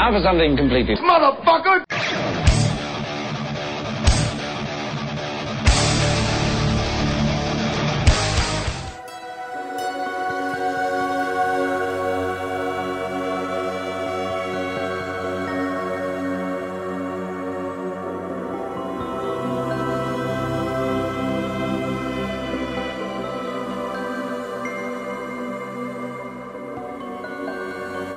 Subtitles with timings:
[0.00, 0.94] Now for something completely...
[0.96, 2.29] Motherfucker!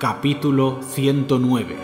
[0.04, 1.77] Capítulo 109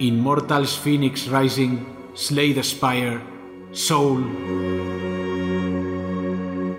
[0.00, 1.78] Immortals Phoenix Rising,
[2.12, 3.20] Slay the Spire,
[3.70, 4.24] Soul.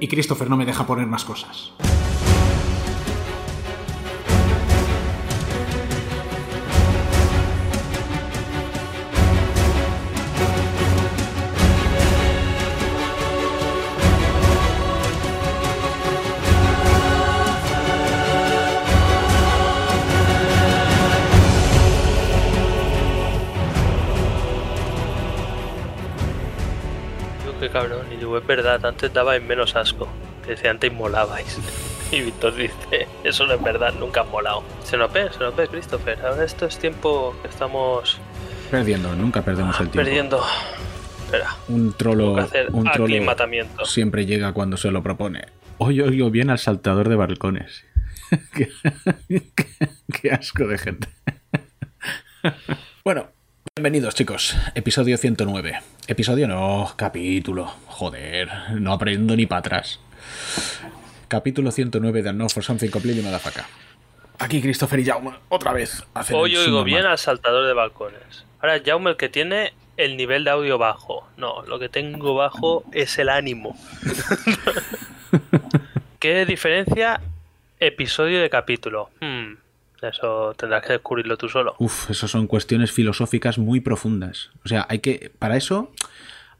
[0.02, 1.72] Y Christopher no me deja poner más cosas.
[28.56, 30.08] Verdad, antes dabais menos asco.
[30.48, 31.60] Decía, antes molabais.
[32.12, 34.64] Y Víctor dice, eso no es verdad, nunca has molado.
[34.84, 36.20] Se nos ve, se nos ve, Christopher.
[36.24, 38.20] Ahora esto es tiempo que estamos
[38.70, 40.06] Perdiendo, nunca perdemos el tiempo.
[40.06, 40.44] perdiendo.
[41.26, 43.86] Espera, Un trolo, hacer un trolo aclimatamiento.
[43.86, 45.46] siempre llega cuando se lo propone.
[45.80, 47.84] Hoy oigo bien al saltador de balcones.
[48.54, 48.70] qué,
[49.56, 49.90] qué-
[50.22, 51.08] qué asco de gente.
[53.04, 53.30] bueno,
[53.78, 54.56] bienvenidos chicos.
[54.74, 55.82] Episodio 109.
[56.08, 57.66] Episodio no, capítulo.
[57.88, 60.00] Joder, no aprendo ni para atrás.
[61.28, 63.66] Capítulo 109 de No for Something Completely Motherfucker.
[64.40, 66.06] Aquí Christopher y Jaume, otra vez.
[66.32, 68.46] Hoy oigo bien al saltador de balcones.
[68.62, 71.28] Ahora Jaume el que tiene el nivel de audio bajo.
[71.36, 73.78] No, lo que tengo bajo es el ánimo.
[76.20, 77.20] ¿Qué diferencia
[77.82, 79.10] episodio de capítulo?
[79.20, 79.56] Hmm,
[80.02, 81.76] eso tendrás que descubrirlo tú solo.
[81.80, 84.50] Uf, eso son cuestiones filosóficas muy profundas.
[84.64, 85.92] O sea, hay que, para eso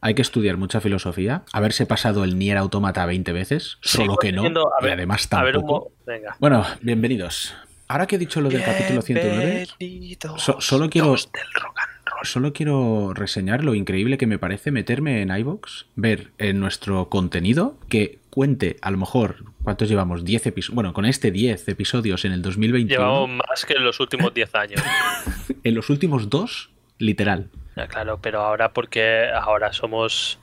[0.02, 4.32] hay que estudiar mucha filosofía, haberse pasado el Nier Automata 20 veces, solo Sigo que
[4.32, 4.50] no, y
[4.84, 5.68] ver, además ver tampoco.
[5.68, 6.36] mo- Venga.
[6.40, 7.56] Bueno, bienvenidos.
[7.88, 11.18] Ahora que he dicho lo del capítulo 109, Bienvenidos so- solo quiero- del
[11.62, 11.80] rock.
[12.26, 17.78] Solo quiero reseñar lo increíble que me parece meterme en iVoox, ver en nuestro contenido
[17.90, 22.34] que cuente a lo mejor cuántos llevamos 10 episodios, bueno, con este 10 episodios en
[22.34, 24.82] el 2021, Llevamos más que en los últimos 10 años.
[25.64, 27.50] en los últimos dos, literal.
[27.76, 30.40] Ya, claro, pero ahora porque ahora somos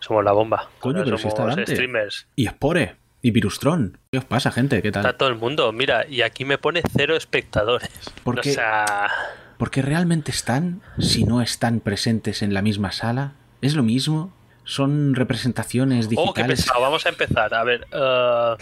[0.00, 0.70] somos la bomba.
[0.78, 2.26] Coño, Ahora pero si está somos streamers.
[2.36, 3.98] Y Spore, y Virustron.
[4.10, 4.82] ¿Qué os pasa, gente?
[4.82, 5.04] ¿Qué tal?
[5.04, 7.90] Está todo el mundo, mira, y aquí me pone cero espectadores.
[8.24, 9.08] ¿Por O sea,
[9.60, 14.32] Porque realmente están, si no están presentes en la misma sala, es lo mismo.
[14.64, 16.62] Son representaciones oh, qué digitales.
[16.62, 17.52] pesado, vamos a empezar.
[17.52, 18.54] A ver, eh,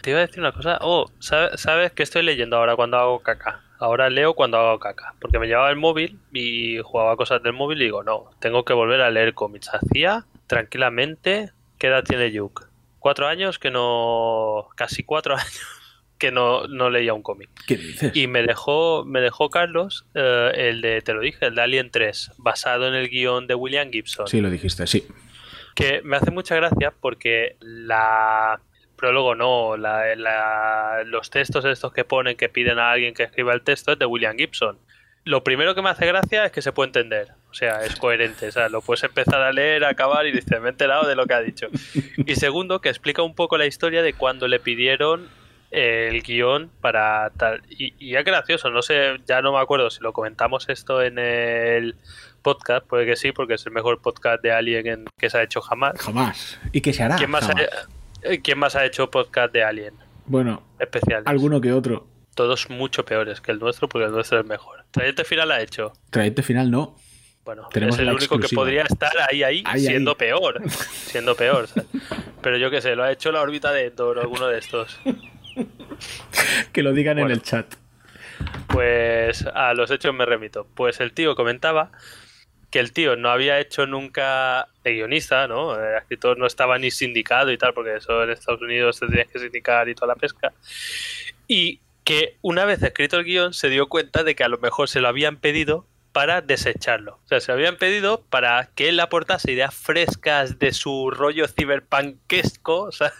[0.00, 0.78] te iba a decir una cosa.
[0.80, 3.62] Oh, ¿sabes, ¿sabes qué estoy leyendo ahora cuando hago caca?
[3.80, 5.16] Ahora leo cuando hago caca.
[5.20, 8.74] Porque me llevaba el móvil y jugaba cosas del móvil y digo, no, tengo que
[8.74, 9.70] volver a leer cómics.
[9.74, 11.50] Hacía tranquilamente.
[11.78, 12.68] ¿Qué edad tiene Yuk?
[13.00, 14.68] Cuatro años que no.
[14.76, 15.83] Casi cuatro años
[16.18, 17.50] que no, no leía un cómic.
[17.66, 18.14] ¿Qué dices?
[18.16, 21.90] Y me dejó, me dejó Carlos eh, el de, te lo dije, el de Alien
[21.90, 24.26] 3, basado en el guion de William Gibson.
[24.28, 25.06] Sí, lo dijiste, sí.
[25.74, 28.60] Que me hace mucha gracia porque la
[28.96, 33.52] prólogo no, la- la- los textos estos que ponen que piden a alguien que escriba
[33.52, 34.78] el texto es de William Gibson.
[35.24, 38.46] Lo primero que me hace gracia es que se puede entender, o sea, es coherente,
[38.48, 41.26] o sea, lo puedes empezar a leer, acabar y dices, me he enterado de lo
[41.26, 41.66] que ha dicho.
[42.26, 45.28] Y segundo, que explica un poco la historia de cuando le pidieron
[45.70, 47.62] el guion para tal.
[47.68, 51.18] Y, y es gracioso, no sé, ya no me acuerdo si lo comentamos esto en
[51.18, 51.96] el
[52.42, 55.42] podcast, puede que sí, porque es el mejor podcast de Alien en- que se ha
[55.42, 55.98] hecho jamás.
[56.00, 56.60] Jamás.
[56.72, 57.16] ¿Y qué se hará?
[57.16, 57.68] ¿Quién más, ha, Jamás.
[58.22, 59.94] eh, ¿Quién más ha hecho podcast de Alien
[60.26, 61.22] Bueno, especial?
[61.26, 62.06] alguno que otro.
[62.34, 64.84] Todos mucho peores que el nuestro, porque el nuestro es mejor.
[64.90, 65.92] Trayecto final ha hecho.
[66.10, 66.96] Trayecto final no.
[67.44, 70.16] Bueno, Tenemos es el único que podría estar ahí, ahí, Ahí, siendo ahí.
[70.16, 70.62] peor.
[70.70, 71.68] Siendo peor.
[71.68, 71.88] ¿sabes?
[72.42, 74.98] Pero yo qué sé, lo ha hecho la órbita de Endor alguno de estos.
[76.72, 77.66] Que lo digan en el chat.
[78.68, 80.66] Pues a los hechos me remito.
[80.74, 81.92] Pues el tío comentaba
[82.70, 85.78] que el tío no había hecho nunca de guionista, ¿no?
[85.78, 89.28] El escritor no estaba ni sindicado y tal, porque eso en Estados Unidos te tienes
[89.28, 90.52] que sindicar y toda la pesca.
[91.46, 94.88] Y que una vez escrito el guion se dio cuenta de que a lo mejor
[94.88, 97.20] se lo habían pedido para desecharlo.
[97.24, 101.46] O sea, se lo habían pedido para que él aportase ideas frescas de su rollo
[101.48, 103.12] ciberpunkesco, o sea,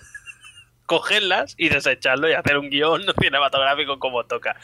[0.86, 4.56] cogerlas y desecharlo y hacer un guion cinematográfico como toca.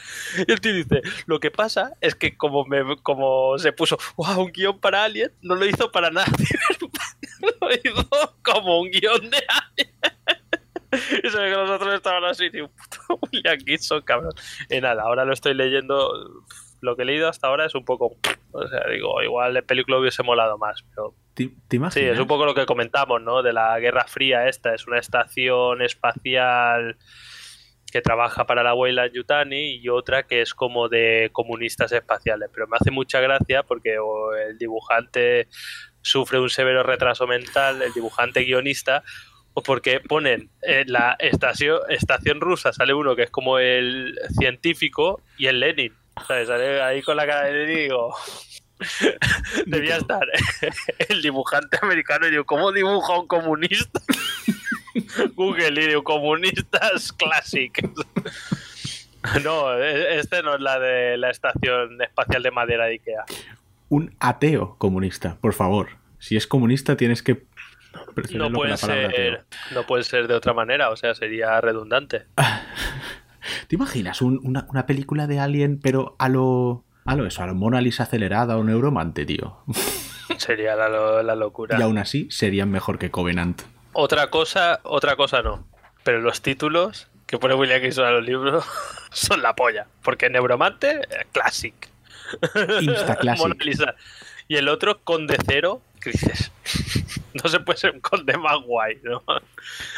[0.47, 4.41] Y el tío dice, lo que pasa es que como, me, como se puso, wow,
[4.41, 6.27] un guion para Alien, no lo hizo para nada.
[7.61, 9.91] lo hizo como un guion de Alien.
[11.23, 14.33] y se ve que los otros estaban así, tío, puto William Gibson, cabrón.
[14.69, 16.43] Y nada, ahora lo estoy leyendo.
[16.81, 18.17] Lo que he leído hasta ahora es un poco.
[18.51, 21.13] O sea, digo, igual el película hubiese molado más, pero.
[21.33, 21.49] ¿Te?
[21.91, 23.41] Sí, es un poco lo que comentamos, ¿no?
[23.41, 24.73] De la Guerra Fría esta.
[24.73, 26.97] Es una estación espacial
[27.91, 32.49] que trabaja para la abuela Yutani y otra que es como de comunistas espaciales.
[32.53, 35.47] Pero me hace mucha gracia porque o el dibujante
[36.01, 39.03] sufre un severo retraso mental, el dibujante guionista,
[39.53, 45.21] o porque ponen en la estación, estación rusa, sale uno que es como el científico
[45.37, 45.93] y el Lenin.
[46.27, 46.47] ¿sabes?
[46.47, 48.15] Sale ahí con la cara de Lenin y digo...
[49.65, 50.25] Debía estar
[51.09, 54.01] el dibujante americano y digo, ¿cómo dibuja un comunista?
[55.35, 57.81] Google y digo, comunistas classic.
[59.43, 63.25] No, este no es la de la estación espacial de madera de Ikea.
[63.89, 65.89] Un ateo comunista, por favor.
[66.19, 67.43] Si es comunista tienes que...
[68.33, 69.43] No puede, ser,
[69.73, 72.23] no puede ser de otra manera, o sea, sería redundante.
[73.67, 76.85] ¿Te imaginas un- una, una película de Alien, pero a lo...
[77.11, 79.57] A lo eso, a lo Mona Lisa acelerada o Neuromante, tío.
[80.37, 81.77] Sería la, lo- la locura.
[81.77, 83.63] Y aún así serían mejor que Covenant.
[83.91, 85.67] Otra cosa, otra cosa no.
[86.03, 88.63] Pero los títulos que pone William Gibson a los libros
[89.11, 89.87] son la polla.
[90.03, 91.73] Porque Neuromante, eh, classic.
[92.81, 93.45] Insta classic.
[93.45, 93.95] Mona Lisa.
[94.47, 96.51] Y el otro, Conde Cero, que dices,
[97.33, 99.21] no se puede ser un conde más guay, ¿no?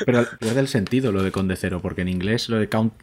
[0.06, 2.94] Pero pierde el sentido lo de Conde Cero, porque en inglés lo de Count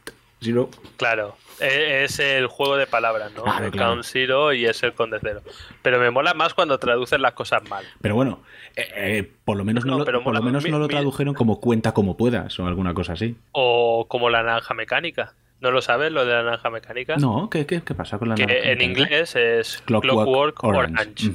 [0.43, 0.69] Zero...
[0.97, 3.45] Claro, es el juego de palabras, ¿no?
[3.45, 3.91] Claro, el claro.
[3.93, 5.43] Count Zero y es el Conde Cero.
[5.83, 7.85] Pero me mola más cuando traducen las cosas mal.
[8.01, 8.43] Pero bueno,
[8.77, 10.87] eh, eh, por lo menos, no, No, lo, pero por lo menos mi- no lo
[10.89, 13.37] mi- tradujeron como cuenta como puedas o alguna cosa así.
[13.53, 15.35] O como la naranja mecánica.
[15.61, 17.17] ¿No lo sabes, lo de la naranja mecánica?
[17.17, 19.01] No, ¿qué, qué, qué pasa con la que naranja en mecánica?
[19.03, 21.31] inglés es Clockwork, Clockwork, Orange.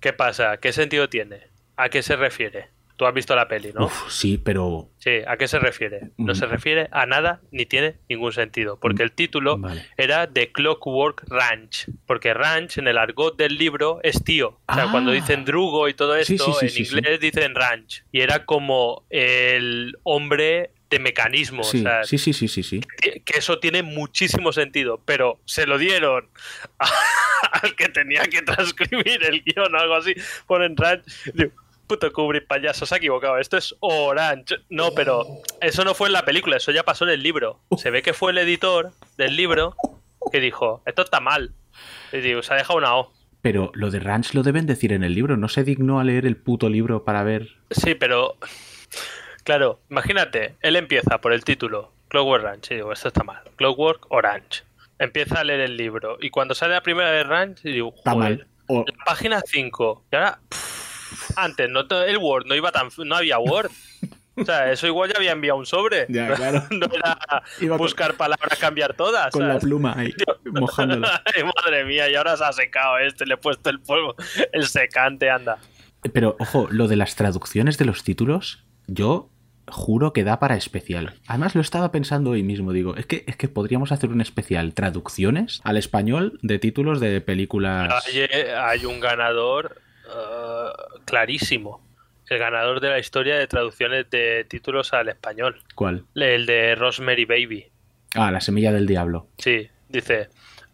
[0.00, 0.58] ¿Qué pasa?
[0.58, 1.40] ¿Qué sentido tiene?
[1.76, 2.68] ¿A qué se refiere?
[2.96, 3.86] Tú has visto la peli, ¿no?
[3.86, 4.88] Uf, sí, pero...
[4.98, 6.10] Sí, ¿a qué se refiere?
[6.16, 6.36] No Mm.
[6.36, 9.84] se refiere a nada ni tiene ningún sentido, porque el título Vale.
[9.96, 14.60] era The Clockwork Ranch, porque ranch en el argot del libro es tío.
[14.68, 14.88] O sea, Ah.
[14.92, 18.04] cuando dicen drugo y todo esto, sí, sí, en sí, inglés dicen ranch.
[18.12, 21.64] Y era como el hombre de mecanismo.
[21.64, 22.80] Sí, o sea, sí, sí, sí, sí, sí.
[23.02, 26.28] que que eso tiene muchísimo sentido, pero se lo dieron
[27.62, 30.14] al que tenía que transcribir el guion o algo así.
[30.46, 31.04] Ponen ranch.
[31.34, 31.50] Digo,
[31.86, 33.38] puto Kubrick payaso, se ha equivocado.
[33.38, 34.56] Esto es Orange.
[34.70, 35.26] No, pero
[35.60, 37.60] eso no fue en la película, eso ya pasó en el libro.
[37.76, 39.76] Se ve que fue el editor del libro
[40.32, 41.52] que dijo, esto está mal.
[42.12, 43.12] Y digo, se ha dejado una O.
[43.42, 45.36] Pero lo de Ranch lo deben decir en el libro.
[45.36, 47.48] ¿No se dignó a leer el puto libro para ver...?
[47.70, 48.36] Sí, pero.
[49.42, 53.42] Claro, imagínate, él empieza por el título, Clockwork Ranch, y digo, esto está mal.
[53.56, 54.62] Clockwork Orange.
[54.98, 58.14] Empieza a leer el libro, y cuando sale la primera de Ranch, y digo, Está
[58.14, 58.46] mal.
[58.68, 60.06] O- la página 5.
[60.10, 60.93] Y ahora, pff,
[61.36, 62.88] antes, no, el Word no iba tan.
[63.04, 63.70] No había Word.
[64.36, 66.06] O sea, eso igual ya había enviado un sobre.
[66.08, 66.64] Ya, claro.
[66.70, 67.16] No era
[67.60, 69.30] Iba con- buscar palabras, cambiar todas.
[69.32, 70.12] con la pluma ahí,
[70.44, 71.22] mojándola.
[71.36, 74.16] Ay, madre mía, y ahora se ha secado este, le he puesto el polvo,
[74.52, 75.58] el secante, anda.
[76.12, 79.30] Pero, ojo, lo de las traducciones de los títulos, yo
[79.68, 81.14] juro que da para especial.
[81.28, 84.74] Además, lo estaba pensando hoy mismo, digo, es que, es que podríamos hacer un especial
[84.74, 88.04] traducciones al español de títulos de películas.
[88.06, 88.18] Hay,
[88.52, 89.80] hay un ganador
[90.14, 90.68] eh,
[91.04, 91.82] clarísimo.
[92.28, 95.60] El ganador de la historia de traducciones de títulos al español.
[95.74, 96.04] ¿Cuál?
[96.14, 97.66] El de Rosemary Baby.
[98.14, 99.26] Ah, La semilla del diablo.
[99.38, 100.28] Sí, dice.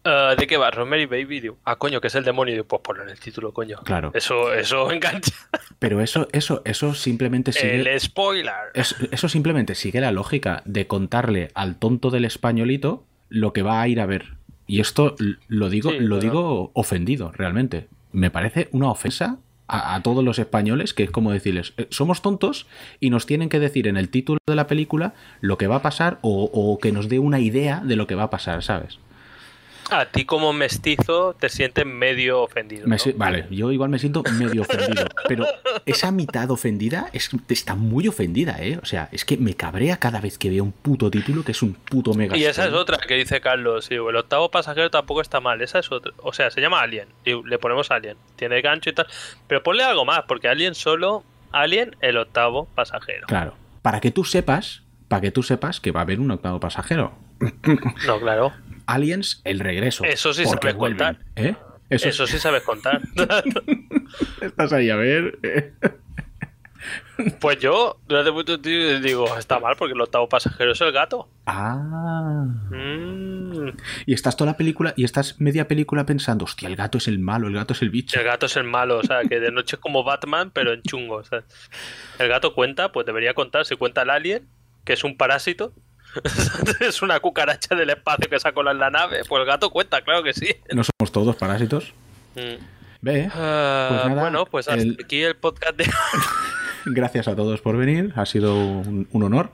[0.05, 0.71] eh, ¿De qué va?
[0.71, 1.41] Rosemary Baby.
[1.41, 2.53] Digo, ah, coño, que es el demonio.
[2.53, 3.79] Digo, pues ponlo en el título, coño.
[3.83, 4.11] Claro.
[4.13, 5.33] Eso, eso engancha.
[5.77, 7.81] Pero eso, eso, eso simplemente sigue.
[7.81, 8.53] El spoiler.
[8.73, 13.81] es- eso simplemente sigue la lógica de contarle al tonto del españolito lo que va
[13.81, 14.35] a ir a ver.
[14.67, 15.15] Y esto
[15.49, 17.89] lo digo, Sí, lo digo ofendido, realmente.
[18.11, 22.67] Me parece una ofensa a, todos los españoles, que es como decirles, eh, somos tontos
[22.99, 25.81] y nos tienen que decir en el título de la película lo que va a
[25.81, 28.99] pasar o, o que nos dé una idea de lo que va a pasar, ¿sabes?
[29.89, 32.87] A ti como mestizo te sientes medio ofendido.
[32.87, 32.99] Me ¿no?
[32.99, 35.45] si- Vale, yo igual me siento medio ofendido, pero
[35.85, 38.79] esa mitad ofendida es, está muy ofendida, ¿eh?
[38.81, 41.61] O sea, es que me cabrea cada vez que veo un puto título que es
[41.61, 42.37] un puto mega.
[42.37, 43.85] Y esa es otra que dice Carlos.
[43.85, 45.61] sí, el octavo pasajero tampoco está mal.
[45.61, 46.11] Esa es otra.
[46.17, 47.07] O sea, se llama Alien.
[47.25, 48.17] Y le ponemos Alien.
[48.35, 49.07] Tiene gancho y tal.
[49.47, 51.23] Pero ponle algo más, porque Alien solo.
[51.51, 53.27] Alien, el octavo pasajero.
[53.27, 56.61] Claro, para que tú sepas, para que tú sepas que va a haber un octavo
[56.61, 57.11] pasajero.
[58.07, 58.53] No, claro.
[58.93, 60.03] Aliens, el regreso.
[60.03, 61.19] Eso sí porque sabes contar.
[61.35, 61.55] ¿Eh?
[61.89, 63.01] Eso, Eso sí sabes contar.
[64.41, 65.73] Estás ahí a ver.
[67.39, 71.29] pues yo, durante mucho tiempo, digo, está mal porque el octavo pasajero es el gato.
[71.45, 72.45] Ah.
[72.69, 73.69] Mm,
[74.05, 77.19] Y estás toda la película, y estás media película pensando, hostia, el gato es el
[77.19, 78.17] malo, el gato es el bicho.
[78.19, 80.81] el gato es el malo, o sea, que de noche es como Batman, pero en
[80.83, 81.17] chungo.
[81.17, 81.43] o sea.
[82.19, 83.65] El gato cuenta, pues debería contar.
[83.65, 84.47] Si cuenta el alien,
[84.85, 85.73] que es un parásito.
[86.79, 89.21] es una cucaracha del espacio que cola en la nave.
[89.27, 90.47] Pues el gato cuenta, claro que sí.
[90.73, 91.93] No somos todos parásitos.
[92.35, 92.63] Mm.
[93.01, 95.89] Ve, Ah, Pues nada, bueno, pues hasta el- aquí el podcast de...
[96.85, 98.13] gracias a todos por venir.
[98.15, 99.51] Ha sido un, un honor.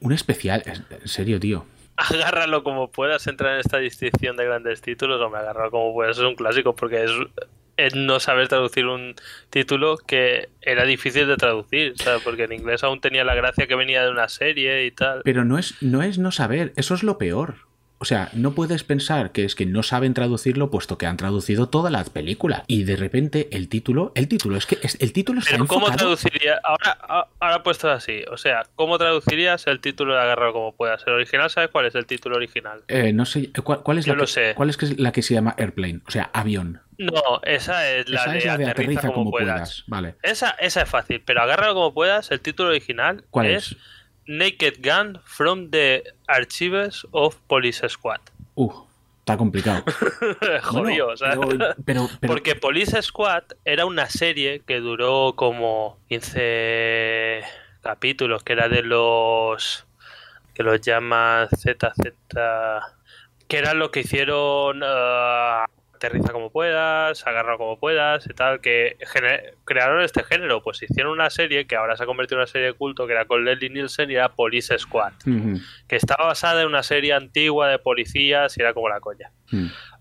[0.00, 1.64] Un especial, en en serio, tío.
[1.96, 6.18] agárralo como puedas, entra en esta distinción de grandes títulos, o me agárralo como puedas,
[6.18, 7.10] es un clásico porque es,
[7.76, 9.14] es no saber traducir un
[9.50, 14.04] título que era difícil de traducir, porque en inglés aún tenía la gracia que venía
[14.04, 15.22] de una serie y tal.
[15.24, 17.56] Pero no es, no es no saber, eso es lo peor.
[17.98, 21.68] O sea, no puedes pensar que es que no saben traducirlo puesto que han traducido
[21.68, 22.64] toda la película.
[22.66, 25.90] Y de repente el título, el título, es que es- el título está Pero ¿cómo
[25.90, 26.60] traduciría?
[26.64, 31.02] Ahora, ahora puesto así, o sea, ¿cómo traducirías el título de Agárralo como puedas?
[31.06, 32.82] ¿El original sabes cuál es el título original?
[32.88, 34.52] Eh, no sé, ¿cuál, cuál es Yo la lo que, sé.
[34.54, 36.00] ¿cuál es la que se llama Airplane?
[36.06, 36.82] O sea, avión.
[36.98, 39.84] No, esa es la, Esa de, es la de aterriza, aterriza como, puedas.
[39.86, 40.16] Vale.
[40.22, 42.30] Esa, esa es fácil, pero agárralo como puedas.
[42.30, 43.76] El título original ¿Cuál es, es?
[44.26, 48.20] Naked Gun from the Archives of Police Squad.
[48.56, 48.72] Uh,
[49.20, 49.84] está complicado.
[50.62, 51.40] Jodido, pero,
[51.84, 57.42] pero- pero- Porque Police Squad era una serie que duró como 15
[57.82, 59.84] capítulos, que era de los
[60.54, 62.14] que los llaman ZZ,
[63.48, 68.96] que era lo que hicieron ah, Aterriza como puedas, Agarra como puedas y tal, que
[69.64, 72.68] crearon este género, pues hicieron una serie que ahora se ha convertido en una serie
[72.68, 75.12] de culto, que era con Leslie Nielsen y era Police Squad,
[75.88, 79.30] que estaba basada en una serie antigua de policías y era como la coña.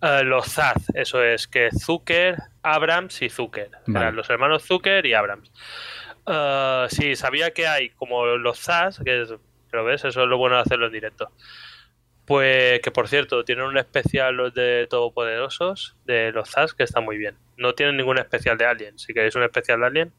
[0.02, 3.70] Eh, los Zaz, eso es que Zucker, Abrams y Zucker.
[3.88, 4.06] Vale.
[4.06, 5.52] Eran los hermanos Zucker y Abrams.
[6.26, 9.34] Eh, sí, sabía que hay como los Zaz, que es,
[9.70, 11.32] pero ves, eso es lo bueno de hacerlo en directo.
[12.26, 17.02] Pues que por cierto, tienen un especial los de Todopoderosos, de los Zaz, que está
[17.02, 17.36] muy bien.
[17.58, 18.98] No tienen ningún especial de Alien.
[18.98, 20.14] Si queréis un especial de Alien.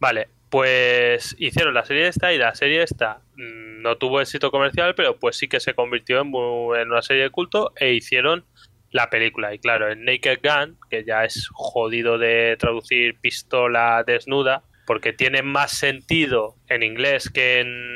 [0.00, 4.94] Vale, pues hicieron la serie esta y la serie esta mm, no tuvo éxito comercial,
[4.94, 8.44] pero pues sí que se convirtió en, en una serie de culto e hicieron
[8.90, 9.52] la película.
[9.52, 15.42] Y claro, en Naked Gun, que ya es jodido de traducir pistola desnuda, porque tiene
[15.42, 17.93] más sentido en inglés que en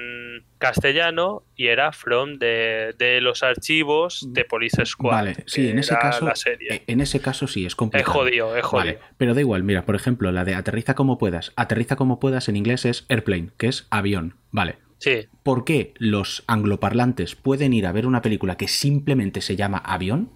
[0.59, 5.13] castellano, y era From de, de los archivos de Police Squad.
[5.13, 6.69] Vale, sí, en ese caso, La serie.
[6.75, 8.13] eh, en ese caso sí es es complicado.
[8.13, 8.95] jodido, es jodido.
[8.95, 11.53] Vale, pero da igual, mira, por ejemplo, la de aterriza como puedas.
[11.57, 14.35] Aterriza como puedas en inglés es airplane, que es avión.
[14.51, 14.77] Vale.
[15.01, 19.79] Sí, ¿Por qué los angloparlantes pueden ir a ver una película que simplemente se llama
[19.79, 20.31] avión?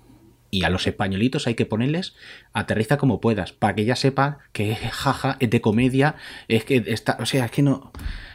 [0.54, 2.14] Y a los españolitos hay que ponerles
[2.52, 6.16] aterriza como puedas, para que ya sepa que jaja, es de comedia,
[6.46, 7.90] es que está, o sea, es que no.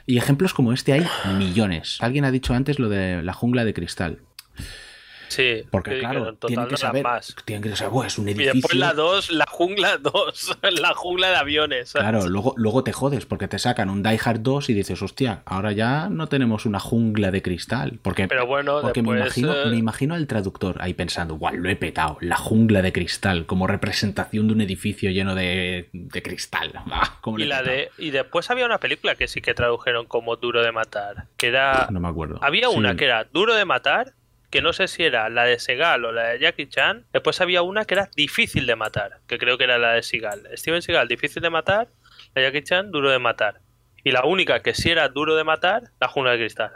[0.07, 1.05] Y ejemplos como este hay
[1.37, 1.99] millones.
[2.01, 4.21] Alguien ha dicho antes lo de la jungla de cristal.
[5.27, 5.63] Sí.
[5.71, 7.35] Porque que- que claro, tienen que saber, más.
[7.45, 8.53] tienen que saber, "Buah, es un Y edificio.
[8.53, 11.89] después la 2, la jungla 2, la jungla de aviones.
[11.89, 12.09] ¿sabes?
[12.09, 15.41] Claro, luego, luego te jodes porque te sacan un Die Hard 2 y dices, hostia,
[15.45, 17.99] ahora ya no tenemos una jungla de cristal.
[18.01, 21.69] Porque, Pero bueno, porque me, imagino, eh, me imagino al traductor ahí pensando, guau, lo
[21.69, 26.71] he petado, la jungla de cristal, como representación de un edificio lleno de, de cristal.
[26.99, 30.05] Ah, ¿cómo lo Y, la de, y después había una película que sí que tradujeron
[30.07, 31.25] como Duro de Matar.
[31.37, 31.87] Que era.
[31.91, 32.39] No me acuerdo.
[32.41, 32.75] Había Sí.
[32.75, 34.13] una que era Duro de Matar,
[34.49, 37.05] que no sé si era la de Segal o la de Jackie Chan.
[37.13, 40.47] Después había una que era Difícil de Matar, que creo que era la de Seagal.
[40.55, 41.89] Steven Seagal, Difícil de Matar.
[42.35, 43.59] La de Jackie Chan, Duro de Matar.
[44.03, 46.71] Y la única que sí era Duro de Matar, La Jungla de Cristal.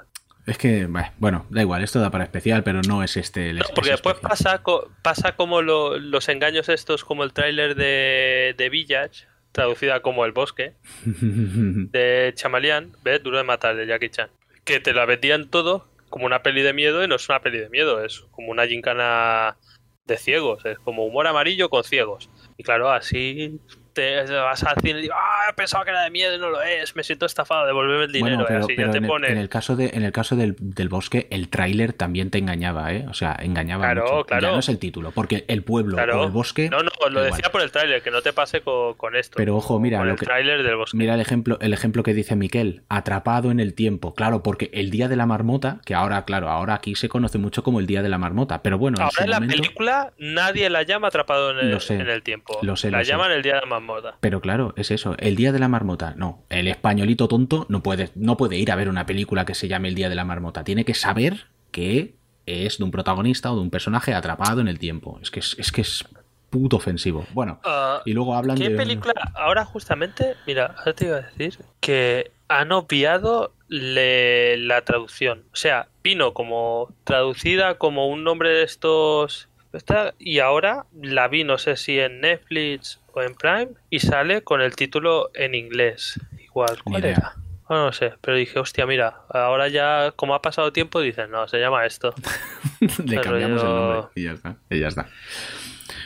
[0.47, 0.87] Es que,
[1.19, 3.93] bueno, da igual, esto da para especial, pero no es este el No, porque es
[3.93, 4.61] después pasa,
[5.03, 10.31] pasa como lo- los engaños estos, como el tráiler de, de Village, traducida como El
[10.31, 10.73] Bosque,
[11.05, 13.21] de Chamalian, ¿ves?
[13.23, 14.29] Duro de matar, de Jackie Chan.
[14.63, 17.58] Que te la vendían todo como una peli de miedo y no es una peli
[17.58, 19.58] de miedo, es como una gincana
[20.06, 22.30] de ciegos, es como humor amarillo con ciegos.
[22.58, 23.60] Y claro, así
[23.93, 26.62] te vas al cine y digo, ah, pensaba que era de miedo y no lo
[26.62, 29.10] es, me siento estafado, devolverme el dinero, Bueno, pero, así pero ya te en, el,
[29.10, 29.27] pone...
[29.29, 32.93] en el caso de en el caso del, del bosque el tráiler también te engañaba,
[32.93, 33.05] ¿eh?
[33.10, 34.25] O sea, engañaba Claro, mucho.
[34.25, 34.41] claro.
[34.48, 36.21] Ya no es el título, porque el pueblo Claro.
[36.21, 37.51] o el bosque No, no, lo decía igual.
[37.51, 39.36] por el tráiler, que no te pase con, con esto.
[39.38, 40.98] Pero ojo, mira, con lo el que- tráiler del bosque.
[40.98, 44.13] Mira el ejemplo, el ejemplo que dice Miquel, atrapado en el tiempo.
[44.15, 47.63] Claro, porque el día de la marmota, que ahora, claro, ahora aquí se conoce mucho
[47.63, 50.69] como el día de la marmota, pero bueno, en Ahora en la momento- película nadie
[50.69, 52.57] la llama atrapado en el, Lo sé, en el tiempo.
[52.62, 53.12] lo sé, la lo sé.
[53.12, 53.80] llaman el día de la marmota.
[54.19, 56.13] Pero claro, es eso, el día de la marmota.
[56.17, 59.67] No, el españolito tonto no puede, no puede ir a ver una película que se
[59.67, 60.63] llame el día de la marmota.
[60.63, 64.79] Tiene que saber que es de un protagonista o de un personaje atrapado en el
[64.79, 65.19] tiempo.
[65.21, 66.03] Es que es, es que es
[66.50, 67.25] puto ofensivo.
[67.33, 68.75] Bueno, Ah, y luego hablan ¿Qué de.
[68.75, 69.13] película?
[69.35, 75.43] Ahora justamente, mira, ahora te iba a decir que han obviado le- la traducción.
[75.53, 79.47] O sea, vino como traducida como un nombre de estos...
[79.71, 84.41] esta, y ahora la vi, no sé si en Netflix o en Prime, y sale
[84.41, 86.20] con el título en inglés.
[86.39, 87.12] Igual, ¿cuál idea.
[87.12, 87.36] era?
[87.68, 91.48] Bueno, no sé, pero dije, hostia, mira, ahora ya, como ha pasado tiempo, dicen, no,
[91.48, 92.13] se llama esto.
[92.80, 94.58] Le Pero cambiamos el nombre y ya está.
[94.70, 95.08] Y ya está.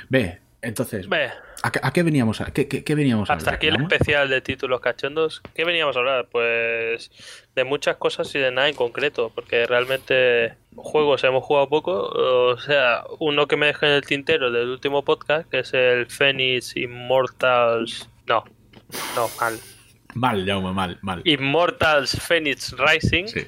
[0.09, 1.07] Ve, entonces,
[1.63, 3.81] ¿a, qué- a qué veníamos a, qué, qué- qué veníamos a hasta hablar, aquí el
[3.81, 5.41] especial de títulos cachondos.
[5.53, 6.27] ¿Qué veníamos a hablar?
[6.31, 7.11] Pues
[7.55, 11.93] de muchas cosas y de nada en concreto, porque realmente juegos hemos jugado poco.
[12.09, 16.07] O sea, uno que me dejé en el tintero del último podcast, que es el
[16.07, 18.09] Phoenix Immortals.
[18.27, 18.43] No,
[19.15, 19.59] no, mal.
[20.13, 21.21] Mal, Jaume, mal, mal.
[21.25, 23.27] Immortals Phoenix Rising.
[23.27, 23.45] Sí.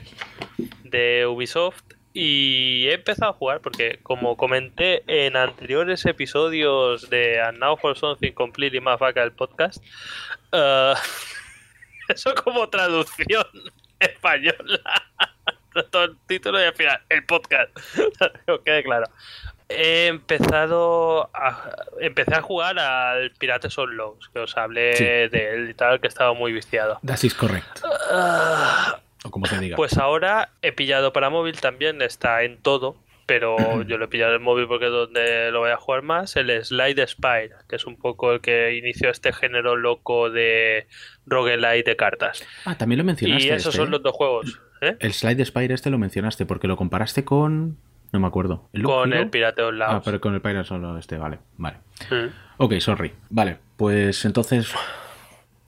[0.84, 1.84] de Ubisoft
[2.20, 7.96] y he empezado a jugar porque como comenté en anteriores episodios de And Now for
[7.96, 9.84] Something Completely Motherfucker el podcast
[10.52, 10.94] eh,
[12.10, 13.46] eso como traducción
[14.00, 15.04] española
[15.92, 17.70] todo el título y al final el podcast
[18.48, 19.06] que quede claro
[19.70, 25.04] he empezado a, empecé a jugar al Pirates of Lows que os hablé Sí.
[25.04, 27.82] de él y tal que estaba muy viciado That is correct.
[28.12, 28.98] Ah,
[29.28, 29.76] O como se diga.
[29.76, 33.58] pues ahora he pillado para móvil también, está en todo, pero
[33.88, 36.64] yo lo he pillado en móvil porque es donde lo voy a jugar más, el
[36.64, 40.88] Slide Spire, que es un poco el que inició este género loco de
[41.26, 42.44] roguelite de cartas.
[42.66, 43.46] ah, también lo mencionaste.
[43.46, 43.92] Y esos este, son ¿eh?
[43.92, 44.96] los dos juegos, ¿eh?
[45.00, 47.78] El Slide Spire este lo mencionaste porque lo comparaste con...
[48.14, 48.70] No me acuerdo.
[48.72, 49.24] ¿El Con Hero?
[49.24, 51.40] el Pirate of Ah, pero con el Pirate solo este, vale.
[51.58, 51.80] Vale.
[52.10, 52.28] Mm.
[52.56, 53.12] Ok, sorry.
[53.30, 54.74] Vale, pues entonces...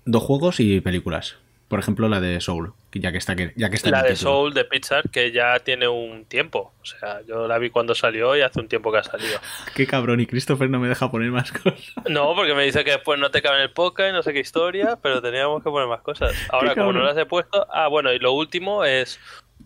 [0.06, 1.38] Dos juegos y películas.
[1.68, 4.16] Por ejemplo, la de Soul, ya que está, que- ya que está La de.
[4.16, 6.74] Soul de Pixar, que ya tiene un tiempo.
[6.82, 9.40] O sea, yo la vi cuando salió y hace un tiempo que ha salido.
[9.76, 11.94] Qué cabrón, y Christopher no me deja poner más cosas.
[12.10, 14.34] No, porque me dice que después no te cabe en el podcast y no sé
[14.34, 16.34] qué historia, pero teníamos que poner más cosas.
[16.50, 17.68] Ahora, como no las he puesto.
[17.72, 19.20] Ah, bueno, y lo último es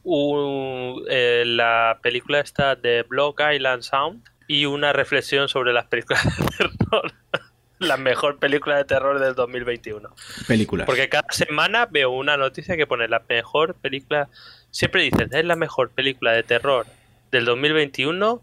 [0.03, 6.23] un- eh, la película esta de Block Island Sound y una reflexión sobre las películas
[6.59, 7.13] de terror.
[7.79, 10.09] La mejor película de terror del 2021.
[10.47, 10.85] Películas.
[10.85, 14.29] Porque cada semana veo una noticia que pone la mejor película.
[14.71, 16.85] Siempre dicen, es la mejor película de terror
[17.31, 18.41] del 2021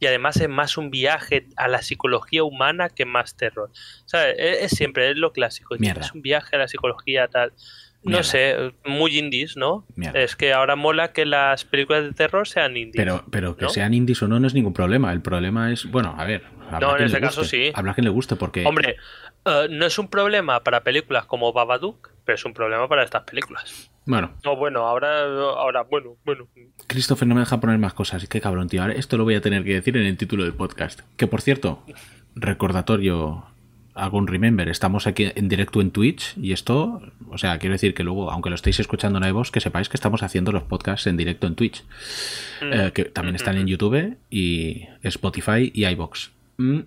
[0.00, 3.70] y además es más un viaje a la psicología humana que más terror.
[4.04, 4.36] ¿Sabes?
[4.38, 5.74] Es, es siempre, es lo clásico.
[5.74, 7.52] Es un viaje a la psicología tal.
[8.04, 9.86] No sé, muy indies, ¿no?
[9.96, 10.20] Mierda.
[10.20, 12.96] Es que ahora mola que las películas de terror sean indies.
[12.96, 13.70] Pero, pero que ¿no?
[13.70, 15.12] sean indies o no, no es ningún problema.
[15.12, 16.42] El problema es, bueno, a ver.
[16.80, 17.66] No, en le caso guste.
[17.66, 17.72] sí.
[17.74, 18.64] Habrá quien le guste porque.
[18.66, 18.96] Hombre,
[19.44, 23.22] eh, no es un problema para películas como Babadook, pero es un problema para estas
[23.22, 23.90] películas.
[24.06, 26.46] Bueno, No, bueno, ahora, ahora, bueno, bueno.
[26.86, 28.26] Christopher no me deja poner más cosas.
[28.28, 28.82] Qué cabrón, tío.
[28.82, 31.00] Ahora esto lo voy a tener que decir en el título del podcast.
[31.16, 31.82] Que por cierto,
[32.34, 33.46] recordatorio,
[33.94, 34.68] hago un remember.
[34.68, 38.50] Estamos aquí en directo en Twitch y esto, o sea, quiero decir que luego, aunque
[38.50, 41.54] lo estéis escuchando en iVoox, que sepáis que estamos haciendo los podcasts en directo en
[41.54, 41.84] Twitch.
[42.60, 46.32] Eh, que también están en YouTube y Spotify y iBox.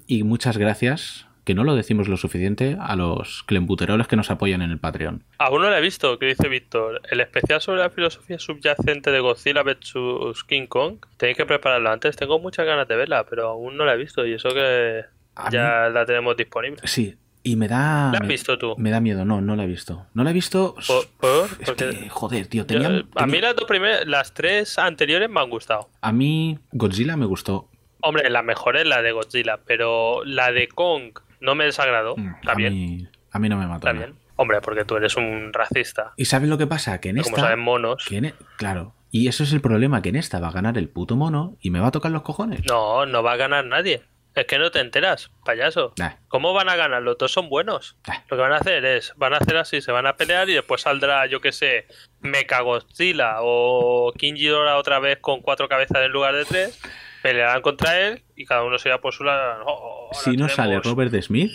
[0.07, 4.61] Y muchas gracias, que no lo decimos lo suficiente, a los clembuteroles que nos apoyan
[4.61, 5.23] en el Patreon.
[5.37, 7.01] Aún no la he visto, que dice Víctor.
[7.09, 10.97] El especial sobre la filosofía subyacente de Godzilla vs King Kong.
[11.17, 12.15] Tenéis que prepararlo antes.
[12.15, 14.25] Tengo muchas ganas de verla, pero aún no la he visto.
[14.25, 15.03] Y eso que
[15.37, 16.81] A ya la tenemos disponible.
[16.85, 18.11] Sí, y me da...
[18.11, 18.75] ¿La has me- visto tú?
[18.77, 20.05] Me da miedo, no, no la he visto.
[20.13, 20.75] No la he visto...
[20.87, 21.07] ¿Por?
[21.19, 21.45] por?
[21.61, 25.29] Es Porque que, joder, tío, yo- tenía, a mí las dos primeras, las tres anteriores
[25.29, 25.89] me han gustado.
[26.01, 27.69] a mí Godzilla me gustó.
[28.01, 32.15] Hombre, la mejor es la de Godzilla, pero la de Kong no me desagradó.
[32.17, 33.87] Mm, Está a bien, Mí, a mí no me mató.
[33.87, 34.15] está bien.
[34.35, 36.13] Hombre, porque tú eres un racista.
[36.15, 36.99] ¿Y sabes lo que pasa?
[36.99, 37.41] Que en Como esta...
[37.47, 38.05] saben monos.
[38.07, 38.93] que en e- Claro.
[39.09, 41.71] Y eso es el problema, que en esta va a ganar el puto mono y
[41.71, 42.61] me va a tocar los cojones.
[42.67, 44.03] No, no va a ganar nadie.
[44.37, 45.93] Es que no te enteras, payaso.
[45.97, 46.11] Nah.
[46.27, 47.01] ¿Cómo van a ganar?
[47.01, 47.97] Los dos son buenos.
[48.29, 50.53] Lo que van a hacer es, van a hacer así, se van a pelear y
[50.53, 51.87] después saldrá, yo que sé,
[52.19, 56.79] Mecha Godzilla o King Ghidorah otra vez con cuatro cabezas en lugar de tres.
[57.23, 59.63] Pelearán contra él y cada uno se irá por su lado.
[59.65, 61.51] Oh, ahora Si no sale Robert Smith,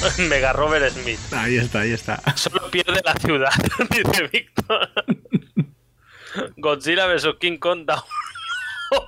[0.28, 1.18] Mega Robert Smith.
[1.32, 2.20] ahí está, ahí está.
[2.36, 3.50] Solo pierde la ciudad,
[3.90, 4.88] dice Víctor.
[6.56, 8.02] Godzilla vs King Kong da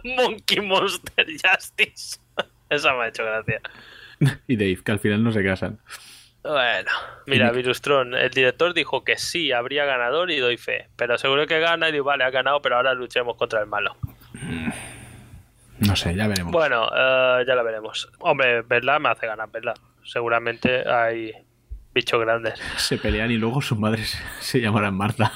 [0.05, 2.19] un Monkey Monster Justice.
[2.69, 3.61] Esa me ha hecho gracia.
[4.47, 5.79] Y Dave, que al final no se casan.
[6.43, 6.91] Bueno,
[7.27, 10.89] mira, me- Virustron, el director dijo que sí, habría ganador y doy fe.
[10.97, 13.97] Pero seguro que gana y digo, vale, ha ganado, pero ahora luchemos contra el malo.
[15.79, 16.53] No sé, ya veremos.
[16.53, 18.09] Bueno, eh, ya lo veremos.
[18.21, 19.75] Hombre, verla me hace ganar, verla.
[20.05, 21.33] Seguramente hay
[21.95, 22.61] bichos grandes.
[22.77, 25.33] Se pelean y luego sus madres se llamarán Marta.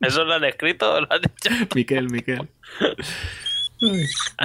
[0.00, 1.50] ¿Eso lo han escrito o lo han hecho?
[1.74, 2.48] Miquel, Miquel.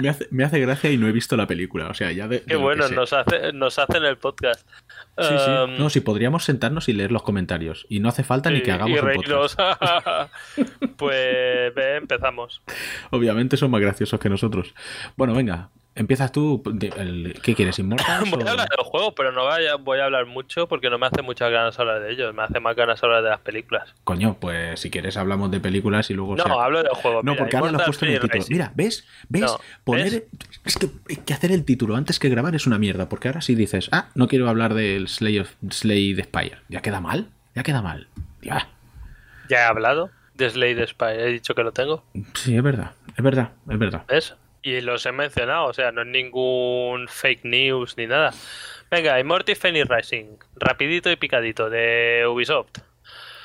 [0.02, 1.88] Me hace, me hace gracia y no he visto la película.
[1.88, 2.40] O sea, ya de.
[2.40, 4.68] de Qué que bueno, nos, hace, nos hacen el podcast.
[5.18, 5.52] Sí, sí.
[5.52, 7.86] Um, No, si podríamos sentarnos y leer los comentarios.
[7.90, 9.60] Y no hace falta ni que hagamos y un podcast.
[10.98, 12.62] pues ve, empezamos.
[13.12, 14.74] Obviamente son más graciosos que nosotros.
[15.16, 16.62] Bueno, venga, empiezas tú.
[16.66, 17.78] de- el- ¿Qué quieres?
[17.80, 18.30] ¿Immortals?
[18.32, 20.98] Voy o- a hablar del juego, pero no vaya- voy a hablar mucho porque no
[20.98, 22.34] me hace muchas ganas hablar de ellos.
[22.34, 23.94] Me hace más ganas hablar de las películas.
[24.04, 26.36] Coño, pues si quieres hablamos de películas y luego.
[26.36, 27.22] No, sea- hablo del juego.
[27.24, 28.40] No, mira, porque ahora lo has puesto en el título.
[28.42, 28.54] Racing.
[28.54, 29.08] Mira, ¿ves?
[29.30, 29.42] ¿Ves?
[29.44, 30.04] No, Poner.
[30.12, 30.24] ¿ves?
[30.66, 33.10] Es que, hay que hacer el título antes que grabar es una mierda.
[33.10, 36.58] Porque ahora sí dices, ah, no quiero hablar del Slay, of, Slay the Spire.
[36.70, 37.30] Ya queda mal.
[37.56, 38.08] Ya queda mal.
[38.42, 38.70] Ya.
[39.50, 41.06] Ya he hablado de Slade Spy.
[41.18, 42.06] He dicho que lo tengo.
[42.36, 42.92] Sí, es verdad.
[43.18, 43.50] Es verdad.
[43.70, 44.06] Es verdad.
[44.08, 44.36] ¿Ves?
[44.64, 48.32] Y los he mencionado, o sea, no es ningún fake news ni nada.
[48.92, 52.70] Venga, Immortal Phoenix Rising, rapidito y picadito, de Ubisoft.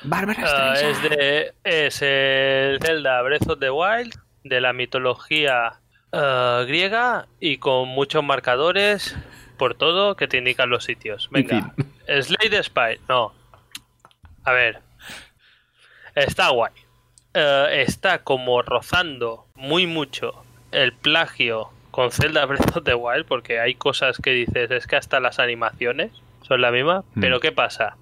[0.03, 1.05] Bárbara Ah, Streisand.
[1.05, 5.81] es, de, es el Zelda Breath of the Wild, de la mitología
[6.13, 9.17] ah, griega y con muchos marcadores
[9.57, 11.29] por todo que te indican los sitios.
[11.31, 11.73] Venga,
[12.07, 13.33] Slade Spy, no.
[14.45, 14.81] A ver,
[16.15, 16.73] está guay.
[17.33, 20.43] Eh, está como rozando muy mucho
[20.77, 24.97] el plagio con Zelda Breath of the Wild, porque hay cosas que dices, es que
[24.97, 26.13] hasta las animaciones
[26.43, 27.21] son la misma, Mm.
[27.21, 27.97] pero ¿qué pasa?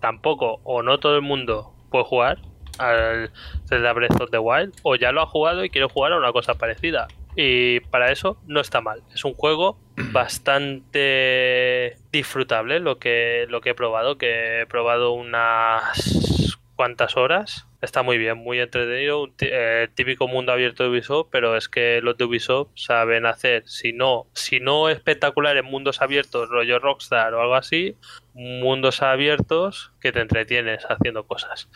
[0.00, 2.38] Tampoco, o no todo el mundo puede jugar
[2.78, 3.30] al
[3.66, 6.30] Zelda Breath of the Wild, o ya lo ha jugado y quiere jugar a una
[6.32, 7.08] cosa parecida.
[7.34, 9.02] Y para eso no está mal.
[9.14, 9.78] Es un juego
[10.12, 17.66] bastante disfrutable lo que, lo que he probado, que he probado unas cuantas horas.
[17.80, 22.00] Está muy bien, muy entretenido, un eh, típico mundo abierto de Ubisoft, pero es que
[22.02, 27.34] los de Ubisoft saben hacer, si no, si no espectacular en mundos abiertos, rollo Rockstar
[27.34, 27.96] o algo así,
[28.34, 31.68] mundos abiertos que te entretienes haciendo cosas.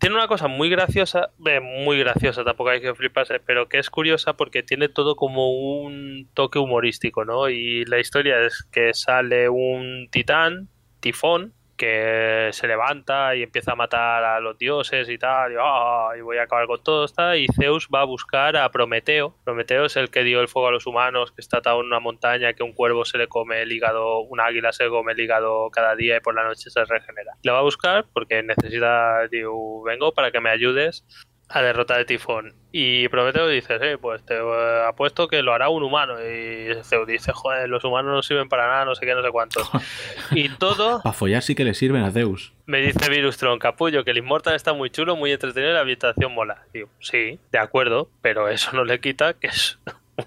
[0.00, 4.32] Tiene una cosa muy graciosa, muy graciosa, tampoco hay que fliparse, pero que es curiosa
[4.32, 7.48] porque tiene todo como un toque humorístico, ¿no?
[7.48, 13.76] Y la historia es que sale un titán, tifón, que se levanta y empieza a
[13.76, 17.36] matar a los dioses y tal, y, "Ah, y voy a acabar con todo, está,
[17.36, 19.36] y Zeus va a buscar a Prometeo.
[19.44, 22.00] Prometeo es el que dio el fuego a los humanos, que está atado en una
[22.00, 25.20] montaña, que un cuervo se le come el hígado, un águila se le come el
[25.20, 27.32] hígado cada día y por la noche se regenera.
[27.42, 31.04] Le va a buscar porque necesita, digo, vengo para que me ayudes
[31.48, 32.54] a derrotar el tifón.
[32.72, 36.14] Y Prometeo dice, sí, pues te eh, apuesto que lo hará un humano.
[36.20, 39.30] Y Zeus dice, joder, los humanos no sirven para nada, no sé qué, no sé
[39.30, 39.70] cuántos.
[40.32, 42.52] y todo Para follar sí que le sirven a Zeus.
[42.66, 46.34] me dice Virustron, capullo, que el Immortal está muy chulo, muy entretenido y la habitación
[46.34, 46.64] mola.
[46.72, 49.78] Digo, sí, de acuerdo, pero eso no le quita que es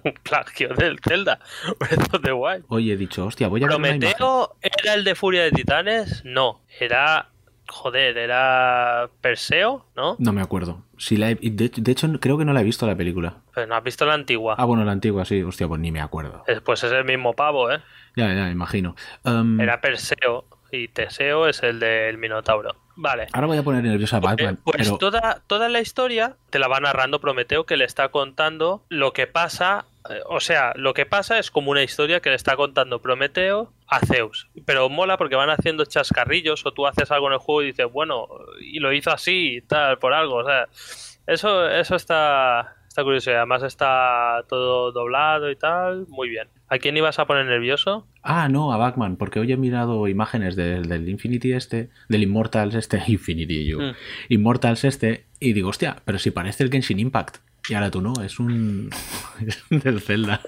[0.04, 1.40] un plagio del Zelda.
[2.24, 2.66] The Wild.
[2.70, 3.88] Oye, he dicho, hostia, voy a ver una.
[3.90, 6.24] ¿Prometeo era el de Furia de Titanes?
[6.24, 7.30] No, era...
[7.70, 10.16] Joder, era Perseo, ¿no?
[10.20, 10.84] No me acuerdo.
[10.98, 13.38] Si la he- de, de hecho, creo que no la he visto la película.
[13.54, 14.56] Pero no has visto la antigua.
[14.58, 15.44] Ah, bueno, la antigua, sí.
[15.44, 16.44] Hostia, pues ni me acuerdo.
[16.64, 17.80] Pues es el mismo pavo, ¿eh?
[18.16, 18.96] Ya, ya, imagino.
[19.24, 22.76] Um, Era Perseo y Teseo es el del Minotauro.
[22.96, 23.28] Vale.
[23.34, 24.60] Ahora voy a poner nervioso a Eh, Batman.
[24.64, 28.84] pues pero toda, toda la historia te la va narrando Prometeo que le está contando
[28.90, 29.86] lo que pasa.
[30.10, 33.74] Eh, O sea, lo que pasa es como una historia que le está contando Prometeo
[33.88, 34.50] a Zeus.
[34.66, 37.88] Pero mola porque van haciendo chascarrillos o tú haces algo en el juego y dices,
[37.92, 38.28] bueno,
[38.62, 40.36] y lo hizo así y tal, por algo.
[40.36, 40.68] O sea,
[41.28, 43.32] eso, eso está, está curioso.
[43.32, 46.06] Además está todo doblado y tal.
[46.08, 46.48] Muy bien.
[46.70, 48.06] ¿A quién ibas a poner nervioso?
[48.24, 52.76] Ah, no, a Batman, porque hoy he mirado imágenes del, del Infinity este, del Immortals
[52.76, 53.94] este, Infinity yo, Mm.
[54.28, 57.38] Immortals este, y digo, hostia, pero si parece el Genshin Impact.
[57.70, 58.90] Y ahora tú no, es un.
[59.48, 60.42] es un del Zelda.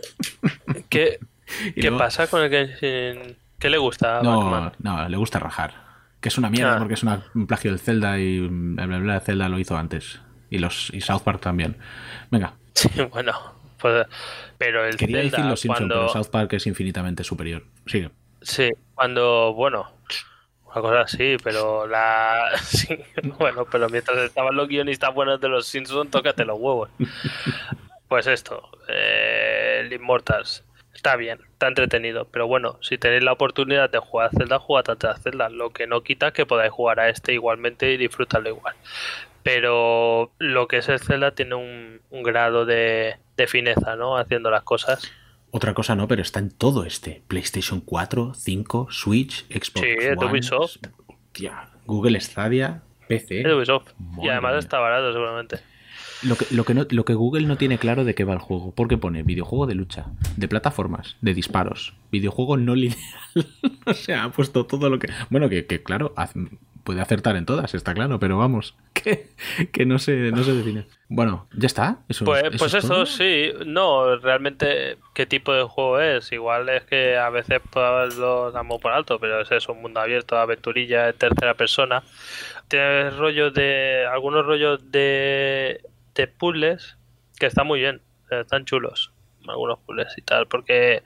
[0.89, 1.19] ¿Qué,
[1.75, 3.37] ¿qué luego- pasa con el Genshin?
[3.59, 4.71] ¿Qué le gusta a No, Batman?
[4.79, 5.73] no, le gusta rajar.
[6.21, 6.79] Que es una mierda Ah.
[6.79, 10.21] porque es una- un plagio del Zelda y bla, bla, bla, Zelda lo hizo antes.
[10.49, 11.77] Y los y South Park también.
[12.31, 13.33] Venga, Sí, bueno,
[13.79, 14.07] pues,
[14.57, 17.63] pero el quería Zelda, decir los Simpsons, cuando, pero South Park es infinitamente superior.
[17.85, 18.09] Sigue.
[18.41, 19.91] sí, cuando, bueno,
[20.71, 22.51] una cosa así, pero la,
[23.39, 26.89] bueno, pero mientras estaban los guionistas buenos de los Simpsons, tócate los huevos.
[28.07, 33.89] Pues esto, eh, el Immortals, está bien, está entretenido, pero bueno, si tenéis la oportunidad
[33.89, 37.09] de jugar a Zelda, jugad a Zelda, lo que no quita que podáis jugar a
[37.09, 38.75] este igualmente y disfrutarlo igual.
[39.43, 44.17] Pero lo que es el Zelda tiene un, un grado de, de fineza, ¿no?
[44.17, 45.11] Haciendo las cosas.
[45.51, 47.23] Otra cosa no, pero está en todo este.
[47.27, 50.77] PlayStation 4, 5, Switch, Xbox Sí, One, Ubisoft.
[51.07, 53.51] hostia, Google Stadia, PC.
[53.53, 53.87] Ubisoft.
[54.21, 54.59] Y además mía.
[54.59, 55.59] está barato, seguramente.
[56.21, 58.39] Lo que, lo, que no- lo que Google no tiene claro de qué va el
[58.39, 62.99] juego, porque pone videojuego de lucha, de plataformas, de disparos, videojuego no lineal.
[63.85, 65.09] o sea, ha puesto todo lo que...
[65.29, 66.33] Bueno, que, que claro, haz-
[66.89, 69.27] puede acertar en todas, está claro, pero vamos, que,
[69.71, 70.87] que no se, no se define.
[71.07, 71.99] Bueno, ya está.
[72.09, 76.31] Eso, Pues, eso pues es eso sí, no, realmente qué tipo de juego es.
[76.31, 79.99] Igual es que a veces pues, lo damos por alto, pero es eso, un mundo
[79.99, 82.01] abierto, aventurilla en tercera persona.
[82.67, 84.07] Tiene rollos de.
[84.11, 85.81] algunos rollos de,
[86.15, 86.97] de puzzles
[87.37, 89.13] que están muy bien, están chulos.
[89.47, 91.03] Algunos puzzles y tal, porque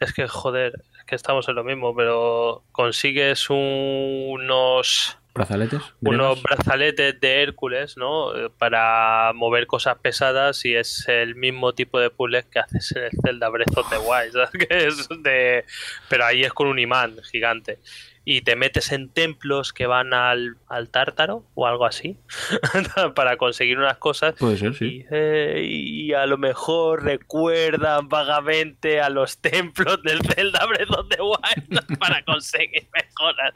[0.00, 5.82] es que joder, es que estamos en lo mismo, pero consigues unos ¿Brazaletes?
[6.00, 8.34] unos brazaletes de Hércules, ¿no?
[8.36, 13.04] Eh, Para mover cosas pesadas y es el mismo tipo de puzzles que haces en
[13.04, 14.50] el Zelda Breath of the Wild, ¿sabes?
[14.50, 15.64] Que es de...
[16.08, 17.78] Pero ahí es con un imán gigante.
[18.22, 22.18] Y te metes en templos que van al, al tártaro o algo así
[23.14, 24.84] para conseguir unas cosas Puede ser, sí.
[24.84, 31.08] y, eh, y a lo mejor recuerdan vagamente a los templos del Zelda Breath of
[31.08, 33.54] the Wild para conseguir mejoras.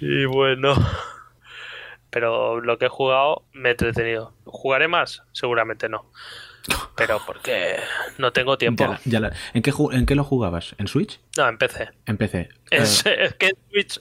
[0.00, 0.74] Y bueno,
[2.10, 4.32] pero lo que he jugado me he entretenido.
[4.44, 5.22] ¿Jugaré más?
[5.32, 6.10] Seguramente no.
[6.96, 7.76] Pero porque
[8.18, 8.84] no tengo tiempo.
[8.84, 10.74] Ya la- ya la- ¿En, qué, ¿En qué lo jugabas?
[10.78, 11.20] ¿En Switch?
[11.36, 11.90] No, empecé.
[12.06, 12.48] En PC.
[12.70, 14.00] Es, Eh, es que en Switch,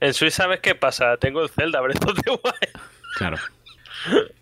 [0.00, 1.16] en Switch, ¿sabes qué pasa?
[1.16, 2.80] Tengo el Zelda Breath of the Wild.
[3.16, 3.36] claro.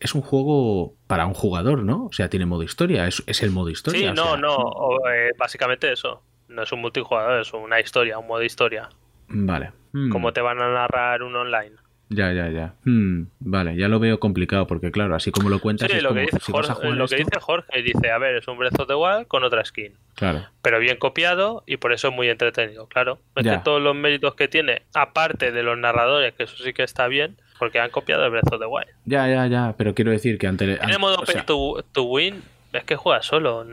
[0.01, 2.07] Es un juego para un jugador, ¿no?
[2.07, 3.07] O sea, tiene modo historia.
[3.07, 4.01] Es, es el modo historia.
[4.01, 4.57] Sí, o no, sea, no.
[4.57, 6.23] o, eh, básicamente eso.
[6.49, 8.89] No es un multijugador, es una historia, un modo historia.
[9.31, 9.73] Vale.
[9.93, 10.11] Hmm.
[10.11, 11.73] Como te van a narrar un online.
[12.13, 12.75] Ya, ya, ya.
[12.85, 16.09] Hmm, Vale, ya lo veo complicado porque, claro, así como lo cuentas, Sí, es lo
[16.09, 18.81] como, que, dice si Jorge, lo que dice Jorge dice, a ver, es un Breath
[18.81, 19.93] of the Wild con otra skin.
[20.17, 20.45] Claro.
[20.61, 23.21] Pero bien copiado y por eso es muy entretenido, claro.
[23.37, 23.59] Es Ya.
[23.59, 27.07] que todos los méritos que tiene, aparte de los narradores, que eso sí que está
[27.07, 28.89] bien, porque han copiado el Breath of the Wild.
[29.05, 30.65] Ya, ya, ya, pero quiero decir que ante...
[30.83, 33.65] En el modo o sea, pay to, to win, es que juegas solo.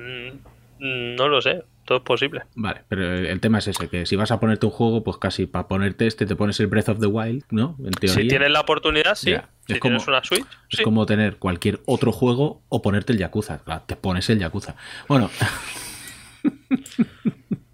[0.80, 2.44] No lo sé, todo es posible.
[2.56, 5.48] Vale, pero el tema es ese, que si vas a ponerte un juego, pues casi
[5.48, 7.76] para ponerte este te pones el Breath of the Wild, ¿no?
[7.80, 8.22] En teoría.
[8.22, 9.32] Si tienes la oportunidad, sí.
[9.32, 9.50] Ya.
[9.66, 10.84] Si Es como- tienes una Switch, Es sí.
[10.84, 13.60] como tener cualquier otro juego o ponerte el Yakuza.
[13.64, 14.76] Claro, te pones el Yakuza.
[15.08, 15.30] Bueno,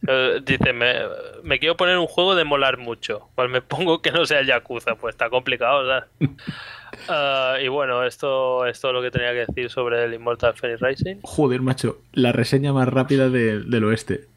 [0.05, 0.95] Eh, dice, me,
[1.43, 3.29] me quiero poner un juego de molar mucho.
[3.35, 6.03] Pues me pongo que no sea el Yakuza, pues está complicado, ¿sabes?
[7.09, 10.79] Ah, y bueno, esto es todo lo que tenía que decir sobre el Immortal Phoenix
[10.81, 11.15] Rising.
[11.23, 14.27] joder, macho, la reseña más rápida de- del oeste.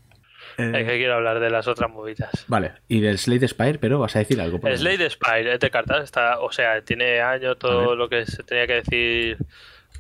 [0.59, 2.31] Eh, Es que quiero hablar de las otras movidas.
[2.49, 4.59] Vale, y del Slade Spire, pero vas a decir algo.
[4.59, 4.75] por.
[4.77, 8.67] Slade Spire es de cartas, está, o sea, tiene años todo lo que se tenía
[8.67, 9.37] que decir.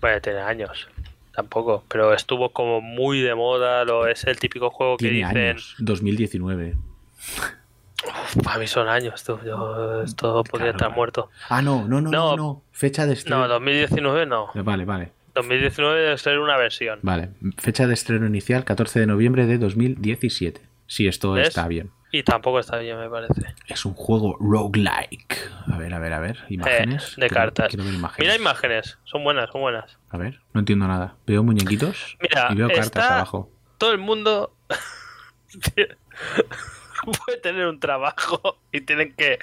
[0.01, 0.89] Bueno, tiene años,
[1.35, 3.85] tampoco, pero estuvo como muy de moda.
[3.85, 5.37] Lo, es el típico juego que dicen.
[5.37, 6.75] años, 2019.
[8.43, 9.39] Para mí son años, tú.
[9.45, 10.97] Yo, esto podría Claro, estar vale.
[10.97, 11.31] muerto.
[11.49, 12.37] Ah, no, no, no, no, No.
[12.37, 12.63] no.
[12.73, 13.41] Fecha de estreno.
[13.43, 14.51] No, 2019 no.
[14.55, 15.13] Vale, vale.
[15.35, 16.99] 2019 debe ser una versión.
[17.03, 20.61] Vale, fecha de estreno inicial 14 de noviembre de 2017.
[20.87, 21.49] Si esto ¿Ves?
[21.49, 21.91] está bien.
[22.13, 23.43] Y tampoco está bien, me parece.
[23.67, 25.51] Es un juego roguelike.
[25.71, 26.39] A ver, a ver, a ver.
[26.49, 27.05] Imágenes.
[27.19, 27.69] Eh, de Quiero- cartas.
[27.69, 28.19] quiero ver imágenes.
[28.33, 29.99] Mira imágenes, son buenas, son buenas.
[30.09, 31.17] A ver, no entiendo nada.
[31.27, 33.51] Veo muñequitos Mira, y veo cartas está- abajo.
[33.77, 34.55] Todo el mundo
[37.27, 39.39] puede tener un trabajo y tienen que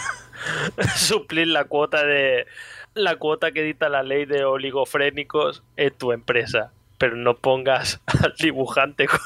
[0.96, 2.46] suplir la cuota de
[2.94, 6.72] la cuota que dicta la ley de oligofrénicos en tu empresa.
[6.98, 9.20] Pero no pongas al dibujante, coño.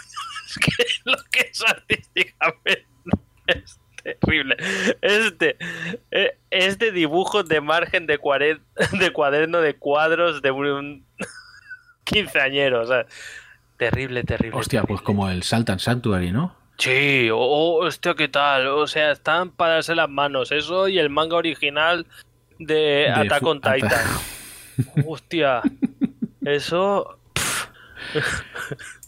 [0.46, 2.86] Es que lo que es artísticamente
[3.48, 4.56] es terrible.
[5.02, 5.56] Este
[6.12, 8.60] eh, es de dibujos de margen de, cuare-
[8.92, 11.04] de cuaderno de cuadros de un
[12.04, 12.82] quinceañero.
[12.82, 13.04] O sea,
[13.76, 14.58] terrible, terrible.
[14.58, 16.54] Hostia, pues como el Saltan Sanctuary, ¿no?
[16.78, 18.66] Sí, oh, hostia, ¿qué tal?
[18.68, 20.52] O sea, están para darse las manos.
[20.52, 22.06] Eso y el manga original
[22.58, 24.06] de, Attack fu- on Titan.
[25.06, 25.62] Hostia,
[26.44, 27.18] eso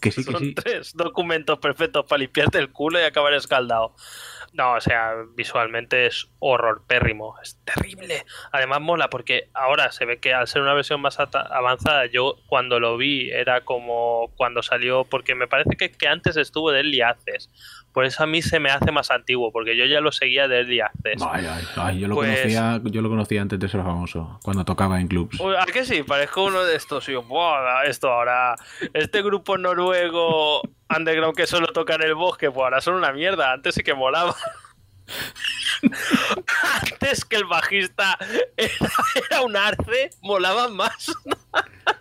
[0.01, 0.53] Que sí, que son sí.
[0.55, 3.93] tres documentos perfectos para limpiarte el culo y acabar escaldado.
[4.53, 8.25] No, o sea, visualmente es horror pérrimo, es terrible.
[8.51, 12.79] Además mola porque ahora se ve que al ser una versión más avanzada, yo cuando
[12.79, 17.49] lo vi era como cuando salió, porque me parece que, que antes estuvo de Access.
[17.93, 20.59] Por eso a mí se me hace más antiguo, porque yo ya lo seguía de
[20.59, 21.21] Early Access.
[21.29, 24.63] Ay, ay, ay, yo lo Pues- conocía, yo lo conocía antes de ser famoso, cuando
[24.65, 25.39] tocaba en clubs.
[25.59, 26.03] ¿A que sí?
[26.03, 27.07] Parezco uno de estos.
[27.09, 28.55] Y yo, "Buah, esto ahora.
[28.93, 30.61] Este grupo noruego
[30.95, 33.51] underground que solo toca en el bosque, pues ahora son una mierda.
[33.53, 34.35] Antes sí que molaba.
[36.83, 38.17] Antes que el bajista
[38.55, 38.75] era,
[39.29, 41.11] era un arce, molaban más.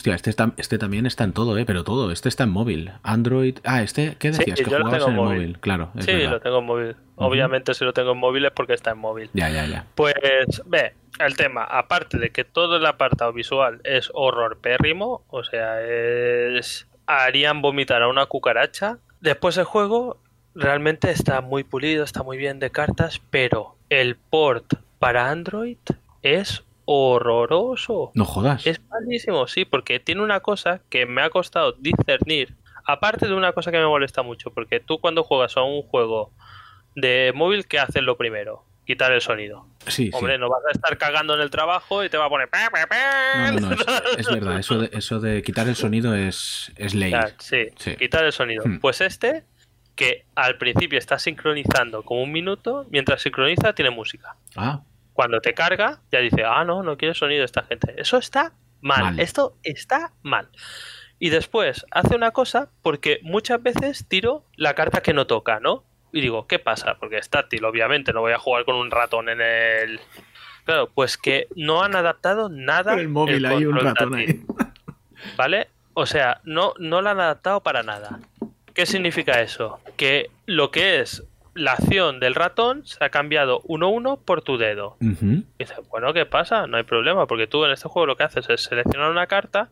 [0.00, 1.66] Hostia, este, está, este también está en todo, ¿eh?
[1.66, 2.10] Pero todo.
[2.10, 2.90] Este está en móvil.
[3.02, 3.58] Android.
[3.64, 4.58] Ah, este, ¿qué Sí, decías?
[4.60, 5.38] que yo lo jugabas tengo en en móvil.
[5.40, 5.58] móvil.
[5.60, 6.30] Claro, sí, verdad.
[6.30, 6.96] lo tengo en móvil.
[7.16, 9.28] Obviamente, si lo tengo en móvil es porque está en móvil.
[9.34, 9.84] Ya, ya, ya.
[9.94, 10.14] Pues,
[10.64, 15.82] ve, el tema, aparte de que todo el apartado visual es horror pérrimo, o sea,
[15.82, 16.88] es.
[17.06, 18.96] harían vomitar a una cucaracha.
[19.20, 20.16] Después el juego
[20.54, 25.76] realmente está muy pulido, está muy bien de cartas, pero el port para Android
[26.22, 28.10] es horroroso.
[28.14, 28.66] No jodas.
[28.66, 32.56] Es malísimo, sí, porque tiene una cosa que me ha costado discernir.
[32.86, 36.32] Aparte de una cosa que me molesta mucho, porque tú cuando juegas a un juego
[36.96, 38.64] de móvil, ¿qué haces lo primero?
[38.86, 39.66] Quitar el sonido.
[39.86, 40.40] Sí, Hombre, sí.
[40.40, 42.48] no vas a estar cagando en el trabajo y te va a poner...
[43.52, 43.76] No, no, no,
[44.18, 44.58] es, es verdad.
[44.58, 47.12] Eso de, eso de quitar el sonido es, es ley.
[47.38, 47.94] Sí, Sí.
[47.96, 48.64] quitar el sonido.
[48.66, 48.80] Hmm.
[48.80, 49.44] Pues este,
[49.94, 54.34] que al principio está sincronizando como un minuto, mientras sincroniza tiene música.
[54.56, 54.80] Ah,
[55.20, 57.92] Cuando te carga, ya dice, ah, no, no quiere sonido esta gente.
[57.98, 59.02] Eso está mal.
[59.02, 59.20] Mal.
[59.20, 60.48] Esto está mal.
[61.18, 65.84] Y después hace una cosa porque muchas veces tiro la carta que no toca, ¿no?
[66.10, 66.96] Y digo, ¿qué pasa?
[66.98, 70.00] Porque es táctil, obviamente, no voy a jugar con un ratón en el...
[70.64, 72.94] Claro, pues que no han adaptado nada.
[72.94, 74.42] El móvil ahí, un ratón ahí.
[75.36, 75.68] ¿Vale?
[75.92, 78.20] O sea, no, no la han adaptado para nada.
[78.72, 79.80] ¿Qué significa eso?
[79.98, 84.96] Que lo que es la acción del ratón se ha cambiado 1-1 por tu dedo.
[85.00, 86.66] Y dices, bueno, ¿qué pasa?
[86.66, 89.70] No hay problema, porque tú en este juego lo que haces es seleccionar una carta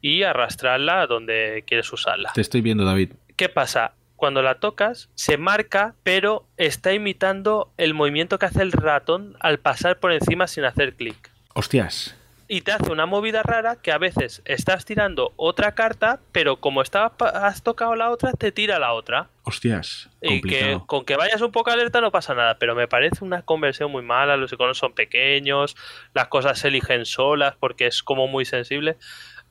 [0.00, 2.32] y arrastrarla a donde quieres usarla.
[2.34, 3.12] Te estoy viendo, David.
[3.36, 3.94] ¿Qué pasa?
[4.16, 9.58] Cuando la tocas, se marca, pero está imitando el movimiento que hace el ratón al
[9.58, 12.16] pasar por encima sin hacer clic Hostias.
[12.52, 16.82] Y te hace una movida rara que a veces estás tirando otra carta, pero como
[16.82, 19.28] pa- has tocado la otra, te tira la otra.
[19.44, 20.10] Hostias.
[20.20, 23.42] Y que con que vayas un poco alerta no pasa nada, pero me parece una
[23.42, 25.76] conversión muy mala, los iconos son pequeños,
[26.12, 28.96] las cosas se eligen solas porque es como muy sensible.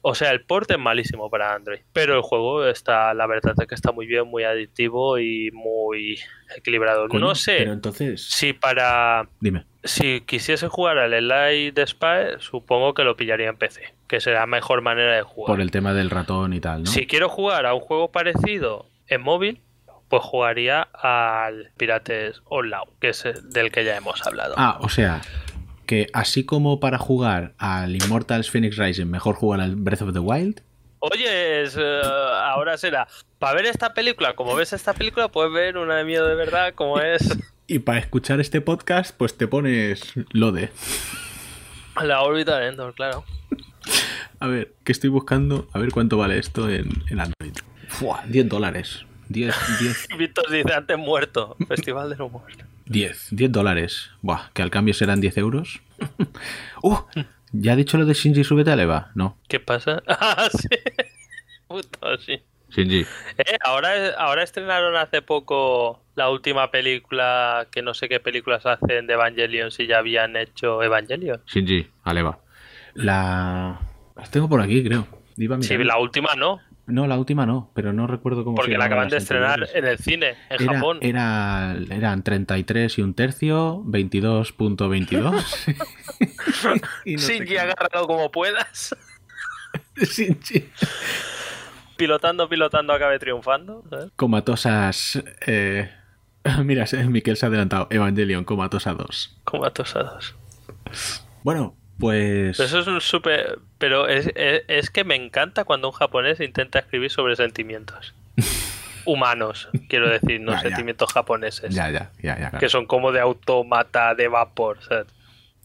[0.02, 3.68] O sea, el port es malísimo para Android, pero el juego está, la verdad es
[3.68, 6.18] que está muy bien, muy adictivo y muy
[6.56, 7.08] equilibrado.
[7.10, 8.22] Coño, no sé Pero entonces.
[8.24, 9.66] si para Dime.
[9.84, 14.48] si quisiese jugar al Elite Spy, supongo que lo pillaría en PC, que será la
[14.48, 15.54] mejor manera de jugar.
[15.54, 16.90] Por el tema del ratón y tal, ¿no?
[16.90, 19.62] Si quiero jugar a un juego parecido en móvil,
[20.08, 24.56] pues jugaría al Pirates Online, que es el del que ya hemos hablado.
[24.58, 25.22] Ah, o sea,
[25.90, 30.20] que así como para jugar al Immortals Phoenix Rising, mejor jugar al Breath of the
[30.20, 30.62] Wild.
[31.00, 33.08] Oye, es, eh, ahora será.
[33.40, 36.76] Para ver esta película, como ves esta película, puedes ver una de miedo de verdad,
[36.76, 40.70] como es Y para escuchar este podcast, pues te pones Lode.
[42.00, 43.26] la órbita de Endor, claro.
[44.40, 47.58] A ver, que estoy buscando, a ver cuánto vale esto en, en Android.
[47.88, 49.08] Fua, 10 dólares.
[49.30, 51.58] 10, 10, Víctor dice antes muerto.
[51.68, 52.69] Festival de los muertos.
[52.90, 54.12] 10, 10 dólares.
[54.22, 55.82] Buah, que al cambio serán 10 euros.
[56.84, 56.98] ¡Uh!
[57.52, 59.12] ¿Ya ha dicho lo de Shinji Súbete a Leva?
[59.16, 59.38] No.
[59.48, 60.04] ¿Qué pasa?
[60.08, 60.68] Ah, sí.
[61.68, 62.42] Puto, sí.
[62.70, 63.06] Shinji.
[63.38, 69.08] Eh, ahora, ahora estrenaron hace poco la última película, que no sé qué películas hacen
[69.08, 71.42] de Evangelion, si ya habían hecho Evangelion.
[71.46, 72.40] Shinji, a Leva.
[72.96, 73.80] La...
[74.16, 75.08] Las tengo por aquí, creo.
[75.38, 78.62] Iba a Sí, la última no, No, la última no, pero no recuerdo cómo se
[78.64, 80.98] porque la acaban de estrenar en el cine, en Era, Japón.
[81.02, 85.46] era- eran 33 y un tercio, 22.22.
[87.06, 87.64] Y no más.
[87.64, 88.96] agárralo como puedas.
[89.96, 90.70] Shinji.
[91.98, 93.84] Pilotando, pilotando, acabe triunfando.
[93.90, 94.12] ¿sabes?
[94.16, 95.22] Comatosas.
[95.46, 95.90] eh,
[96.64, 97.88] Mira, Miquel se ha adelantado.
[97.92, 99.40] Evangelion, Comatosa 2.
[99.44, 100.36] Como atosados.
[101.44, 102.58] Bueno, pues.
[102.58, 103.60] Pero Eso es un súper.
[103.78, 108.14] Pero es, es, es que me encanta cuando un japonés intenta escribir sobre sentimientos.
[109.06, 110.62] Humanos, quiero decir, no Ya, ya.
[110.70, 111.74] sentimientos japoneses.
[111.74, 112.50] Ya, ya, ya, ya.
[112.50, 112.60] claro.
[112.60, 114.78] que son como de automata de vapor.
[114.88, 115.08] ¿sabes?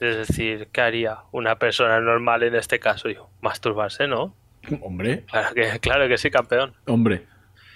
[0.00, 3.08] Es decir, ¿qué haría una persona normal en este caso?
[3.10, 4.34] Yo, masturbarse, ¿no?
[4.80, 6.72] Hombre, Claro que, claro que sí, campeón.
[6.86, 7.26] hombre.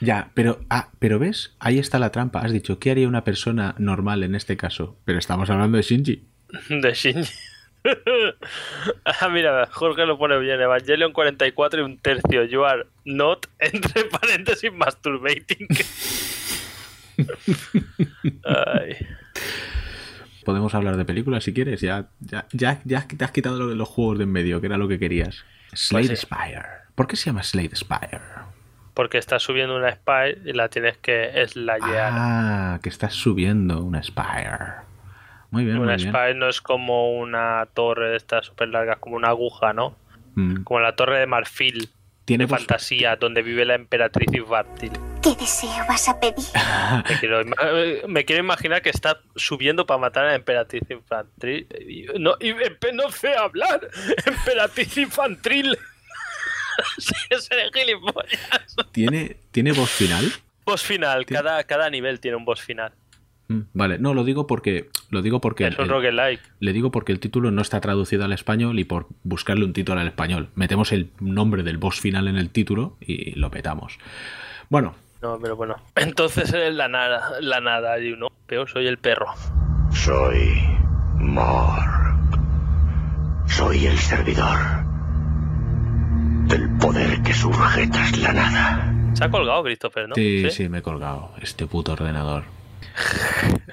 [0.00, 0.60] Ya, pero.
[0.70, 2.40] Ah, pero ves, ahí está la trampa.
[2.40, 4.96] Has dicho, ¿qué haría una persona normal en este caso?
[5.04, 6.24] Pero estamos hablando de Shinji.
[6.70, 7.32] De Shinji.
[9.04, 10.60] ah, mira, Jorge lo pone bien.
[10.60, 12.44] Evangelion 44 y un tercio.
[12.44, 15.68] You are not, entre paréntesis, masturbating.
[18.44, 18.96] Ay.
[20.44, 21.80] Podemos hablar de películas si quieres.
[21.80, 24.66] Ya, ya, ya, ya te has quitado lo de los juegos de en medio, que
[24.66, 25.44] era lo que querías.
[25.74, 26.26] Slade Pues sí.
[26.26, 26.64] Spire.
[26.94, 28.22] ¿Por qué se llama Slade Spire?
[28.94, 32.12] Porque estás subiendo una spy y la tienes que slayear.
[32.12, 34.87] Ah, que estás subiendo una Spire.
[35.50, 36.38] Muy bien, una muy bien.
[36.38, 39.96] no es como una torre de estas súper largas, como una aguja, ¿no?
[40.34, 40.62] Mm.
[40.64, 41.88] Como la torre de marfil
[42.26, 44.92] Tiene de voz- fantasía donde vive la emperatriz infantil.
[45.22, 46.44] ¿Qué deseo vas a pedir?
[47.08, 51.66] Me quiero, ima- me quiero imaginar que está subiendo para matar a la emperatriz infantil.
[52.20, 53.88] No, y, empe- no sé hablar.
[54.26, 55.76] Emperatriz infantil.
[56.98, 58.76] sí, seré gilipollas.
[58.92, 60.30] ¿Tiene, ¿Tiene voz final?
[60.64, 61.24] Boss final.
[61.26, 62.92] Cada, cada nivel tiene un boss final.
[63.48, 64.88] Mm, Vale, no, lo digo porque.
[65.10, 65.66] Lo digo porque.
[65.68, 66.40] Es un el- roguelike.
[66.60, 70.00] le digo porque el título no está traducido al español y por buscarle un título
[70.00, 70.50] al español.
[70.54, 73.98] Metemos el nombre del boss final en el título y lo petamos.
[74.68, 75.76] Bueno, No, pero bueno.
[75.96, 77.98] Entonces eres la nada, la nada.
[77.98, 79.26] Y uno, peor soy el perro.
[79.92, 80.52] Soy
[81.16, 81.88] Morg.
[83.46, 84.58] Soy el servidor
[86.48, 88.94] del poder que surge tras la nada.
[89.14, 90.14] Se ha colgado Christopher, ¿no?
[90.14, 91.32] Sí, sí, me he colgado.
[91.40, 92.44] Este puto ordenador.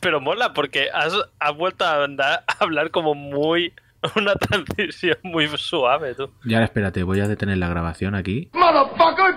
[0.00, 3.72] Pero mola porque has, has vuelto a, andar- a hablar como muy.
[4.16, 6.28] Una transición muy suave, tú.
[6.44, 8.50] Y ahora espérate, voy a detener la grabación aquí.
[8.52, 9.36] Motherfucker!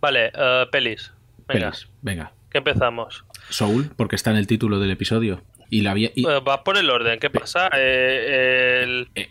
[0.00, 1.12] Vale, eh, pelis.
[1.46, 2.32] Venga, Pelis, venga.
[2.50, 3.26] que empezamos.
[3.50, 5.42] Soul, porque está en el título del episodio.
[5.68, 6.12] Y la había.
[6.14, 7.68] y- Eh, vas por el orden, ¿qué pasa?
[7.74, 9.28] Eh, el, eh,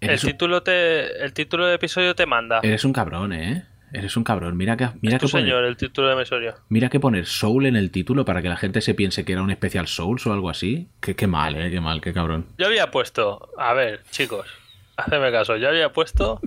[0.00, 2.58] el título te, el título del episodio te manda.
[2.64, 3.64] eres un cabrón, ¿eh?
[3.96, 4.58] Eres un cabrón.
[4.58, 6.54] Mira que, mira es tu que, poner, señor, el título de episodio.
[6.68, 9.40] mira que poner Soul en el título para que la gente se piense que era
[9.40, 10.88] un especial Souls o algo así.
[11.00, 11.70] Qué, qué mal, ¿eh?
[11.70, 12.44] Qué mal, qué cabrón.
[12.58, 14.46] Yo había puesto, a ver, chicos,
[14.98, 16.40] hacedme caso, yo había puesto,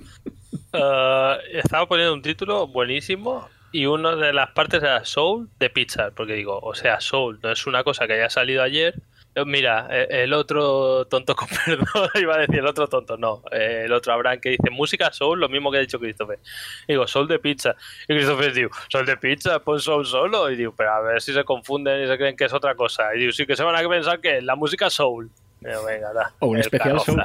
[0.72, 6.12] eh, estaba poniendo un título buenísimo y una de las partes era Soul de Pixar,
[6.12, 8.94] porque digo, o sea, Soul no es una cosa que haya salido ayer.
[9.34, 13.42] Eh, Mira, eh, el otro tonto con perdón, iba a decir el otro tonto, no,
[13.52, 16.38] eh, el otro Abraham que dice música Soul, lo mismo que ha dicho Christopher.
[16.86, 17.76] Y digo, Soul de pizza.
[18.08, 20.50] Y Christopher digo, Soul de pizza, pon Soul solo.
[20.50, 23.14] Y digo, pero a ver si se confunden y se creen que es otra cosa.
[23.14, 25.30] Y digo, sí que se van a pensar que es la música Soul.
[25.60, 26.32] Digo, venga, da.
[26.40, 27.00] O un especial.
[27.00, 27.22] Soul.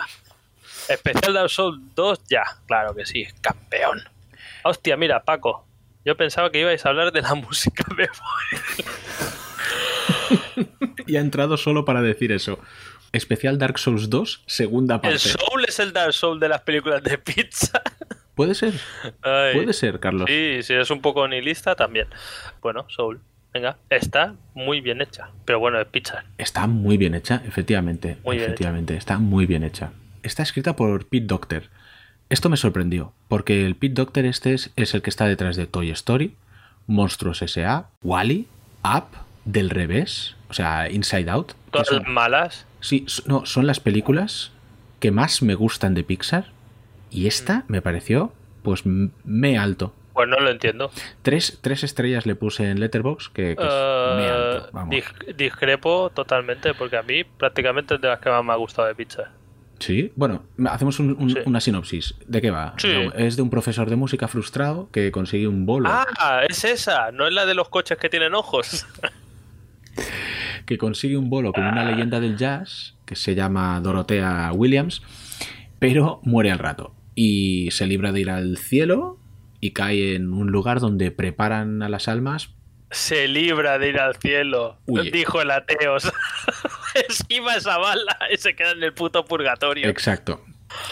[0.88, 4.04] Especial Dark Souls 2, ya, claro que sí, campeón.
[4.64, 5.66] Hostia, mira, Paco,
[6.04, 8.08] yo pensaba que ibais a hablar de la música de
[11.08, 12.60] Y ha entrado solo para decir eso.
[13.12, 15.16] Especial Dark Souls 2, segunda parte.
[15.16, 17.82] El Soul es el Dark Soul de las películas de pizza.
[18.36, 18.74] ¿Puede ser?
[19.22, 19.54] Ay.
[19.56, 20.26] Puede ser, Carlos.
[20.28, 22.08] Sí, si eres un poco nihilista también.
[22.62, 23.22] Bueno, Soul,
[23.54, 26.26] venga, está muy bien hecha, pero bueno, es pizza.
[26.38, 28.18] Está muy bien hecha, efectivamente.
[28.26, 29.94] Muy bien efectivamente, está muy bien hecha.
[30.24, 31.70] Está escrita por Pete Docter.
[32.28, 35.68] Esto me sorprendió, porque el Pete Docter este es, es el que está detrás de
[35.68, 36.36] Toy Story,
[36.88, 38.48] Monstruos S.A., Wally,
[38.84, 39.06] Up,
[39.46, 41.54] Del Revés, o sea, Inside Out.
[41.72, 42.66] Todas son- las malas.
[42.80, 44.52] Sí, no, son las películas
[45.00, 46.52] que más me gustan de Pixar.
[47.12, 48.34] Y esta me pareció,
[48.64, 49.94] pues, me alto.
[50.14, 50.92] Pues no lo entiendo.
[51.22, 54.70] Tres, tres estrellas le puse en Letterboxd, que, que es Eh, me alto.
[54.72, 54.96] Vamos.
[54.96, 58.88] dis- discrepo totalmente, porque a mí prácticamente es de las que más me ha gustado
[58.88, 59.30] de pizza.
[59.80, 61.38] Sí, bueno, hacemos un- un- Sí.
[61.46, 62.16] una sinopsis.
[62.28, 62.74] ¿De qué va?
[62.78, 62.94] Sí.
[63.16, 65.90] Es de un profesor de música frustrado que consigue un bolo.
[65.92, 68.86] Ah, es esa, no es la de los coches que tienen ojos.
[70.66, 75.04] Que consigue un bolo con una leyenda del jazz que se llama Dorothea Williams,
[75.78, 76.96] pero muere al rato.
[77.14, 79.20] Y se libra de ir al cielo
[79.60, 82.50] y cae en un lugar donde preparan a las almas.
[82.92, 85.12] Se libra de ir al cielo, Huye.
[85.12, 85.98] dijo el ateo.
[87.10, 89.88] Esquiva esa bala y se queda en el puto purgatorio.
[89.88, 90.44] Exacto.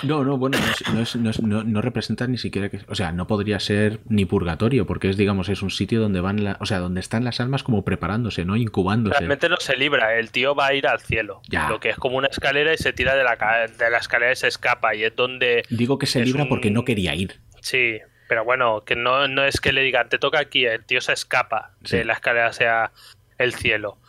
[0.03, 2.79] No, no, bueno, no, es- no, es- no es- no- no representa ni siquiera que.
[2.87, 6.43] O sea, no podría ser ni purgatorio, porque es, digamos, es un sitio donde van.
[6.43, 8.55] la- o sea, donde están las almas como preparándose, ¿no?
[8.55, 9.17] Incubándose.
[9.19, 11.41] Realmente no se libra, el tío va a ir al cielo.
[11.49, 11.69] Ya.
[11.69, 13.35] Lo que es como una escalera y se tira de la,
[13.67, 14.95] de la escalera y se escapa.
[14.95, 15.63] Y es donde.
[15.69, 17.39] Digo que se libra un- porque no quería ir.
[17.61, 20.99] Sí, pero bueno, que no, no es que le digan, te toca aquí, el tío
[21.01, 21.97] se escapa Sí.
[21.97, 22.91] de la escalera hacia
[23.37, 23.99] el cielo.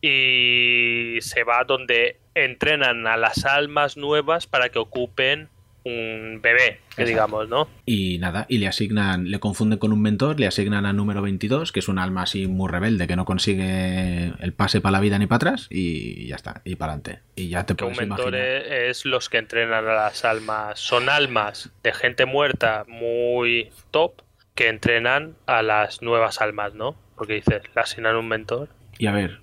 [0.00, 5.48] Y se va donde entrenan a las almas nuevas para que ocupen
[5.84, 7.68] un bebé, que digamos, ¿no?
[7.86, 11.72] Y nada, y le asignan, le confunden con un mentor, le asignan al número 22,
[11.72, 15.18] que es un alma así muy rebelde que no consigue el pase para la vida
[15.18, 17.22] ni para atrás, y ya está, y para adelante.
[17.34, 18.72] Y ya te Que un puedes mentor imaginar.
[18.72, 20.78] es, es los que entrenan a las almas.
[20.78, 24.22] Son almas de gente muerta muy top
[24.54, 26.94] que entrenan a las nuevas almas, ¿no?
[27.16, 28.68] Porque dices, le asignan un mentor.
[28.98, 29.40] Y a ver,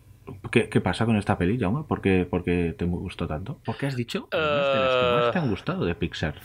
[0.51, 1.83] ¿qué, qué pasa con esta peli, Jaume?
[1.87, 3.59] ¿Por qué, por qué te gustó tanto?
[3.65, 4.27] ¿Por qué has dicho?
[4.31, 6.35] además, de las que más te han gustado de Pixar.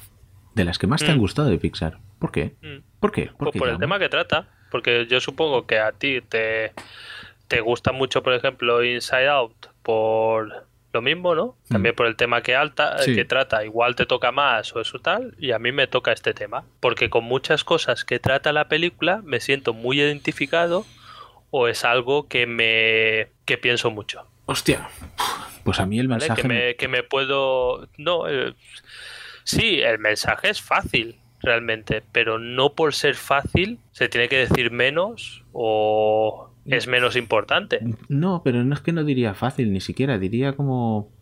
[0.55, 1.20] De las que más te han Mm.
[1.20, 1.99] gustado de Pixar.
[2.18, 2.55] ¿Por qué?
[2.62, 2.82] Mm.
[3.01, 3.26] ¿Por qué?
[3.26, 4.49] ¿Por Pues qué, por el tema que trata.
[4.70, 6.72] Porque yo supongo que a ti te,
[7.49, 11.57] te gusta mucho, por ejemplo, Inside Out por lo mismo, ¿no?
[11.68, 13.14] También por el tema que alta, Sí.
[13.16, 16.35] que trata, igual te toca más o eso tal, y a mí me toca este
[16.35, 16.64] tema.
[16.78, 20.87] Porque con muchas cosas que trata la película me siento muy identificado
[21.57, 24.27] o es algo que me que pienso mucho.
[24.47, 24.89] Hostia.
[25.63, 26.19] Pues a mí el ¿vale?
[26.27, 26.43] mensaje...
[26.43, 27.89] Que, me- me, que me puedo...
[27.97, 28.55] No, eh,
[29.45, 34.73] sí, el mensaje es fácil realmente, pero no por ser fácil se tiene que decir
[34.73, 37.79] menos o es menos importante.
[38.09, 41.13] No, pero no es que no diría fácil, ni siquiera, diría como...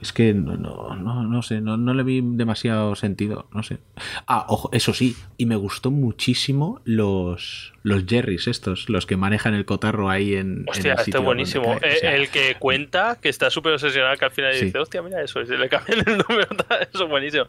[0.00, 3.78] Es que no, no, no, no sé, no, no le vi demasiado sentido, no sé.
[4.26, 9.54] Ah, ojo, eso sí, y me gustó muchísimo los, los Jerrys estos, los que manejan
[9.54, 10.58] el cotarro ahí en...
[10.62, 11.72] en Hostia, el este sitio es buenísimo.
[11.72, 14.66] o Eh, sea, el que cuenta, que está súper obsesionado, que al final Sí.
[14.66, 16.48] dice, hostia, mira eso, y se le cambian el número,
[16.92, 17.46] eso es buenísimo.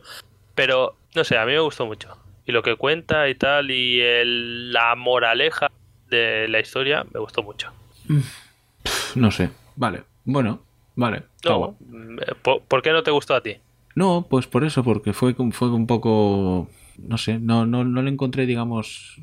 [0.55, 2.17] Pero, no sé, a mí me gustó mucho.
[2.45, 5.69] Y lo que cuenta y tal, y el- la moraleja
[6.09, 7.71] de la historia, me gustó mucho.
[9.15, 10.61] No sé, vale, bueno,
[10.97, 11.23] Vale.
[11.45, 13.55] No, mm, ¿por, por qué no te gustó a ti?
[13.95, 16.67] No, pues por eso, porque fue, fue un poco.
[16.97, 19.15] No sé, no, no, no le encontré, digamos.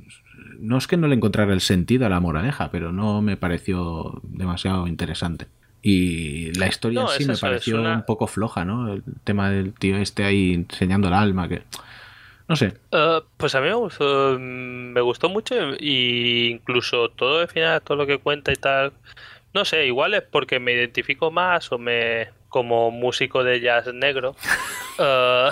[0.58, 4.20] No es que no le encontrara el sentido a la moraleja, pero no me pareció
[4.22, 5.46] demasiado interesante.
[5.82, 8.92] Y la historia No, en sí me eso, pareció una- un poco floja, ¿no?
[8.92, 11.62] El tema del tío este ahí enseñando el alma, que.
[12.48, 12.74] No sé.
[12.92, 17.80] Eh, pues a mí me gustó, mm, me gustó mucho y incluso todo el final,
[17.82, 18.92] todo lo que cuenta y tal.
[19.54, 24.36] No sé, igual es porque me identifico más o me como músico de jazz negro.
[24.96, 25.50] Eh,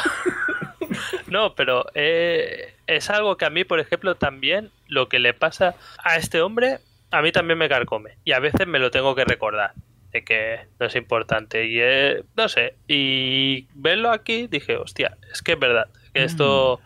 [1.27, 5.75] no, pero eh, es algo que a mí, por ejemplo, también lo que le pasa
[5.99, 6.79] a este hombre,
[7.11, 9.73] a mí también me carcome y a veces me lo tengo que recordar
[10.13, 15.43] de que no es importante y eh, no sé y verlo aquí dije hostia es
[15.43, 16.81] que es verdad que esto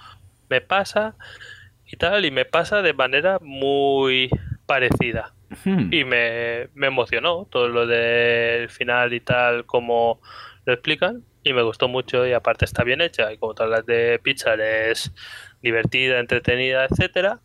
[0.49, 1.15] me pasa
[1.87, 4.31] y tal y me pasa de manera muy
[4.67, 5.93] parecida Hmm.
[5.93, 10.21] y me, me emocionó todo lo del final y tal como
[10.65, 13.87] lo explican y me gustó mucho y aparte está bien hecha y como todas las
[13.87, 15.13] de Pixar es
[15.63, 17.39] divertida, entretenida, etcétera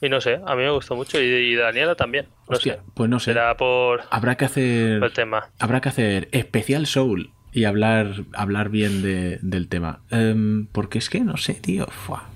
[0.00, 2.80] y no sé, a mí me gustó mucho y, y Daniela también, no Hostia, sé,
[2.94, 3.32] pues no sé.
[3.32, 5.02] será por Habrá que hacer.
[5.02, 5.50] el tema.
[5.58, 10.00] Habrá que hacer especial Soul y hablar, hablar bien de- del tema.
[10.10, 11.86] Em, porque es que no sé, tío.
[11.88, 12.30] Fua.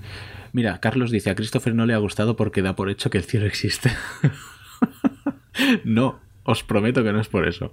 [0.52, 3.24] Mira, Carlos dice, a Christopher no le ha gustado porque da por hecho que el
[3.24, 3.90] cielo existe.
[5.84, 7.72] no, os prometo que no es por eso.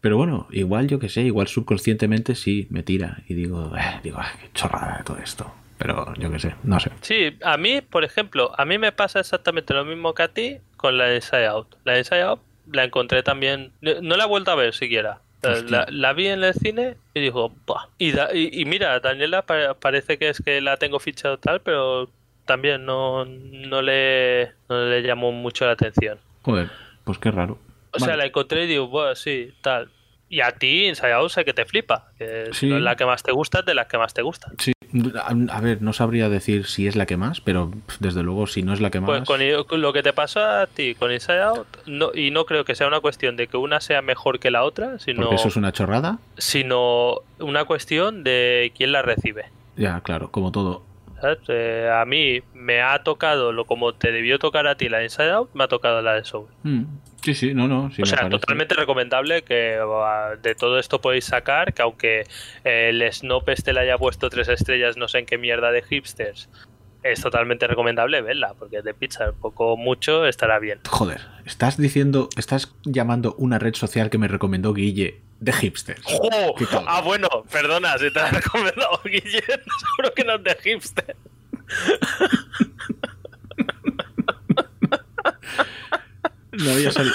[0.00, 4.18] Pero bueno, igual yo que sé, igual subconscientemente sí me tira y digo, eh, digo,
[4.20, 5.52] "Ah, qué chorrada todo esto.
[5.78, 6.90] Pero yo que sé, no sé.
[7.00, 10.58] Sí, a mí, por ejemplo, a mí me pasa exactamente lo mismo que a ti
[10.76, 11.74] con la de Inside Out.
[11.84, 12.40] La de Inside Out
[12.70, 13.72] la encontré también.
[13.80, 15.20] No la he vuelto a ver siquiera.
[15.42, 17.50] La, la vi en el cine y "Buah".
[17.98, 21.60] Y, da- y, y mira, Daniela pa- parece que es que la tengo fichado tal,
[21.60, 22.08] pero
[22.44, 26.18] también no, no, le, no le llamó mucho la atención.
[26.42, 26.70] Joder,
[27.04, 27.58] pues qué raro.
[27.92, 29.88] O sea, la encontré y digo, bueno, sí, tal.
[30.28, 32.10] Y a ti, Inside Out, sé que te flipa.
[32.18, 32.66] Que si Sí.
[32.66, 34.52] no es la que más te gusta, es de las que más te gustan.
[34.58, 34.72] Sí,
[35.50, 37.70] a, ver, no sabría decir si es la que más, pero
[38.00, 39.08] desde luego si no es la que más...
[39.26, 42.64] Pues con, lo que te pasó a ti con Inside Out, no, y no creo
[42.64, 45.48] que sea una cuestión de que una sea mejor que la otra, sino, Porque eso
[45.48, 46.18] es una chorrada.
[46.36, 49.46] sino una cuestión de quién la recibe.
[49.76, 50.82] Ya, claro, como todo.
[51.24, 51.38] ¿Sabes?
[51.48, 55.30] Eh, a mí me ha tocado, lo como te debió tocar a ti la Inside
[55.30, 56.48] Out, me ha tocado la de Soul.
[56.62, 56.84] Mm,
[57.22, 57.90] Sí, sí, no, no.
[57.90, 58.38] Sí o sea, parece.
[58.38, 59.78] totalmente recomendable que
[60.42, 62.26] de todo esto podéis sacar que aunque
[62.64, 65.82] eh, el Snoop este le haya puesto tres estrellas, no sé en qué mierda de
[65.82, 66.50] hipsters,
[67.02, 70.80] es totalmente recomendable verla, porque de pizza poco mucho estará bien.
[70.86, 76.02] Joder, estás diciendo, estás llamando una red social que me recomendó Guille de hipsters.
[76.06, 76.54] ¡Oh!
[76.86, 81.16] Ah, bueno, perdona, si te la he recomendado Guillén, seguro que no es de hipster.
[86.52, 87.14] No había salido.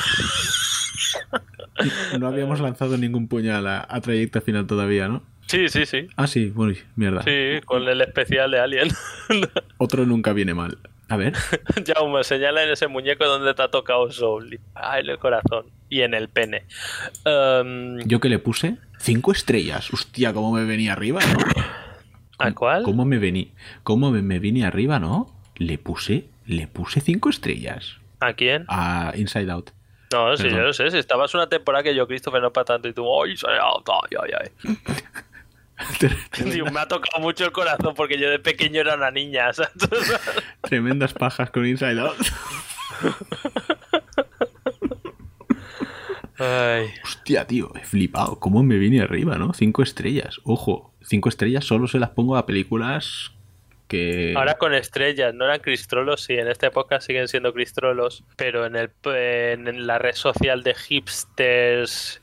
[2.19, 5.23] No habíamos lanzado ningún puñal a, a trayecto final todavía, ¿no?
[5.47, 6.07] Sí, sí, sí.
[6.15, 7.23] Ah, sí, bueno, mierda.
[7.23, 8.89] Sí, con el especial de Alien.
[9.77, 10.77] Otro nunca viene mal.
[11.09, 11.33] A ver,
[11.87, 14.59] Jaume, señala en ese muñeco donde te ha tocado Soul.
[14.75, 15.65] Ah, en el corazón.
[15.89, 16.65] Y en el pene.
[17.25, 19.91] Em, yo que le puse cinco estrellas.
[19.91, 21.39] Hostia, cómo me venía arriba, ¿no?
[22.37, 22.83] ¿A cuál?
[22.83, 23.53] ¿Cómo me vení?
[23.83, 25.35] ¿Cómo me, me vine arriba, no?
[25.55, 28.65] Le puse, le puse cinco estrellas ¿A quién?
[28.69, 29.71] a Inside Out.
[30.13, 30.59] No, sí, Perdón.
[30.59, 30.89] yo lo sé.
[30.91, 32.87] Si estabas una temporada que yo, Christopher, no para tanto.
[32.87, 33.87] Y tú, ¡ay, soy out!
[33.89, 34.31] ¡Ay, ay,
[34.63, 34.77] ay!
[36.71, 39.53] Me ha tocado mucho el corazón porque yo de pequeño era una niña.
[39.53, 39.71] ¿sabes?
[40.61, 42.17] Tremendas pajas con Inside Out.
[46.37, 46.87] Ay.
[47.03, 48.39] Hostia, tío, he flipado.
[48.39, 49.53] ¿Cómo me vine arriba, no?
[49.53, 50.39] Cinco estrellas.
[50.43, 53.33] Ojo, cinco estrellas solo se las pongo a películas
[53.87, 54.33] que...
[54.37, 58.75] Ahora con estrellas, no eran cristrolos, sí, en esta época siguen siendo cristrolos, pero en,
[58.75, 62.21] el, en la red social de hipsters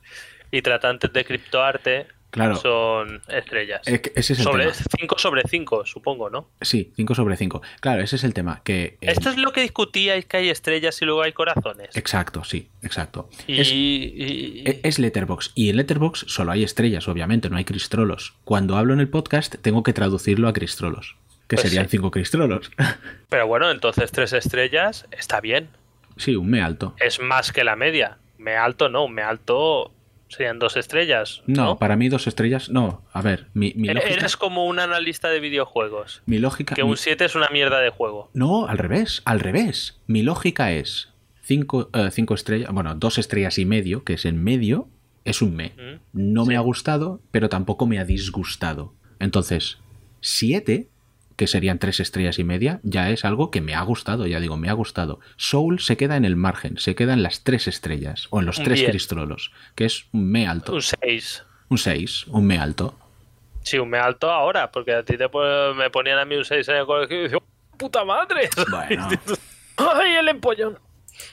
[0.51, 2.57] y tratantes de criptoarte Claro.
[2.57, 3.81] son estrellas.
[3.87, 4.75] Es que ese es el sobre tema.
[4.99, 6.51] 5 sobre 5, supongo, ¿no?
[6.61, 7.63] Sí, 5 sobre 5.
[7.81, 8.61] Claro, ese es el tema.
[8.63, 11.97] Que, eh, Esto es lo que discutíais, que hay estrellas y luego hay corazones.
[11.97, 13.31] Exacto, sí, exacto.
[13.47, 15.53] Y, Es, y- e- es Letterbox.
[15.55, 18.35] Y en Letterbox solo hay estrellas, obviamente, no hay cristrolos.
[18.45, 21.17] Cuando hablo en el podcast, tengo que traducirlo a cristrolos.
[21.49, 21.93] Que Pues serían sí.
[21.93, 22.71] 5 cristrolos.
[23.31, 25.69] Pero bueno, entonces tres estrellas está bien.
[26.17, 26.95] sí, un me alto.
[27.01, 28.19] Es más que la media.
[28.37, 29.93] Me alto no, me alto
[30.29, 31.43] serían dos estrellas.
[31.47, 32.69] No, No, para mí dos estrellas.
[32.71, 34.13] No, a ver, mi, mi lógica.
[34.13, 36.23] Eres como un analista de videojuegos.
[36.27, 36.75] Mi lógica.
[36.75, 38.31] Que mi- un 7 es una mierda de juego.
[38.35, 40.01] No, al revés, al revés.
[40.07, 41.13] Mi lógica es
[41.43, 41.91] 5
[42.35, 44.89] estrellas, bueno, dos estrellas y medio, que es en medio,
[45.25, 45.71] es un me.
[45.77, 46.01] Mm,
[46.35, 48.95] No me ha gustado, pero tampoco me ha disgustado.
[49.21, 49.79] Entonces,
[50.21, 50.89] 7
[51.37, 54.57] que serían tres estrellas y media, ya es algo que me ha gustado, ya digo,
[54.57, 55.21] me ha gustado.
[55.37, 58.57] Soul se queda en el margen, se queda en las tres estrellas, o en los
[58.63, 58.91] tres Bien.
[58.91, 60.73] cristrolos, que es un me alto.
[60.75, 61.45] Un 6.
[61.69, 62.99] Un 6, un me alto.
[63.63, 65.29] Sí, un me alto ahora, porque a ti te
[65.75, 67.39] me ponían a mí un 6 en el colegio y decía,
[67.77, 68.49] ¡puta madre!
[68.71, 69.09] Bueno.
[69.77, 70.79] ¡Ay, el empollón!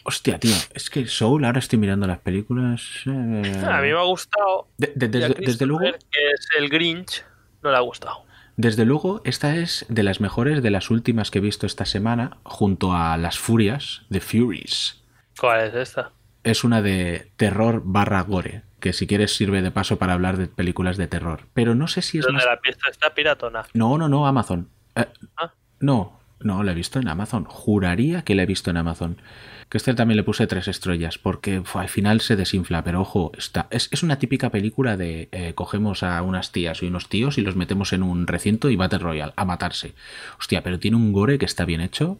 [0.03, 2.81] Hostia, tío, es que Soul, ahora estoy mirando las películas.
[3.05, 4.67] eh, A mí me ha gustado.
[4.77, 7.23] de- de- desde, desde luego, Que es el Grinch,
[7.61, 8.25] no le ha gustado.
[8.55, 12.37] Desde luego, esta es de las mejores de las últimas que he visto esta semana,
[12.43, 15.01] junto a Las Furias, The Furies.
[15.39, 16.11] ¿Cuál es esta?
[16.43, 20.47] Es una de terror barra gore, que si quieres sirve de paso para hablar de
[20.47, 21.47] películas de terror.
[21.53, 22.45] Pero no sé si es ¿Dónde más...
[22.45, 23.65] la pista está piratona?
[23.73, 24.69] No, no, no, Amazon.
[24.95, 25.05] Eh,
[25.37, 25.53] Ah.
[25.79, 27.45] No, no, la he visto en Amazon.
[27.45, 29.17] Juraría que la he visto en Amazon.
[29.73, 32.83] Que este también le puse tres estrellas, porque al final se desinfla.
[32.83, 36.85] Pero ojo, está, es, es una típica película de eh, cogemos a unas tías y
[36.85, 39.95] unos tíos y los metemos en un recinto y Battle Royale a matarse.
[40.37, 42.19] Hostia, pero tiene un gore que está bien hecho.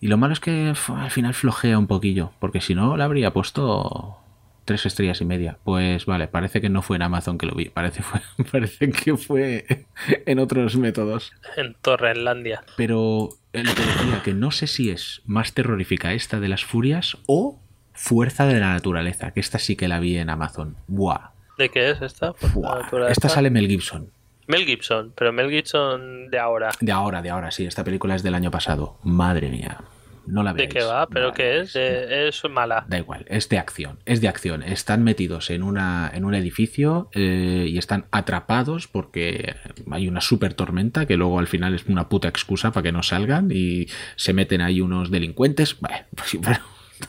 [0.00, 3.32] Y lo malo es que al final flojea un poquillo, porque si no, le habría
[3.32, 4.16] puesto
[4.64, 5.58] tres estrellas y media.
[5.62, 8.20] Pues vale, parece que no fue en Amazon que lo vi, parece, fue,
[8.50, 9.86] parece que fue
[10.26, 11.32] en otros métodos.
[11.56, 12.64] En Torrenlandia.
[12.76, 17.18] Pero lo que decía, que no sé si es más terrorífica esta de las furias
[17.26, 17.60] o
[17.92, 20.76] Fuerza de la Naturaleza, que esta sí que la vi en Amazon.
[20.86, 21.32] Buah.
[21.58, 22.32] ¿De qué es esta?
[22.54, 22.88] Buah.
[23.10, 24.10] Esta sale Mel Gibson.
[24.46, 26.70] Mel Gibson, pero Mel Gibson de ahora.
[26.80, 27.66] De ahora, de ahora, sí.
[27.66, 28.98] Esta película es del año pasado.
[29.02, 29.78] Madre mía.
[30.26, 30.74] No la ¿De veis.
[30.74, 31.06] qué va?
[31.08, 31.72] ¿Pero No qué es?
[31.72, 32.84] De- es mala.
[32.88, 34.62] Da igual, es de acción, es de acción.
[34.62, 39.56] Están metidos en, una, en un edificio eh, y están atrapados porque
[39.90, 43.02] hay una super tormenta que luego al final es una puta excusa para que no
[43.02, 45.76] salgan y se meten ahí unos delincuentes.
[45.80, 46.38] Bueno, pues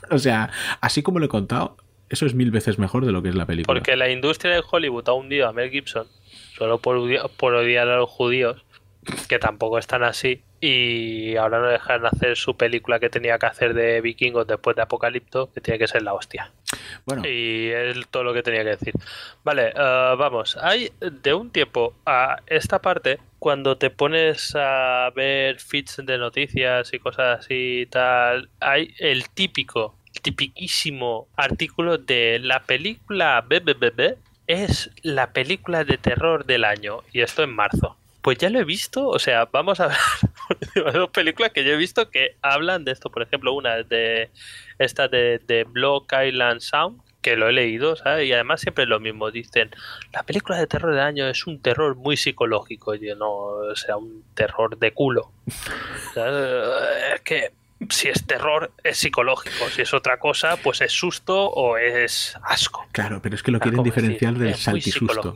[0.09, 0.49] o sea,
[0.81, 1.77] así como lo he contado,
[2.09, 3.79] eso es mil veces mejor de lo que es la película.
[3.79, 6.07] Porque la industria de Hollywood ha hundido a Mel Gibson
[6.57, 6.99] solo por,
[7.37, 8.63] por odiar a los judíos,
[9.29, 13.73] que tampoco están así, y ahora no dejan hacer su película que tenía que hacer
[13.73, 16.53] de vikingos después de Apocalipto, que tiene que ser la hostia.
[17.05, 18.93] Bueno, Y es todo lo que tenía que decir.
[19.43, 20.55] Vale, eh, vamos.
[20.61, 26.93] Hay de un tiempo a esta parte, cuando te pones a ver feeds de noticias
[26.93, 34.15] y cosas así y tal, hay el típico, tipiquísimo artículo de la película BBBB
[34.47, 37.97] es la película de terror del año y esto en marzo.
[38.23, 39.87] Pues ya lo he visto, o sea, vamos a
[40.75, 43.11] ver dos películas que yo he visto que hablan de esto.
[43.11, 44.31] Por ejemplo, una es de
[44.79, 48.27] esta de, de Block Island Sound, que lo he leído, ¿sabes?
[48.27, 49.29] Y además siempre es lo mismo.
[49.29, 49.71] Dicen,
[50.13, 52.95] la película de terror del año es un terror muy psicológico.
[52.95, 55.31] Y yo no, o sea, un terror de culo.
[56.13, 56.69] ¿Sabes?
[57.15, 57.51] Es que
[57.89, 59.69] si es terror, es psicológico.
[59.69, 62.87] Si es otra cosa, pues es susto o es asco.
[62.91, 64.45] claro, pero es que lo quieren ¿cómo diferenciar decir?
[64.45, 65.33] del Es saltisusto.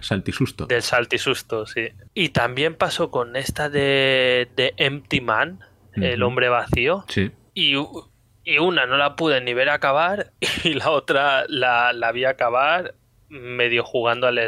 [0.00, 0.66] Saltisusto.
[0.66, 1.88] Del saltisusto, sí.
[2.14, 5.60] Y también pasó con esta de, de Empty Man,
[5.94, 7.04] el hombre vacío.
[7.08, 7.30] Sí.
[7.54, 7.74] Y,
[8.44, 10.32] y una no la pude ni ver acabar
[10.64, 12.94] y la otra la, la vi acabar
[13.28, 14.38] medio jugando al,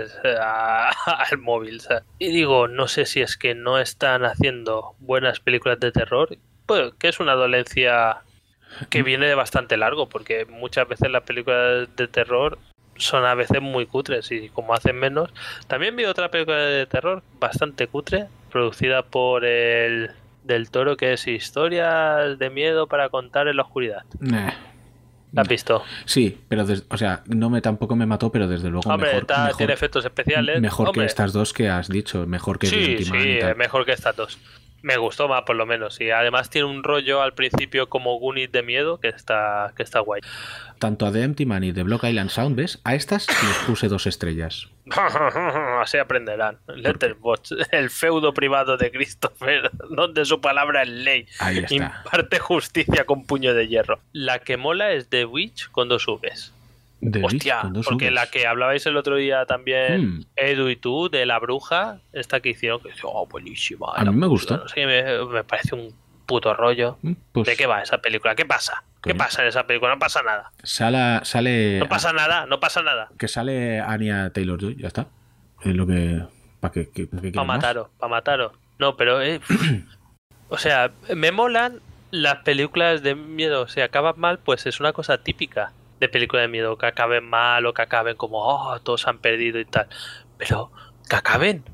[0.41, 0.91] a-
[1.31, 1.81] al móvil.
[1.81, 2.05] ¿sabes?
[2.19, 6.37] Y digo, no sé si es que no están haciendo buenas películas de terror,
[6.67, 8.19] pues que es una dolencia
[8.89, 12.59] que viene de bastante largo, porque muchas veces las películas de terror
[13.03, 15.31] son a veces muy cutres y como hacen menos.
[15.67, 20.11] También vi otra película de terror bastante cutre, producida por el
[20.45, 24.03] del toro que es historias de miedo para contar en la oscuridad.
[24.21, 24.53] Eh,
[25.33, 25.83] ¿La has visto?
[26.05, 29.45] Sí, pero o sea, no me tampoco me mató, pero desde luego Hombre, mejor, está-
[29.45, 30.61] mejor- tiene efectos especiales.
[30.61, 33.13] mejor Hombre, que estas dos que has dicho, mejor que Sí, sí,
[33.57, 34.39] mejor que estas dos.
[34.83, 36.01] Me gustó más, por lo menos.
[36.01, 40.01] Y además tiene un rollo al principio como Goonies de miedo que está, que está
[40.01, 40.21] guay.
[40.79, 42.81] Tanto a The Empty Man y The Block Island Sound, ¿ves?
[42.85, 44.69] A estas les puse dos estrellas.
[45.81, 46.59] Así aprenderán.
[46.67, 51.27] Letterboxd, el feudo privado de Christopher, donde su palabra es ley.
[51.39, 51.75] Ahí está.
[51.75, 54.01] Imparte justicia con puño de hierro.
[54.13, 56.53] La que mola es The Witch con dos Vs.
[57.25, 60.25] Hostia, porque la que hablabais el otro día también, Hmm.
[60.37, 63.87] Edu y tú, de la bruja, esta que hicieron, que dice, oh, buenísima.
[63.97, 65.93] A mí me no sé qué, me, me parece un
[66.27, 66.99] puto rollo.
[67.03, 68.35] Mm, Pues ¿De qué va esa película?
[68.35, 68.85] ¿Qué pasa?
[69.03, 69.93] ¿Qué pasa en esa película?
[69.95, 70.53] No pasa nada.
[70.63, 73.09] Sale, sale No pasa nada, no pasa nada.
[73.19, 75.09] que sale Anya Taylor Joy, ya está.
[75.63, 76.23] Es lo que
[76.61, 77.47] para que, que, que más.
[77.47, 78.53] mataros, para mataros.
[78.79, 79.21] No, pero...
[79.21, 79.41] eh,
[80.49, 81.81] o sea, me molan
[82.13, 83.67] las películas de miedo.
[83.67, 85.73] Si acaban mal, pues es una cosa típica
[86.03, 86.77] de película de miedo.
[86.77, 89.87] Que acaben mal o que acaben como, oh, todos han perdido y tal.
[90.37, 90.71] Pero
[91.09, 91.65] que acaben.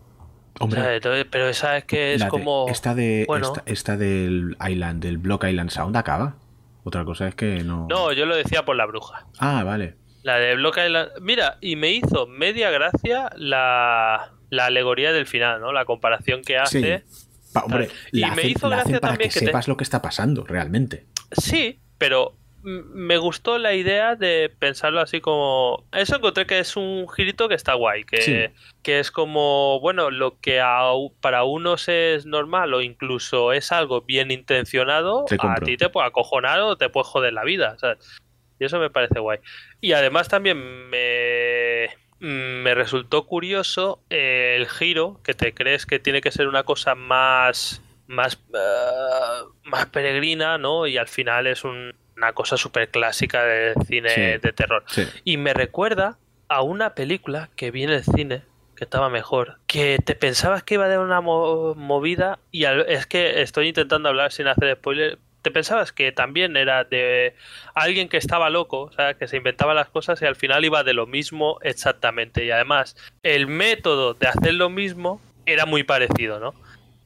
[0.61, 2.67] O Hombre, sea, entonces- pero esa es que es de- como...
[2.69, 3.47] esta de bueno.
[3.47, 6.37] esta, esta del Island, del Block Island Sound acaba.
[6.85, 7.87] Otra cosa es que no.
[7.89, 9.27] No, yo lo decía por la bruja.
[9.39, 9.97] Ah, vale.
[10.23, 11.11] La de Block Island.
[11.21, 15.73] Mira, y me hizo media gracia la, la alegoría del final, ¿no?
[15.73, 17.05] La comparación que hace.
[17.09, 17.25] Sí.
[17.53, 19.69] Pa- hombre, Y la me hizo la hacen gracia para también que que te- sepas
[19.69, 21.07] lo que está pasando realmente.
[21.33, 25.85] Sí, pero me gustó la idea de pensarlo así como...
[25.93, 28.45] Eso encontré que es un girito que está guay, que, Sí.
[28.83, 30.83] que es como, bueno, lo que a
[31.21, 36.09] para unos es normal o incluso es algo bien intencionado, Te a ti te puede
[36.09, 38.19] acojonar o te puede joder la vida, ¿sabes?
[38.59, 39.39] Y eso me parece guay.
[39.81, 40.59] Y además también
[40.91, 41.89] me,
[42.19, 46.97] me resultó curioso eh, el giro, que te crees que tiene que ser una cosa
[46.97, 50.89] más, más, eh, más peregrina, ¿no?
[50.89, 54.21] Y al final es un- una cosa súper clásica del cine Sí.
[54.21, 54.85] de terror.
[54.89, 55.05] Sí.
[55.25, 58.43] Y me recuerda a una película que vi en el cine,
[58.77, 62.87] que estaba mejor, que te pensabas que iba a dar una mo- movida y al-
[62.89, 65.19] es que estoy intentando hablar sin hacer spoiler.
[65.43, 67.35] Te pensabas que también era de
[67.75, 70.83] alguien que estaba loco, o sea, que se inventaba las cosas y al final iba
[70.83, 72.45] de lo mismo exactamente.
[72.45, 76.55] Y además, el método de hacer lo mismo era muy parecido, ¿no?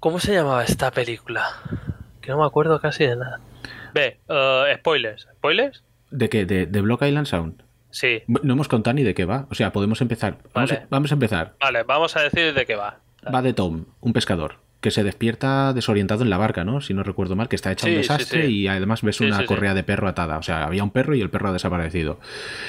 [0.01, 1.47] ¿Cómo se llamaba esta película?
[2.23, 3.41] Que no me acuerdo casi de nada.
[3.95, 5.29] Ve, eh, spoilers.
[5.37, 5.83] ¿Spoilers?
[6.11, 6.45] ¿De qué?
[6.47, 7.63] ¿De, de Block Island Sound?
[7.91, 8.23] Sí.
[8.27, 9.47] No hemos contado ni de qué va.
[9.51, 10.39] O sea, podemos empezar.
[10.55, 10.83] Vamos, Vale.
[10.85, 11.55] a, vamos a empezar.
[11.61, 12.99] Vale, vamos a decir de qué va.
[13.33, 16.81] Va de Tom, un pescador, que se despierta desorientado en la barca, ¿no?
[16.81, 18.61] Si no recuerdo mal, que está hecha un Sí, sí, desastre sí.
[18.63, 20.39] y además ves una correa de perro atada.
[20.39, 22.19] O sea, había un perro y el perro ha desaparecido.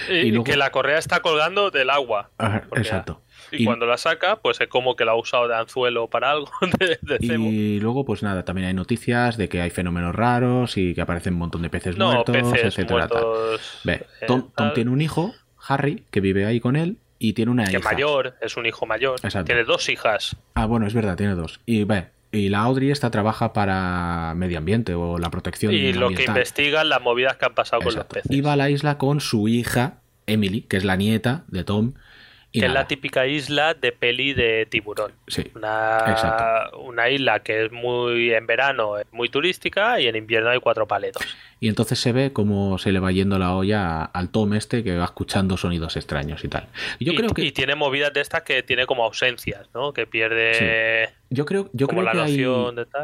[0.09, 2.29] Y, Y luego- que la correa está colgando del agua.
[2.75, 3.21] Exacto.
[3.53, 6.31] Y, Y- cuando la saca, pues es como que la ha usado de anzuelo para
[6.31, 6.49] algo
[6.79, 7.45] de, de cebo.
[7.45, 11.33] Y luego, pues nada, también hay noticias de que hay fenómenos raros y que aparecen
[11.33, 13.07] un montón de peces No, muertos, peces etcétera.
[13.07, 13.23] tal.
[13.23, 13.79] muertos.
[13.83, 14.73] Ve, eh, Tom, Tom tal.
[14.73, 15.33] tiene un hijo,
[15.67, 17.91] Harry, que vive ahí con él y tiene una que hija.
[17.91, 19.19] mayor, es un hijo mayor.
[19.23, 19.45] Exacto.
[19.45, 20.35] Tiene dos hijas.
[20.55, 21.61] Ah, bueno, es verdad, tiene dos.
[21.65, 26.09] Y ve, y la Audrey esta trabaja para medio ambiente o la protección Y lo
[26.09, 28.15] que investigan las movidas que han pasado con los Exacto.
[28.15, 28.31] peces.
[28.31, 31.93] Iba a la isla con su hija, Emily, que es la nieta de Tom.
[32.53, 35.11] Que es la típica isla de peli de tiburón.
[35.27, 40.51] Sí, Una, una isla que es muy en verano es muy turística y en invierno
[40.51, 41.25] hay cuatro paletos.
[41.63, 44.97] Y entonces se ve cómo se le va yendo la olla al Tom este que
[44.97, 46.67] va escuchando sonidos extraños y tal.
[46.99, 49.93] Y yo y, creo que y tiene movidas de estas que tiene como ausencias, ¿no?
[49.93, 52.45] Que pierde yo creo yo como creo que hay,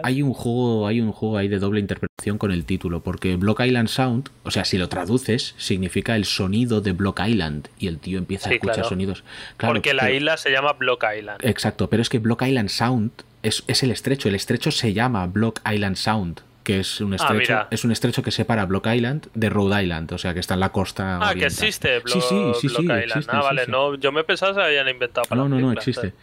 [0.03, 3.61] hay un juego hay un juego ahí de doble interpretación con el título porque Block
[3.61, 7.97] Island Sound, o sea, si lo traduces significa el sonido de Block Island y el
[7.99, 8.89] tío empieza a escuchar claro.
[8.89, 9.23] sonidos.
[9.55, 11.39] Claro, porque la pero- isla se llama Block Island.
[11.45, 14.27] Exacto, pero es que Block Island Sound es, es el estrecho.
[14.27, 17.67] El estrecho se llama Block Island Sound, que es un estrecho, Ah, mira.
[17.71, 20.59] es un estrecho que separa Block Island de Rhode Island, o sea que está en
[20.59, 21.17] la costa.
[21.19, 23.03] Ah, que existe Blo- Sí, sí, sí, Block Island.
[23.05, 25.71] existe, ah, vale, no, yo me pensaba que se habían inventado para No, no, no,
[25.71, 26.13] existe.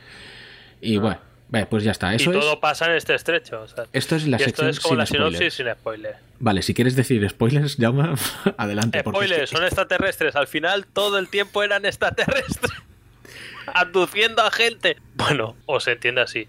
[0.81, 1.19] Y bueno,
[1.49, 2.13] ve, pues ya está.
[2.13, 2.39] Y Eso es.
[2.39, 3.63] todo pasa en este estrecho.
[3.63, 3.85] o sea.
[3.93, 6.15] Esto es la y esto sección es como sin la sinopsis sin spoiler.
[6.39, 8.15] Vale, si quieres decir spoilers, llama
[8.57, 9.01] adelante.
[9.01, 10.37] Spoilers, son extraterrestres.
[10.37, 12.71] Al final todo el tiempo eran extraterrestres.
[13.75, 14.97] Abduciendo a gente.
[15.15, 16.47] Bueno, o se entiende así.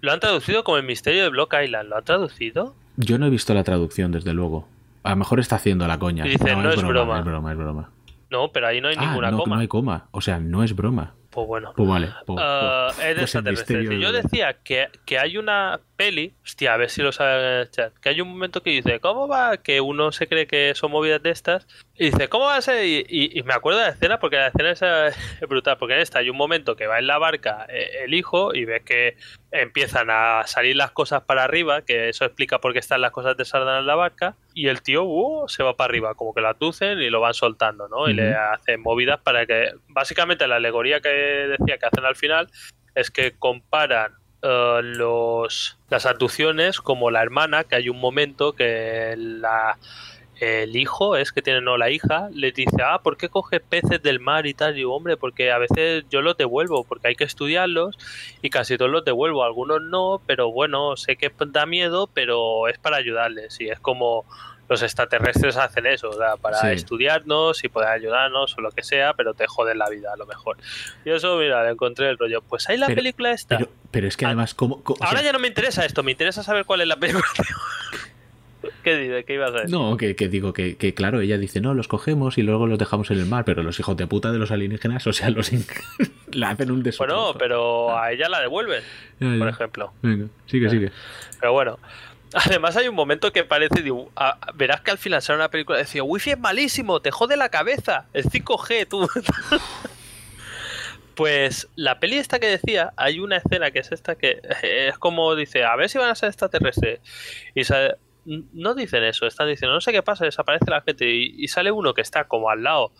[0.00, 1.88] Lo han traducido como el misterio de Block Island.
[1.90, 2.74] ¿Lo han traducido?
[2.96, 4.66] Yo no he visto la traducción, desde luego.
[5.02, 6.24] A lo mejor está haciendo la coña.
[6.24, 7.18] Dice, "No es broma".
[7.20, 7.90] Es broma, es broma.
[8.30, 9.56] No, pero ahí no hay Ah, ninguna no, coma.
[9.56, 10.06] no hay coma.
[10.10, 11.14] O sea, no es broma.
[11.30, 11.72] Pues bueno.
[11.76, 12.08] Pues vale.
[12.26, 12.40] pues-
[12.98, 16.90] es de pues misterio yo de- decía que, que hay una peli, hostia, a ver
[16.90, 19.56] si lo saben en el chat, que hay un momento que dice, ¿cómo va?
[19.56, 22.84] Que uno se cree que son movidas de estas, y dice, ¿cómo va a ser?
[22.84, 24.82] Y, y- y me acuerdo de la escena, porque la escena es,
[25.42, 28.14] es brutal, porque en esta hay un momento que va en la barca eh, el
[28.14, 29.16] hijo y ves que
[29.50, 33.36] empiezan a salir las cosas para arriba, que eso explica por qué están las cosas
[33.36, 36.48] desordenadas en la barca, y el tío uh, se va para arriba, como que lo
[36.48, 38.08] aducen y lo van soltando, ¿no?
[38.08, 42.48] Y le hacen movidas para que, básicamente la alegoría que decía que hacen al final
[42.94, 44.12] es que comparan
[44.48, 49.76] eh, los, las abducciones como la hermana, que hay un momento que la,
[50.38, 54.00] el hijo, es que tiene no la hija, le dice, ah, ¿por qué coges peces
[54.02, 54.78] del mar y tal?
[54.78, 57.98] Y hombre, porque a veces yo los devuelvo, porque hay que estudiarlos
[58.40, 62.78] y casi todos los devuelvo, algunos no, pero bueno, sé que da miedo, pero es
[62.78, 64.24] para ayudarles y es como
[64.68, 66.10] los extraterrestres hacen eso,
[66.40, 66.66] para Sí.
[66.68, 70.26] estudiarnos y poder ayudarnos o lo que sea, pero te joden la vida a lo
[70.26, 70.56] mejor.
[71.04, 72.42] Y eso, mira, le encontré el rollo.
[72.42, 73.58] Pues hay la Pero- película esta.
[73.58, 75.84] Pero, pero es que Ah, además, ¿cómo, cómo- o Ahora sea, ya no me interesa
[75.84, 77.24] esto, me interesa saber cuál es la película.
[78.82, 79.24] ¿Qué dices?
[79.24, 79.70] ¿Qué ibas a decir?
[79.70, 82.78] No, que, que digo que, que, claro, ella dice, no, los cogemos y luego los
[82.78, 85.50] dejamos en el mar, pero los hijos de puta de los alienígenas, o sea, los
[86.32, 87.12] la hacen un desastre.
[87.14, 88.82] Bueno, pero a ella la devuelven,
[89.38, 89.92] por ejemplo.
[90.02, 90.90] Venga, sigue, sigue.
[91.40, 91.78] Pero bueno.
[92.32, 93.82] Además hay un momento que parece,
[94.54, 98.24] verás que al sale una película decía, wifi es malísimo, te jode la cabeza, el
[98.24, 99.08] 5G, tú.
[101.14, 104.98] pues la peli esta que decía, hay una escena que es esta que eh, es
[104.98, 107.00] como dice, a ver si van a ser extraterrestres.
[107.54, 107.96] Y sale-
[108.26, 111.08] no dicen eso, están diciendo, no sé qué pasa, desaparece la gente.
[111.08, 112.92] Y, sale uno que está como al lado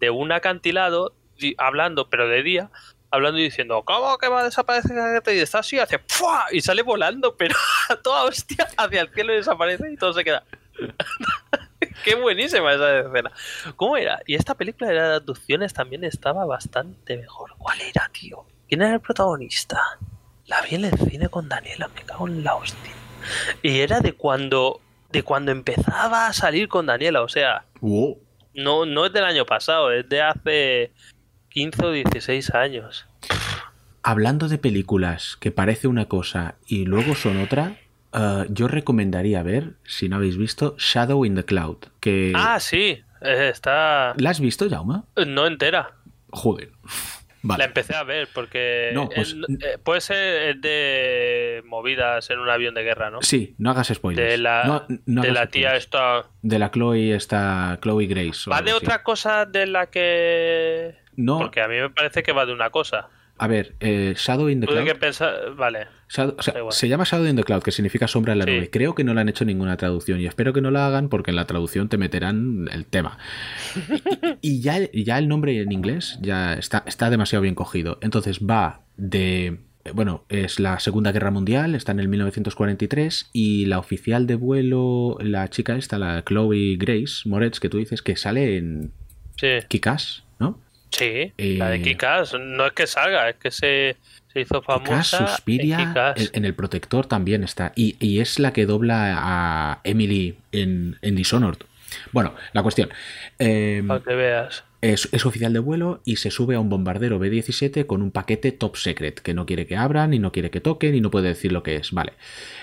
[0.00, 1.14] de un acantilado,
[1.58, 2.70] hablando, pero de día,
[3.14, 5.22] hablando y diciendo, ¿cómo que va a desaparecer?
[5.26, 6.46] Y está así, hace ¡fua!
[6.52, 7.56] y sale volando, pero
[7.88, 10.44] a toda hostia hacia el cielo y desaparece y todo se queda.
[12.04, 13.30] Qué buenísima esa escena.
[13.76, 14.20] ¿Cómo era?
[14.26, 17.52] Y esta película de las abducciones también estaba bastante mejor.
[17.58, 18.44] ¿Cuál era, tío?
[18.68, 19.80] ¿Quién era el protagonista?
[20.46, 22.92] La vi en el cine con Daniela, me cago en la hostia.
[23.62, 28.18] Y era de cuando de cuando empezaba a salir con Daniela, o sea, Wow.
[28.54, 30.92] no, no es del año pasado, es de hace
[31.54, 33.06] 15 o 16 años.
[34.02, 37.76] Hablando de películas que parece una cosa y luego son otra,
[38.12, 41.76] eh, yo recomendaría ver, si no habéis visto, Shadow in the Cloud.
[42.00, 42.32] Que...
[42.34, 45.04] Ah, sí, eh, está ¿La has visto, Jauma?
[45.26, 45.92] no entera.
[46.30, 46.70] Joder.
[47.46, 47.58] Vale.
[47.58, 52.48] La empecé a ver porque No, pues- es- eh, puede ser de movidas en un
[52.48, 53.20] avión de guerra, ¿no?
[53.22, 54.28] Sí, no hagas spoilers.
[54.30, 56.24] De la, No- no de la tía esta.
[56.42, 58.50] De la Chloe, esta Chloe Grace.
[58.50, 61.03] ¿Va de otra cosa de la que.?
[61.16, 63.08] No, Porque a mí me parece que va de una cosa.
[63.36, 64.84] a ver, eh, Shadow in the Cloud.
[64.84, 65.54] que pensar.
[65.56, 65.88] Vale.
[66.08, 68.50] Shadow- o sea, se llama Shadow in the Cloud, que significa sombra en la Sí.
[68.52, 68.70] nube.
[68.70, 71.30] Creo que no le han hecho ninguna traducción y espero que no la hagan porque
[71.32, 73.18] en la traducción te meterán el tema.
[74.40, 77.98] Y, y ya, ya el nombre en inglés ya está, está demasiado bien cogido.
[78.02, 79.58] Entonces va de...
[79.92, 85.18] Bueno, es la Segunda Guerra Mundial, está en el 1943 y la oficial de vuelo,
[85.20, 88.92] la chica esta, la Chloe Grace Moretz, que tú dices que sale en
[89.36, 89.48] Sí.
[89.68, 90.23] Kikas,
[90.96, 91.32] Sí.
[91.38, 92.34] La de Eh, Kikas.
[92.38, 93.96] No es que salga, es que se,
[94.32, 95.18] se hizo Kikas, famosa.
[95.18, 97.72] en Suspiria, en, en El Protector también está.
[97.76, 101.58] Y, y es la que dobla a Emily en, en Dishonored.
[102.12, 102.90] Bueno, la cuestión.
[103.38, 104.64] eh, Para que veas.
[104.80, 108.52] es, es oficial de vuelo y se sube a un bombardero B-17 con un paquete
[108.52, 111.28] top secret que no quiere que abran y no quiere que toquen y no puede
[111.28, 111.92] decir lo que es.
[111.92, 112.14] Vale.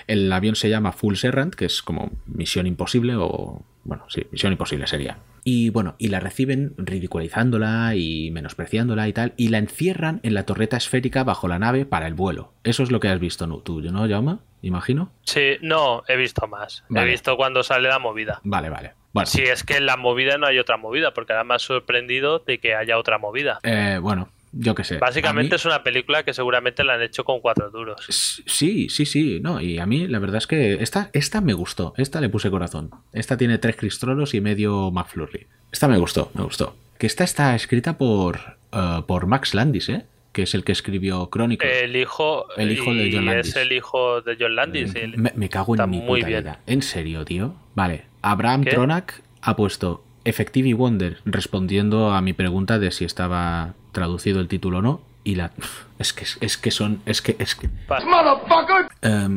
[0.06, 3.64] El avión se llama Full Serrant, que es como misión imposible o...
[3.84, 5.18] Bueno, sí, misión imposible sería.
[5.42, 10.44] Y bueno, y la reciben ridiculizándola y menospreciándola y tal, y la encierran en la
[10.46, 12.52] torreta esférica bajo la nave para el vuelo.
[12.62, 14.38] Eso es lo que has visto tú, ¿no, Jaume?
[14.62, 15.10] Imagino.
[15.22, 16.84] Sí, no, he visto más.
[16.88, 17.08] Vale.
[17.08, 18.40] He visto cuando sale la movida.
[18.44, 18.92] Vale, vale.
[19.12, 21.58] Bueno, Si es que en la movida no hay otra movida, porque ahora me ha
[21.58, 23.58] sorprendido de que haya otra movida.
[23.62, 24.98] eh, bueno yo qué sé.
[24.98, 28.04] Básicamente mí- es una película que seguramente la han hecho con cuatro duros.
[28.10, 31.94] Sí, sí, sí, no, y a mí la verdad es que esta, esta me gustó,
[31.96, 32.90] esta le puse corazón.
[33.14, 35.46] Esta tiene tres cristrolos y medio McFlurry.
[35.72, 36.76] Esta me gustó, me gustó.
[36.98, 38.40] Que esta está escrita por,
[38.72, 40.04] eh, por Max Landis, ¿eh?
[40.32, 41.82] Que es el que escribió Chronicles.
[41.82, 43.48] El hijo, El hijo de John Landis.
[43.48, 44.94] es el hijo de John Landis.
[44.94, 46.40] el- me, me cago en mi muy puta bien.
[46.44, 46.58] vida.
[46.66, 47.54] ¿En serio, tío?
[47.74, 48.70] Vale, Abraham ¿Qué?
[48.70, 54.48] Tronak ha puesto Effective y Wonder respondiendo a mi pregunta de si estaba traducido el
[54.48, 55.00] título o no.
[55.24, 55.52] Y la...
[56.00, 57.00] Es que, es que son...
[57.06, 57.36] Es que...
[57.38, 57.68] Es que...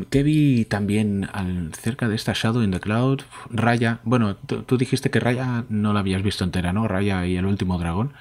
[0.09, 3.21] ¿Qué vi también al- cerca de esta Shadow in the Cloud?
[3.49, 3.99] Raya.
[4.03, 6.87] Bueno, tú, tú dijiste que Raya no la habías visto entera, ¿no?
[6.87, 8.13] Raya y el último dragón.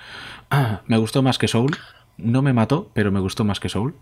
[0.50, 1.76] Ah, me gustó más que Soul.
[2.16, 3.94] No me mató, pero me gustó más que Soul.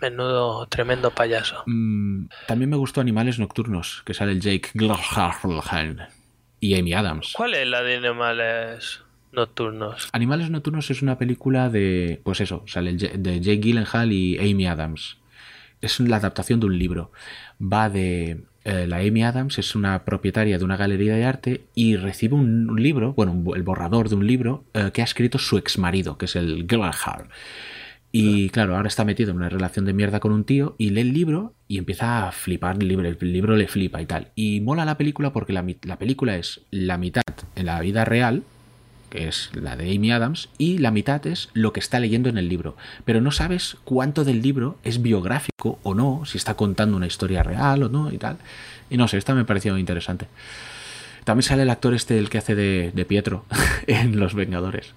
[0.00, 1.62] Menudo tremendo payaso.
[1.66, 6.08] Mm, también me gustó Animales Nocturnos, que sale el Jake Gyllenhaal
[6.58, 7.34] y Amy Adams.
[7.36, 9.02] ¿Cuál es la de animales
[9.32, 10.08] nocturnos?
[10.12, 14.66] Animales Nocturnos es una película de, pues eso, sale el de Jake Gyllenhaal y Amy
[14.66, 15.18] Adams.
[15.80, 17.12] Es la adaptación de un libro.
[17.60, 21.96] Va de eh, la Amy Adams es una propietaria de una galería de arte y
[21.96, 25.38] recibe un, un libro, bueno, un- el borrador de un libro eh, que ha escrito
[25.38, 27.26] su ex marido, que es el Gyllenhaal.
[28.12, 31.02] Y claro, ahora está metido en una relación de mierda con un tío y lee
[31.02, 34.28] el libro y empieza a flipar el libro, el libro le flipa y tal.
[34.34, 37.22] Y mola la película porque la película es la mitad
[37.54, 38.42] en la vida real,
[39.10, 42.38] que es la de Amy Adams, y la mitad es lo que está leyendo en
[42.38, 42.76] el libro.
[43.04, 47.42] Pero no sabes cuánto del libro es biográfico o no, si está contando una historia
[47.42, 48.38] real o no y tal.
[48.88, 50.28] Y no sé, esta me pareció interesante.
[51.24, 53.44] También sale el actor este, el que hace de, de Pietro
[53.86, 54.94] en Los Vengadores.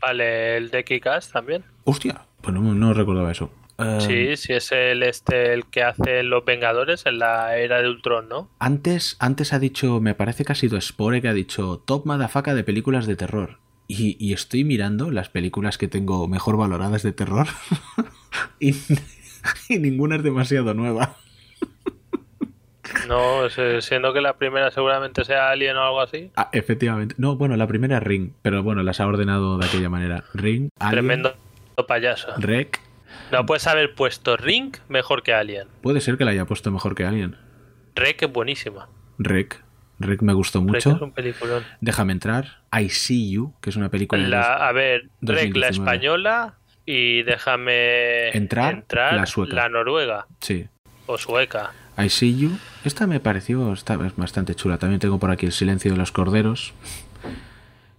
[0.00, 1.64] Vale, el de Kikas también.
[1.84, 3.50] Hostia, pues no, no recordaba eso.
[4.00, 8.28] Sí, sí es el este el que hace Los Vengadores en la era de Ultron,
[8.28, 8.50] ¿no?
[8.58, 12.54] Antes, antes ha dicho, me parece que ha sido Spore que ha dicho top madafaca
[12.54, 13.58] de películas de terror.
[13.88, 17.46] Y, y estoy mirando las películas que tengo mejor valoradas de terror
[18.60, 18.74] y,
[19.68, 21.16] y ninguna es demasiado nueva.
[23.08, 23.48] No,
[23.80, 26.30] siendo que la primera seguramente sea Alien o algo así.
[26.36, 27.14] Ah, efectivamente.
[27.18, 30.24] No, bueno, la primera es Ring, pero bueno, las ha ordenado de aquella manera.
[30.34, 31.34] Ring, Alien, Tremendo
[31.86, 32.28] payaso.
[32.38, 32.80] Rec.
[33.32, 35.68] No puedes haber puesto Ring mejor que Alien.
[35.82, 37.36] Puede ser que la haya puesto mejor que Alien.
[37.94, 38.88] Rek es buenísima.
[39.18, 39.62] Rec.
[39.98, 40.90] Rec me gustó mucho.
[40.96, 41.64] es un peliculón.
[41.80, 42.62] Déjame entrar.
[42.76, 45.60] I See You, que es una película de La, a ver, Rek 2019.
[45.60, 46.54] la española
[46.84, 49.54] y déjame Entrar, la sueca.
[49.54, 50.66] la noruega Sí.
[51.06, 51.72] o sueca.
[51.98, 52.50] I See You.
[52.84, 54.78] Esta me pareció esta es bastante chula.
[54.78, 56.72] También tengo por aquí El silencio de los corderos.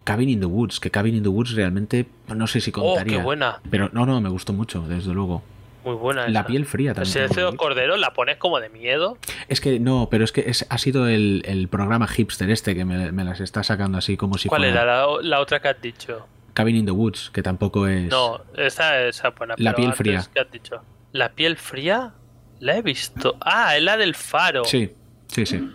[0.03, 3.17] Cabin in the Woods, que Cabin in the Woods realmente no sé si Oh, contaría.
[3.17, 3.61] qué buena.
[3.69, 5.41] Pero no, no, me gustó mucho, desde luego.
[5.85, 6.27] Muy buena.
[6.29, 6.47] La esa.
[6.47, 7.11] piel fría también.
[7.11, 7.57] Si tengo ese por aquí.
[7.57, 9.17] cordero la pones como de miedo.
[9.49, 12.85] Es que no, pero es que es- ha sido el, el programa hipster este que
[12.85, 15.67] me, me las está sacando así como si ¿Cuál fuera era la, la otra que
[15.67, 16.25] has dicho?
[16.53, 18.09] Cabin in the Woods, que tampoco es.
[18.09, 19.55] No, esa es buena.
[19.57, 20.23] La piel fría.
[20.33, 20.81] ¿Qué has dicho?
[21.11, 22.13] ¿La piel fría?
[22.59, 23.35] La he visto.
[23.41, 24.63] Ah, es la del faro.
[24.63, 24.91] Sí,
[25.27, 25.67] sí, sí.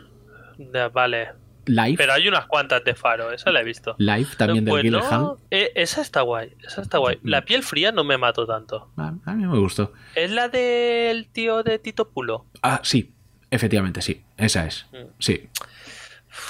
[0.95, 1.29] Vale.
[1.69, 3.95] Live, Pero hay unas cuantas de faro, esa la he visto.
[3.99, 7.19] Live también del Pues no, eh, esa está guay, esa está guay.
[7.23, 8.91] La piel fría no me mató tanto.
[8.97, 9.93] A, a mí me gustó.
[10.15, 12.47] Es la del tío de Tito Pulo.
[12.63, 13.13] Ah, sí,
[13.51, 14.25] efectivamente, sí.
[14.37, 14.87] Esa es.
[14.93, 15.07] Mm.
[15.19, 15.49] Sí.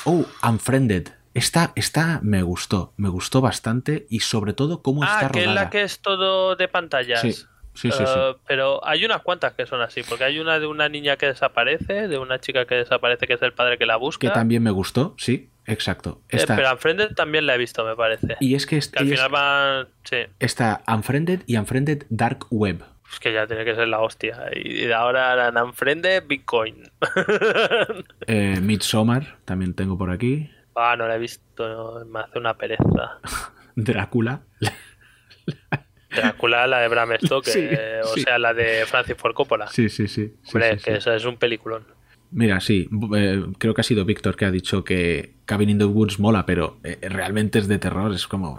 [0.05, 1.09] Oh, Unfriended.
[1.35, 5.47] Esta, esta me gustó, me gustó bastante y sobre todo cómo está Ah, que es
[5.47, 5.65] rodada.
[5.65, 7.21] la que es todo de pantallas.
[7.21, 7.35] Sí,
[7.81, 8.05] sí, sí, sí.
[8.17, 11.27] Eh, Pero hay unas cuantas que son así, porque hay una de una niña que
[11.27, 14.27] desaparece, de una chica que desaparece que es el padre que la busca.
[14.29, 16.21] Que también me gustó, sí, exacto.
[16.29, 18.37] Eh, Esta, pero Unfriended también la he visto, me parece.
[18.41, 19.89] y es que, es- que al es- final van...
[20.05, 22.83] Sí, está Unfriended y Unfriended Dark Web.
[23.13, 24.51] es que ya tiene que ser la hostia.
[24.55, 26.83] Y ahora eran Unfriended, Bitcoin.
[28.27, 30.51] Eh, Midsommar, también tengo por aquí.
[30.77, 33.19] ah, no la he visto, no, me hace una pereza.
[33.77, 34.43] Drácula.
[36.11, 38.23] Drácula, la de Bram Stoker, Sí, eh, o sí.
[38.23, 39.67] sea, la de Francis Ford Coppola.
[39.69, 40.33] Sí, sí, sí.
[40.43, 41.85] sí, Hombre, sí, que es un peliculón.
[42.31, 45.85] Mira, sí, eh, creo que ha sido Víctor que ha dicho que Cabin in the
[45.85, 48.59] Woods mola, pero eh, realmente es de terror, es como...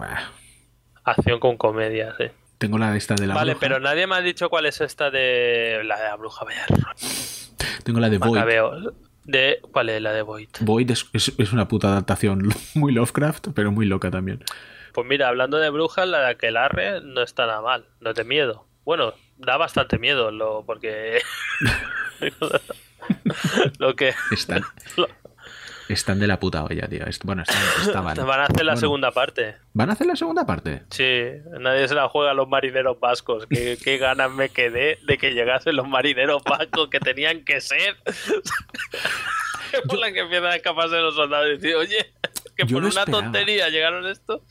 [1.04, 2.24] Acción con comedia, sí.
[2.58, 5.10] Tengo la esta de la vale, bruja, pero nadie me ha dicho cuál es esta
[5.10, 6.66] de la de la bruja Bear.
[7.84, 8.40] tengo la de Void.
[9.24, 10.48] De, ¿Cuál es la de Void?
[10.60, 14.42] Void es, es- es una puta adaptación muy Lovecraft, pero muy loca también.
[15.00, 18.66] Pues mira, hablando de brujas, la de Aquelarre no está nada mal, no de miedo.
[18.84, 21.20] Bueno, da bastante miedo, lo, porque...
[23.78, 24.14] lo que...
[24.30, 24.62] Están,
[24.96, 25.08] lo-
[25.88, 27.04] están de la puta olla, tío.
[27.24, 28.16] Bueno, están, estaban.
[28.26, 29.56] van a hacer la Bueno, segunda parte.
[29.72, 30.82] ¿Van a hacer la segunda parte?
[30.90, 31.22] Sí,
[31.58, 33.46] nadie se la juega a los marineros vascos.
[33.48, 37.96] ¿Qué, qué ganas me quedé de que llegasen los marineros vascos que tenían que ser?
[39.72, 42.12] que por la que empiezan a escaparse los soldados y decir, oye,
[42.56, 43.22] que Yo por una esperaba.
[43.22, 44.44] tontería llegaron esto.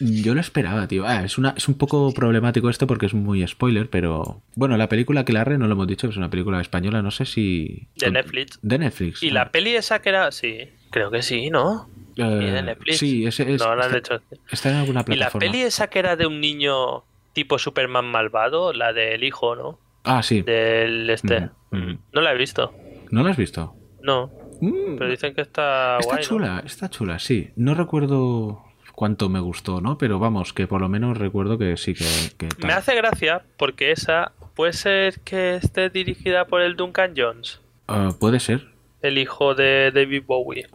[0.00, 1.06] Yo lo esperaba, tío.
[1.06, 4.42] Ah, es, una, es un poco problemático esto porque es muy spoiler, pero...
[4.54, 7.86] Bueno, la película que no lo hemos dicho, es una película española, no sé si...
[7.96, 8.58] De Netflix.
[8.62, 9.22] De Netflix.
[9.22, 9.34] Y ah.
[9.34, 11.88] la peli esa que era, sí, creo que sí, ¿no?
[12.16, 12.98] Eh, ¿Y de Netflix?
[12.98, 14.24] Sí, ese es, no, la han está, hecho.
[14.50, 15.46] está en alguna Y la plataforma.
[15.46, 19.78] peli esa que era de un niño tipo Superman malvado, la del hijo, ¿no?
[20.04, 20.42] Ah, sí.
[20.42, 21.50] Del este.
[21.70, 21.98] Mm, mm.
[22.12, 22.72] No la he visto.
[23.10, 23.74] ¿No lo has visto?
[24.02, 24.30] No.
[24.60, 26.22] Mm, Pero dicen que está, está guay.
[26.22, 26.28] ¿no?
[26.28, 27.50] chula, está chula, sí.
[27.56, 28.64] No recuerdo
[29.00, 29.96] cuánto me gustó, ¿no?
[29.96, 32.48] Pero vamos, que por lo menos recuerdo que sí que...
[32.62, 38.10] Me hace gracia porque esa puede ser que esté dirigida por el Duncan Jones, Ah,
[38.20, 38.66] Puede ser.
[39.00, 40.66] el hijo de David Bowie.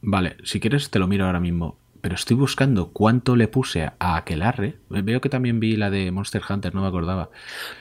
[0.00, 1.76] Vale, si quieres te lo miro ahora mismo.
[2.00, 4.76] Pero estoy buscando cuánto le puse a Aquelarre.
[4.88, 7.28] Veo que también vi la de Monster Hunter, no me acordaba.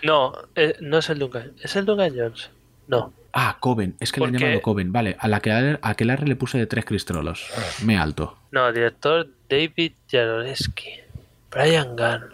[0.03, 1.53] No, eh, no es el Duncan.
[1.61, 2.49] ¿Es el Duncan Jones?
[2.89, 3.13] No.
[3.37, 4.93] Ah, Coven, es que le han llamado Coven.
[4.93, 7.45] Vale, a la que a Aquelarre le puse de tres cristrolos.
[7.83, 8.37] Me alto.
[8.51, 11.01] No, director David Jaroleski.
[11.51, 12.29] Brian Gunn.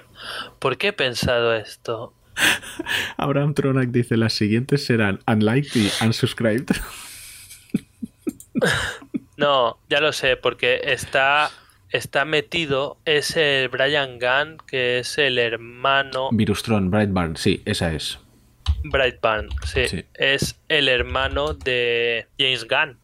[0.60, 2.14] ¿Por qué he pensado esto?
[3.18, 6.68] Abraham Tronak dice: las siguientes serán Unliked y Unsubscribed.
[9.38, 11.50] No, ya lo sé, porque está,
[11.90, 18.20] está metido, es el Brian Gunn, que es el hermano Virustron, Brightburn, sí, esa es.
[18.84, 20.06] Brightburn, sí, Sí.
[20.16, 22.98] es el hermano de James Gunn.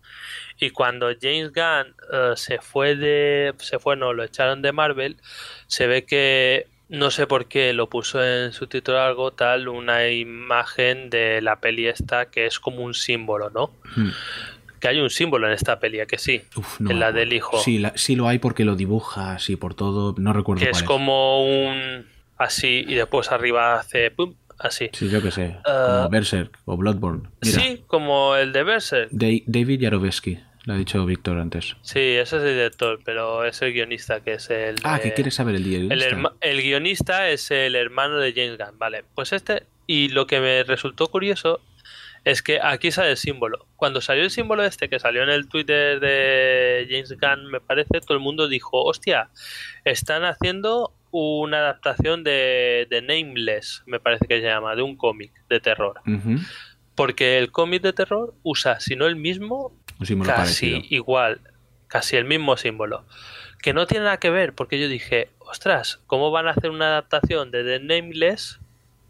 [0.59, 3.53] Y cuando James Gunn eh, se fue de.
[3.59, 5.17] Se fue, no, lo echaron de Marvel.
[5.67, 6.67] Se ve que.
[6.89, 11.57] No sé por qué lo puso en su título algo tal, una imagen de la
[11.59, 13.71] peli esta que es como un símbolo, ¿no?
[13.97, 14.09] Hmm.
[14.79, 16.43] Que hay un símbolo en esta peli, ¿a que sí.
[16.55, 17.59] Uf, no en la del hijo.
[17.59, 20.15] Sí, la- sí lo hay porque lo dibuja así por todo.
[20.17, 20.87] No recuerdo que cuál es es.
[20.87, 22.05] como un.
[22.37, 24.09] Así, y después arriba hace.
[24.11, 24.35] ¡Pum!
[24.59, 24.89] Así.
[24.93, 25.55] Sí, yo que sé.
[25.65, 25.97] Ah.
[25.99, 27.29] como Berserk o Bloodborne.
[27.43, 29.09] Mira, Sí, como el de Berserk.
[29.11, 31.75] Da- David Yarovesky, lo ha dicho Víctor antes.
[31.81, 34.75] Sí, ese es el director, pero es el guionista que es el.
[34.83, 35.77] Ah, de- que quieres saber el día.
[35.79, 36.03] El,
[36.41, 39.03] el guionista es el hermano de James Gunn, vale.
[39.15, 41.61] Pues este, y lo que me resultó curioso
[42.25, 43.67] es que aquí sale el símbolo.
[43.77, 48.01] Cuando salió el símbolo este, que salió en el Twitter de James Gunn, me parece,
[48.01, 49.29] todo el mundo dijo, hostia,
[49.85, 55.31] están haciendo una adaptación de, de Nameless, me parece que se llama, de un cómic
[55.49, 56.01] de terror.
[56.95, 60.79] Porque el cómic de terror usa, si no el mismo, casi parecido.
[60.89, 61.41] igual,
[61.87, 63.05] casi el mismo símbolo.
[63.61, 66.87] Que no tiene nada que ver, porque yo dije, ostras, ¿cómo van a hacer una
[66.87, 68.59] adaptación de The Nameless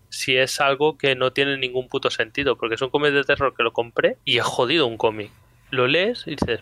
[0.10, 2.58] si es algo que no tiene ningún puto sentido?
[2.58, 5.32] Porque es un cómic de terror que lo compré y es jodido un cómic.
[5.70, 6.62] Lo lees y dices,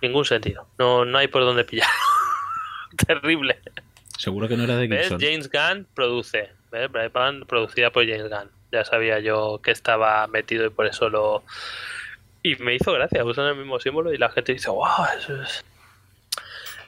[0.00, 0.66] ningún sentido.
[0.78, 1.88] No, no hay por dónde pillar.
[3.06, 3.60] terrible.
[4.22, 5.08] Seguro que no era de ¿Ves?
[5.08, 5.20] Gibson.
[5.20, 6.48] James Gunn produce.
[6.70, 6.92] ¿Ves?
[6.92, 8.52] Brightburn producida por James Gunn.
[8.70, 11.42] Ya sabía yo que estaba metido y por eso lo.
[12.44, 15.64] Y me hizo gracia, usan el mismo símbolo y la gente dice, wow, eso es.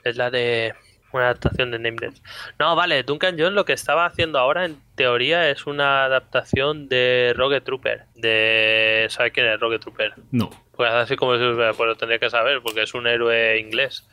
[0.05, 0.75] Es la de
[1.11, 2.23] una adaptación de Nameless.
[2.61, 7.33] No, vale, Duncan Jones lo que estaba haciendo ahora en teoría es una adaptación de
[7.35, 8.05] Rogue Trooper.
[8.15, 9.09] De.
[9.11, 10.15] ¿Sabes quién es Rogue Trooper?
[10.31, 10.51] No.
[10.77, 14.07] Pues así como si pues lo tendría que saber, porque es un héroe inglés.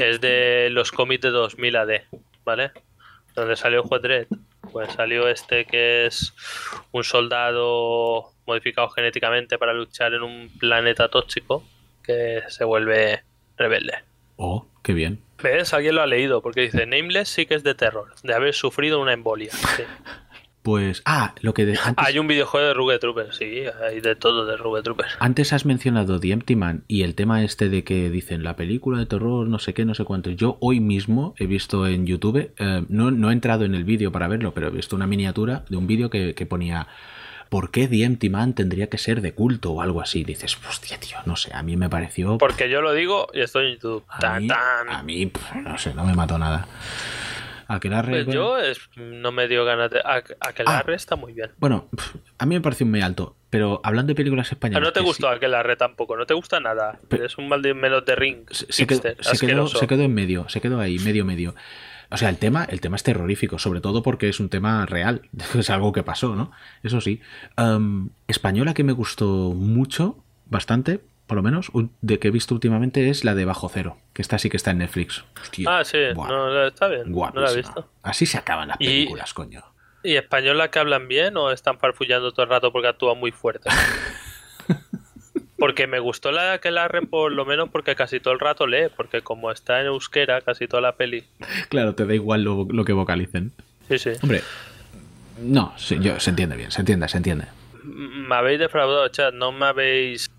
[0.00, 1.90] Es de los cómics de 2000 AD,
[2.46, 2.70] ¿vale?
[3.34, 4.28] Donde salió Juez Dredd.
[4.72, 6.32] Pues salió este que es
[6.92, 11.62] un soldado modificado genéticamente para luchar en un planeta tóxico
[12.02, 13.22] que se vuelve
[13.56, 13.94] rebelde.
[14.36, 15.22] Oh, qué bien.
[15.42, 15.74] ¿Ves?
[15.74, 19.00] Alguien lo ha leído porque dice Nameless sí que es de terror, de haber sufrido
[19.00, 19.50] una embolia.
[19.50, 19.82] Sí.
[20.66, 21.00] Pues.
[21.04, 24.44] Ah, lo que de- antes, Hay un videojuego de Ruge Trooper, sí, hay de todo
[24.46, 25.06] de Ruge Trooper.
[25.20, 28.98] antes has mencionado The Empty Man y el tema este de que dicen la película
[28.98, 30.30] de terror, no sé qué, no sé cuánto.
[30.30, 34.10] Yo hoy mismo he visto en YouTube, eh, no, no he entrado en el vídeo
[34.10, 36.88] para verlo, pero he visto una miniatura de un vídeo que, que ponía.
[37.48, 40.24] ¿Por qué The Empty Man tendría que ser de culto o algo así?
[40.24, 42.38] Dices, hostia, tío, no sé, a mí me pareció.
[42.38, 44.02] Porque yo lo digo y estoy en YouTube.
[44.08, 44.88] A Tan, mí, tan.
[44.90, 46.66] a mí, pf, no sé, no me mató nada.
[47.68, 50.00] Aquelarre, Pues yo es- no me dio ganas de.
[50.40, 50.96] Aquelarre Ah.
[50.96, 51.50] está muy bien.
[51.58, 51.88] Bueno,
[52.38, 54.86] a mí me pareció muy alto, pero hablando de películas españolas.
[54.86, 57.00] no te gustó sí- Aquelarre tampoco, no te gusta nada.
[57.08, 58.46] Pero- es un mal de menos de ring.
[58.50, 61.54] se, se quedó, se, quedó, se quedó en medio, se quedó ahí, medio, medio.
[62.08, 65.22] O sea, el tema, el tema es terrorífico, sobre todo porque es un tema real,
[65.58, 66.52] es algo que pasó, ¿no?
[66.84, 67.20] Eso sí.
[67.56, 71.70] Am, española que me gustó mucho, bastante, por lo menos,
[72.00, 74.70] de que he visto últimamente es la de Bajo Cero, que esta sí que está
[74.70, 75.24] en Netflix.
[75.40, 77.02] Hostia, Ah, sí, no, está bien.
[77.10, 77.54] No la he guapísima.
[77.56, 77.88] visto.
[78.02, 79.62] Así se acaban las Y- películas, coño.
[80.02, 83.68] ¿Y española que hablan bien o están farfullando todo el rato porque actúan muy fuerte?
[85.58, 88.88] Porque me gustó la de Aquelarre por lo menos porque casi todo el rato lee,
[88.94, 91.24] porque como está en euskera casi toda la peli.
[91.70, 93.52] Claro, te da igual lo, lo que vocalicen.
[93.88, 94.10] Sí, sí.
[94.22, 94.42] Hombre,
[95.40, 97.46] no, sí, yo, se entiende bien, se entiende, se entiende.
[97.84, 99.32] Me habéis defraudado, chat.
[99.32, 100.30] No me habéis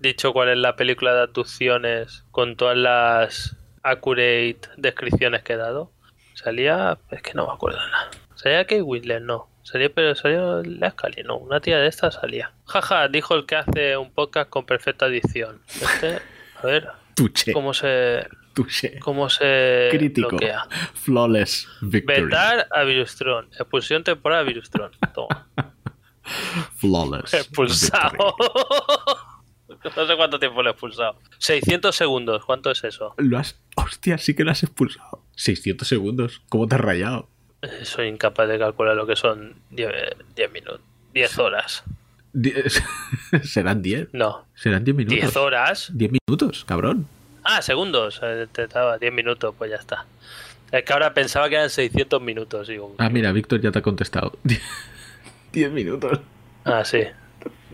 [0.00, 5.92] dicho cuál es la película de abducciones con todas las accurate descripciones que he dado.
[6.34, 6.98] Salía.
[7.10, 8.10] Es que no me acuerdo nada.
[8.34, 9.48] Salía Kate Winslet, no.
[9.62, 11.36] Salía, pero salió la Scully, no.
[11.36, 12.52] Una tía de estas salía.
[12.66, 15.60] Jaja, dijo el que hace un podcast con perfecta edición.
[15.68, 16.18] Este,
[16.62, 18.26] a ver, Tuche, cómo se.
[18.54, 18.98] tuche.
[19.00, 20.30] cómo se Crítico.
[20.30, 20.66] bloquea.
[20.94, 22.22] Flawless victory.
[22.24, 23.48] Vetar a Virustrón.
[23.52, 24.92] Expulsión temporal a Virustrón.
[25.12, 25.46] Toma.
[26.76, 27.34] Flawless.
[27.34, 28.34] Expulsado.
[29.96, 31.16] no sé cuánto tiempo lo he expulsado.
[31.38, 32.44] 600 segundos.
[32.44, 33.14] ¿Cuánto es eso?
[33.18, 33.58] Lo has.
[33.76, 35.22] Hostia, sí que lo has expulsado.
[35.36, 36.42] 600 segundos.
[36.48, 37.28] ¿Cómo te has rayado?
[37.62, 39.90] Eh, Soy incapaz de calcular lo que son 10,
[40.36, 40.80] 10 minutos.
[41.14, 41.84] 10 horas.
[43.42, 44.08] Serán 10.
[44.12, 44.46] No.
[44.54, 45.18] Serán 10 minutos.
[45.20, 45.90] 10 horas.
[45.94, 47.06] 10 minutos, cabrón.
[47.44, 48.20] Ah, segundos.
[48.22, 50.06] Eh, Te estaba 10 minutos, pues ya está.
[50.70, 52.68] Es que ahora pensaba que eran 600 minutos.
[52.68, 54.38] Digo, Ah, mira, Víctor ya te ha contestado.
[55.52, 56.20] 10 minutos.
[56.64, 57.02] Ah, sí.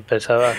[0.09, 0.55] Pensaba.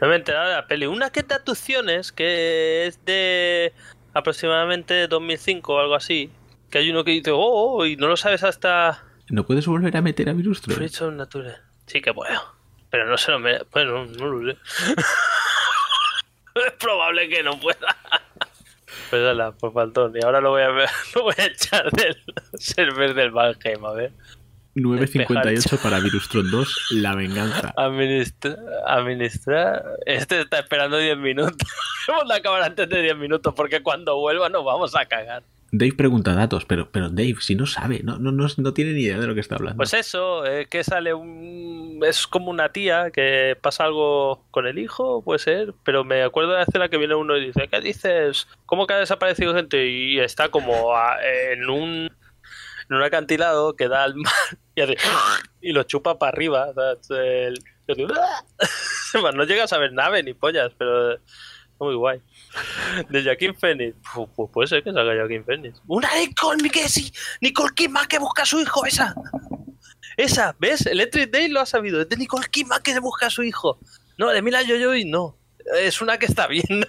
[0.00, 0.86] No me he enterado de la peli.
[0.86, 3.72] Una que de actuaciones que es de
[4.14, 6.30] aproximadamente 2005 o algo así.
[6.70, 9.04] Que hay uno que dice, oh, oh, y no lo sabes hasta.
[9.28, 10.74] ¿No puedes volver a meter a Virustro?
[11.10, 11.56] Nature.
[11.86, 12.40] Sí que puedo.
[12.90, 13.58] Pero no se lo me.
[13.72, 14.58] Bueno, no lo sé.
[16.54, 17.96] es probable que no pueda.
[19.10, 20.12] Pues ala, por faltón.
[20.14, 22.16] Y ahora lo voy a ver, lo voy a echar del
[22.54, 24.12] server del Valheim, a ver.
[24.74, 27.72] 9.58 para Virustron 2, La Venganza.
[27.76, 28.56] Administra,
[28.86, 29.84] administrar.
[30.06, 31.56] Este está esperando 10 minutos.
[32.08, 35.42] Hemos de acabar antes de 10 minutos porque cuando vuelva nos vamos a cagar.
[35.74, 39.04] Dave pregunta datos, pero, pero Dave, si no sabe, no, no, no, no tiene ni
[39.04, 39.78] idea de lo que está hablando.
[39.78, 41.98] Pues eso, es que sale un.
[42.06, 45.72] Es como una tía que pasa algo con el hijo, puede ser.
[45.82, 48.48] Pero me acuerdo de la escena que viene uno y dice: ¿Qué dices?
[48.66, 49.86] ¿Cómo que ha desaparecido gente?
[49.88, 51.16] Y está como a-
[51.52, 52.10] en un.
[52.92, 54.32] En un acantilado que da al mar
[54.74, 54.98] y hace.
[55.62, 56.68] Y lo chupa para arriba.
[59.34, 61.16] no llegas a ver nave ni pollas, pero.
[61.78, 62.20] Muy guay.
[63.08, 63.96] De Joaquín Phoenix.
[64.14, 65.80] Pu- Pues puede ser que salga Joaquín Phoenix.
[65.86, 67.10] ¡Una Nicole Mikesi!
[67.40, 68.84] ¡Nicole Kidman que busca a su hijo!
[68.84, 69.14] ¡Esa!
[70.18, 70.84] Esa, ¿ves?
[70.84, 72.02] Electric Day lo ha sabido.
[72.02, 73.78] Es de Nicole Kidman que busca a su hijo.
[74.18, 75.38] No, de Mila Jojoy no.
[75.80, 76.64] Es una que está bien.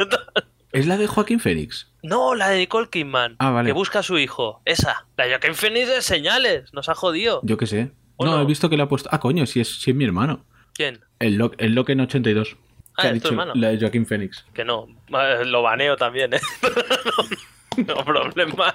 [0.74, 1.88] ¿Es la de Joaquín Félix?
[2.02, 3.36] No, la de Nicole Kidman.
[3.40, 3.68] Ah, vale.
[3.70, 4.62] Que busca a su hijo.
[4.66, 5.06] Esa.
[5.18, 6.74] La de Joaquin Phoenix de señales.
[6.74, 7.40] Nos ha jodido.
[7.44, 7.92] Yo qué sé.
[8.18, 8.42] ¿O No, no?
[8.42, 9.08] he visto que le ha puesto.
[9.12, 10.46] Ah, coño, si es, si es mi hermano.
[10.74, 11.00] ¿Quién?
[11.20, 12.58] El, Lo- el Loken 82.
[12.98, 13.54] Ah, es tu dicho hermano.
[13.56, 14.46] la de Joaquín Phoenix.
[14.54, 14.88] Que no.
[15.10, 16.42] Eh, Lo baneo también, ¿eh?
[17.78, 18.74] no, no problemas.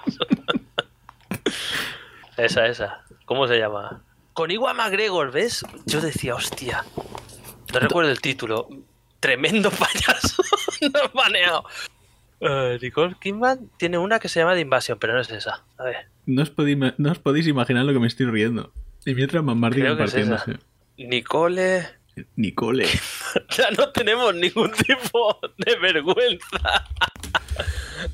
[2.37, 3.03] esa, esa.
[3.25, 4.03] ¿Cómo se llama?
[4.33, 5.65] Con Iwan McGregor, ¿ves?
[5.87, 6.85] Yo decía, hostia.
[7.73, 8.69] No recuerdo el título.
[9.21, 10.43] Tremendo payaso.
[10.93, 11.65] no he baneado.
[12.41, 15.65] Eh, Nicole Kidman tiene una que se llama de invasión, pero no es esa.
[15.77, 15.97] A ver.
[16.27, 18.73] No os, podéis, no os podéis imaginar lo que me estoy riendo.
[19.05, 19.43] Y mientras
[19.73, 20.59] Creo que es.
[20.99, 21.87] Nicole.
[22.37, 22.87] Nicole.
[23.57, 26.85] Ya no tenemos ningún tipo de vergüenza.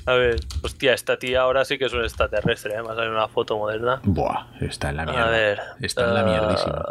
[0.05, 2.77] A ver, hostia, esta tía ahora sí que es un extraterrestre, ¿eh?
[2.79, 4.01] Ha salido una foto moderna.
[4.03, 5.27] Buah, está en la mierda.
[5.27, 5.61] A ver.
[5.81, 6.83] Está en la eh, mierdísima.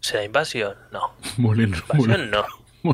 [0.00, 0.76] ¿Será invasión?
[0.90, 1.14] No.
[1.38, 2.44] Moulin- Invasión no.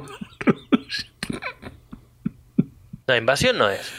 [3.06, 3.90] No, invasión no es.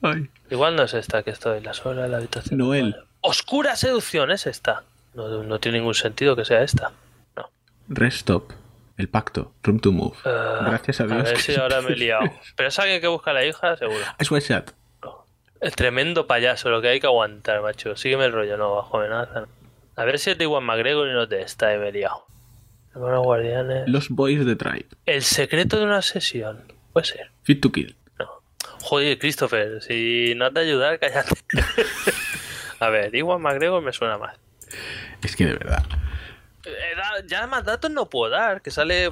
[0.00, 0.30] Ay.
[0.50, 2.58] Igual no es esta que estoy en la sola de la habitación.
[2.58, 2.96] Noel.
[3.20, 4.84] Oscura seducción es esta.
[5.12, 6.92] No, no tiene ningún sentido que sea esta.
[7.36, 7.50] No.
[7.88, 8.52] Rest Stop.
[8.96, 9.52] El pacto.
[9.62, 10.16] Room to Move.
[10.24, 11.22] Eh, Gracias a Dios.
[11.24, 12.30] ver que si ahora me he liado.
[12.56, 14.00] Pero es alguien que busca a la hija, seguro.
[14.18, 14.74] Es Shot.
[15.60, 17.94] El tremendo payaso, lo que hay que aguantar, macho.
[17.94, 19.44] Sígueme el rollo, no, bajo amenaza.
[19.96, 22.24] A ver si es de Iwan McGregor y no te está, me he liado.
[22.94, 23.88] Hermanos guardianes.
[23.88, 24.86] Los Boys de Tribe.
[25.06, 26.72] El secreto de una sesión.
[26.92, 27.30] Puede ser.
[27.42, 27.96] Fit to Kill.
[28.82, 31.34] Joder, Christopher, si no te ayudar, cállate.
[32.80, 34.36] a ver, Iwan McGregor me suena más.
[35.22, 35.84] Es que de verdad.
[36.64, 39.10] Eh, ya más datos no puedo dar, que sale.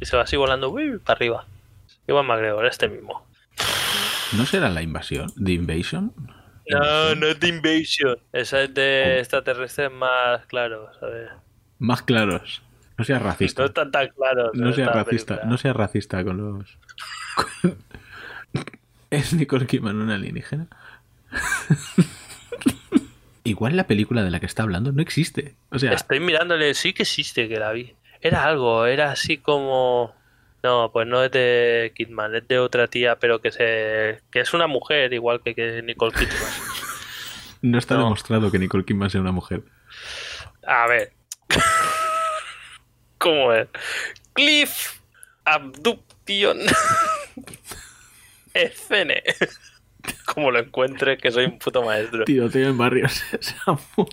[0.00, 0.74] Y se va así volando
[1.04, 1.46] para arriba.
[2.06, 3.26] Iwan McGregor, este mismo.
[4.32, 5.32] ¿No será la invasión?
[5.42, 6.12] ¿The Invasion?
[6.68, 8.18] No, no es de Invasion.
[8.32, 11.45] Esa es de extraterrestres más claros, a ver.
[11.78, 12.62] Más claros.
[12.98, 13.62] No seas racista.
[13.62, 14.50] No están tan claros.
[14.54, 15.34] No seas racista.
[15.34, 15.50] película.
[15.50, 16.78] No seas racista con los.
[17.62, 17.76] con-
[19.10, 20.66] ¿Es Nicole Kidman una alienígena?
[23.44, 25.54] Igual la película de la que está hablando no existe.
[25.70, 27.94] O sea, Estoy mirándole, sí que existe que la vi.
[28.20, 30.14] Era algo, era así como.
[30.64, 34.52] No, pues no es de Kidman, es de otra tía, pero que se que es
[34.52, 36.50] una mujer igual que, que Nicole Kidman.
[37.62, 38.04] no está no.
[38.04, 39.62] demostrado que Nicole Kidman sea una mujer.
[40.66, 41.12] A ver.
[43.18, 43.68] ¿Cómo es?
[44.32, 45.00] Cliff
[45.44, 46.58] Abduction.
[48.54, 49.22] Escene.
[50.24, 52.24] Como lo encuentre, que soy un puto maestro.
[52.24, 53.22] Tiroteo en barrios.
[53.40, 54.06] Samu.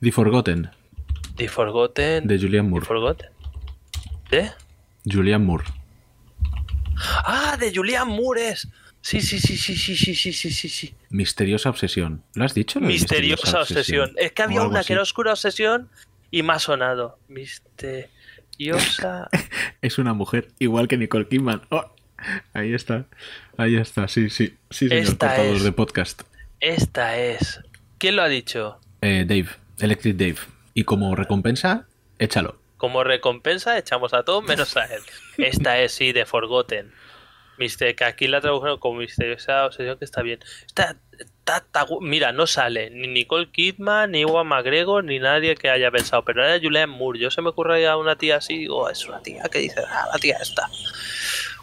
[0.00, 0.70] The Forgotten,
[1.36, 2.26] The Forgotten.
[2.26, 2.86] de Julianne The Moore.
[2.86, 3.30] Forgotten.
[4.30, 4.50] ¿De?
[5.04, 5.64] Julianne Moore.
[7.24, 8.68] Ah, de Julian Moore es.
[9.00, 10.94] Sí, sí, sí, sí, sí, sí, sí, sí, sí, sí.
[11.10, 12.22] Misteriosa obsesión.
[12.34, 12.78] ¿Lo has dicho?
[12.78, 14.12] lo Misteriosa obsesión.
[14.16, 14.88] Es que había una así.
[14.88, 15.90] que era oscura obsesión
[16.32, 17.18] y ha sonado.
[17.28, 19.28] Misteriosa.
[19.82, 21.62] Es una mujer, igual que Nicole Kidman.
[21.70, 21.94] Oh,
[22.54, 23.06] ahí está.
[23.56, 24.08] Ahí está.
[24.08, 24.56] Sí, sí.
[24.70, 25.62] Sí, señor Esta es.
[25.62, 26.22] de podcast.
[26.58, 27.60] Esta es.
[27.98, 28.80] ¿Quién lo ha dicho?
[29.00, 29.48] Eh, Dave.
[29.78, 30.36] Electric Dave.
[30.74, 31.86] Y como recompensa,
[32.18, 32.60] échalo.
[32.76, 35.02] Como recompensa echamos a todos menos a él.
[35.38, 36.92] Esta es, sí, de Forgotten.
[37.58, 40.40] Mister, que aquí la tradujeron como misteriosa obsesión, que está bien.
[40.66, 40.96] Está,
[41.44, 45.68] está- está gu- mira, no sale ni Nicole Kidman, ni Iwan McGregor, ni nadie que
[45.70, 46.22] haya pensado.
[46.24, 47.18] Pero era Julianne Moore.
[47.18, 50.08] Yo se me ocurre a una tía así, digo, es una tía que dice, ah,
[50.12, 50.68] la tía esta.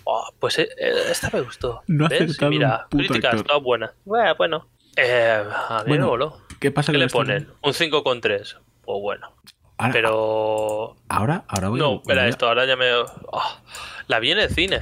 [0.03, 1.81] Oh, pues eh, eh, esta me gustó.
[1.88, 2.41] No ¿Ves?
[2.41, 3.43] Mira, actor.
[3.43, 3.91] todas buenas.
[4.06, 4.68] Bueno, bueno.
[4.95, 6.38] Eh, a mí Bueno, me voló.
[6.60, 7.47] ¿Qué pasa ¿Qué le ponen?
[7.61, 8.57] Un 5,3.
[8.84, 9.31] Pues bueno.
[9.77, 12.89] Ahora, Pero ahora, ahora voy no, espera esto, ahora ya me.
[13.31, 13.61] Ah,
[14.07, 14.81] la vi en el cine.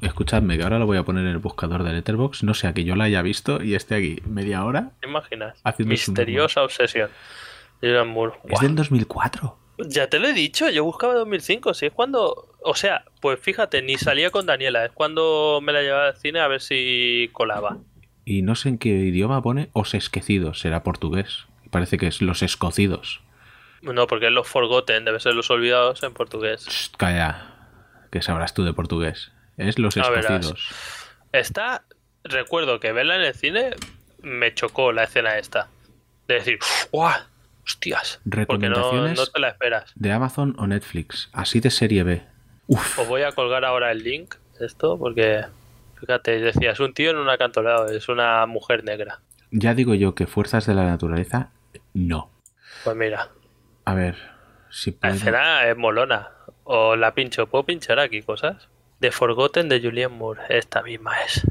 [0.00, 2.44] Escuchadme, que ahora lo voy a poner en el buscador de Letterboxd.
[2.44, 4.92] No sea que yo la haya visto y esté aquí media hora.
[5.00, 5.62] ¿Te imaginas?
[5.78, 7.10] Misteriosa obsesión.
[7.80, 8.34] Julian Moore.
[8.48, 9.56] Es del 2004.
[9.88, 11.74] Ya te lo he dicho, yo buscaba 2005.
[11.74, 12.54] Si es cuando.
[12.62, 14.84] O sea, pues fíjate, ni salía con Daniela.
[14.84, 17.78] Es cuando me la llevaba al cine a ver si colaba.
[18.24, 20.60] Y no sé en qué idioma pone os esquecidos.
[20.60, 21.46] Será portugués.
[21.70, 23.22] Parece que es los escocidos.
[23.82, 26.66] No, porque es los Forgotten, debe ser los olvidados en portugués.
[26.66, 27.54] Shh, calla.
[28.10, 29.32] Que sabrás tú de portugués.
[29.60, 30.68] Es los escocidos.
[31.32, 31.84] Esta,
[32.24, 33.70] recuerdo que verla en el cine
[34.22, 35.68] me chocó la escena esta.
[36.26, 36.58] De decir,
[36.90, 37.20] ¡guau!
[37.64, 38.20] ¡Hostias!
[38.24, 39.18] Porque no, Recomendaciones.
[39.18, 39.92] no te la esperas.
[39.94, 41.28] De Amazon o Netflix.
[41.32, 42.22] Así de serie B.
[42.68, 42.98] Uf.
[42.98, 45.44] Os voy a colgar ahora el link esto porque,
[45.98, 49.20] fíjate, decía, es un tío en un acantilado, es una mujer negra.
[49.50, 51.50] Ya digo yo que fuerzas de la naturaleza,
[51.92, 52.30] no.
[52.84, 53.28] Pues mira,
[53.84, 54.16] A ver,
[54.70, 56.28] si la escena es molona.
[56.64, 58.68] O la pincho, ¿puedo pinchar aquí cosas?
[59.00, 60.42] The Forgotten de Julian Moore.
[60.48, 61.42] Esta misma es.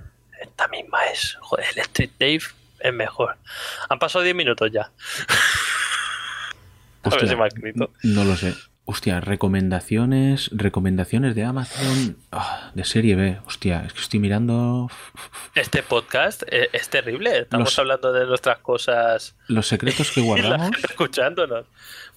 [0.41, 1.38] Esta misma es.
[1.41, 2.41] Joder, el Street Dave
[2.80, 3.35] es mejor.
[3.89, 4.91] Han pasado 10 minutos ya.
[7.03, 7.91] A ver si me ha escrito.
[8.03, 8.53] No lo sé.
[8.85, 13.39] Hostia, recomendaciones, recomendaciones de Amazon, ah, de serie B.
[13.45, 14.89] Hostia, es que estoy mirando
[15.53, 17.38] Este podcast es, es terrible.
[17.41, 20.71] Estamos Los- hablando de nuestras cosas los secretos que guardamos.
[20.84, 21.65] escuchándonos.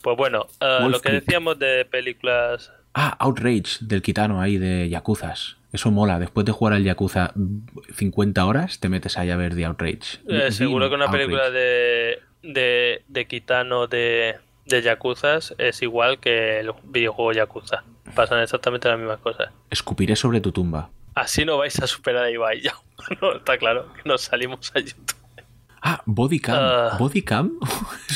[0.00, 5.56] Pues bueno, eh, lo que decíamos de películas Ah, Outrage del Kitano ahí de Yakuzas.
[5.72, 6.18] Eso mola.
[6.18, 7.32] Después de jugar al Yakuza
[7.96, 10.18] 50 horas, te metes ahí a ver The Outrage.
[10.28, 11.24] Eh, Vi seguro que una Outrage.
[11.24, 14.36] película de, de, de Kitano de,
[14.66, 17.84] de Yakuzas es igual que el videojuego Yakuza.
[18.14, 19.48] Pasan exactamente las mismas cosas.
[19.70, 20.90] Escupiré sobre tu tumba.
[21.14, 22.74] Así no vais a superar a Ibai ya.
[23.20, 25.14] No, está claro que nos salimos a YouTube.
[25.80, 26.56] Ah, Bodycam.
[26.56, 26.96] Ah.
[26.98, 27.58] Bodycam.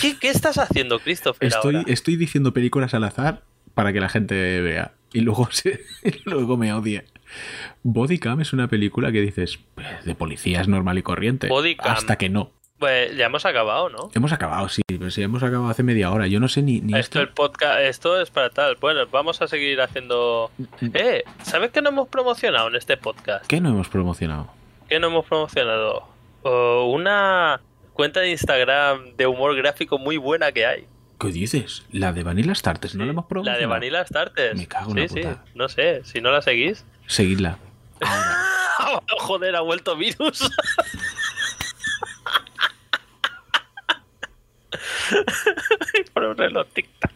[0.00, 1.48] ¿Qué, qué estás haciendo, Christopher?
[1.48, 1.92] Estoy, ahora?
[1.92, 3.42] estoy diciendo películas al azar
[3.76, 4.92] para que la gente vea.
[5.12, 7.04] Y luego, se, y luego me odie.
[7.82, 11.48] Bodycam es una película que dices "Eh, de policías normal y corriente.
[11.48, 11.92] Bodycam.
[11.92, 12.50] Hasta que no.
[12.78, 14.10] Pues ya hemos acabado, ¿no?
[14.14, 16.26] Hemos acabado, sí, pero sí, hemos acabado hace media hora.
[16.26, 18.76] Yo no sé ni, ni Esto el podcast, esto es para tal.
[18.76, 20.50] Bueno, vamos a seguir haciendo.
[20.94, 23.46] Eh, ¿sabes qué no hemos promocionado en este podcast?
[23.46, 24.50] ¿Qué no hemos promocionado?
[24.88, 26.06] ¿Qué no hemos promocionado?
[26.42, 27.60] Oh, una
[27.94, 30.86] cuenta de Instagram de humor gráfico muy buena que hay.
[31.18, 31.84] ¿Qué dices?
[31.92, 33.60] La de Vanilla Starters, ¿no la hemos La promocionado?
[33.60, 34.58] de Vanilla Starters.
[34.58, 35.28] Me cago en sí, la sí.
[35.28, 35.44] puta.
[35.54, 36.84] No sé, si no la seguís.
[37.06, 37.58] Seguidla.
[39.20, 40.48] Joder, ha vuelto virus.
[46.12, 47.12] Por un reloj tic-tac.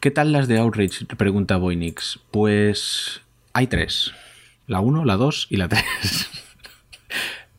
[0.00, 1.06] ¿Qué tal las de Outrage?
[1.16, 2.20] Pregunta Boynix.
[2.30, 3.22] Pues
[3.52, 4.12] hay tres.
[4.66, 5.84] La 1, la 2 y la 3.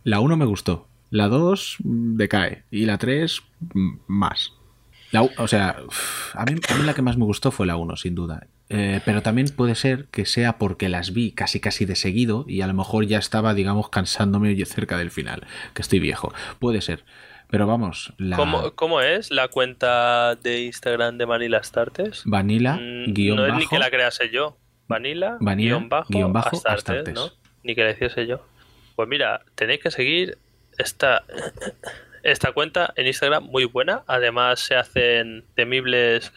[0.03, 0.87] la 1 me gustó.
[1.09, 2.63] La 2 mm, decae.
[2.71, 3.41] Y la 3
[3.73, 4.53] mm, más.
[5.11, 5.77] La o sea,
[6.33, 8.47] a mí, a mí la que más me gustó fue la 1, sin duda.
[8.69, 12.61] Eh, pero también puede ser que sea porque las vi casi casi de seguido y
[12.61, 16.31] a lo mejor ya estaba, digamos, cansándome cerca del final, que estoy viejo.
[16.59, 17.03] Puede ser.
[17.49, 22.21] Pero vamos, la ¿Cómo, cómo es la cuenta de Instagram de Manila Starters?
[22.25, 24.55] Vanilla, Mm, guion no es bajo, ni que la crease yo.
[24.87, 27.13] Vanilla, Vanilla, guion bajo, guion bajo, Astartes, Astartes.
[27.15, 27.31] ¿no?
[27.63, 28.45] Ni que la hiciese yo.
[28.95, 30.37] Pues mira, tenéis que seguir
[30.77, 31.23] esta,
[32.23, 34.03] esta cuenta en Instagram muy buena.
[34.07, 36.31] Además se hacen temibles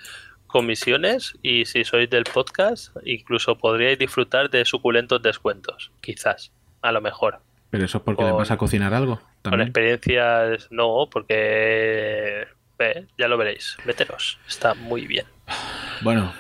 [0.46, 5.92] comisiones y si sois del podcast incluso podríais disfrutar de suculentos descuentos.
[6.00, 6.52] Quizás,
[6.82, 7.40] a lo mejor.
[7.70, 9.16] Pero eso es porque le Con- vas a cocinar algo.
[9.16, 9.68] Con También.
[9.68, 12.46] experiencias no, porque
[12.78, 13.76] eh, ya lo veréis.
[13.86, 15.24] Meteros, está muy bien.
[16.02, 16.32] Bueno,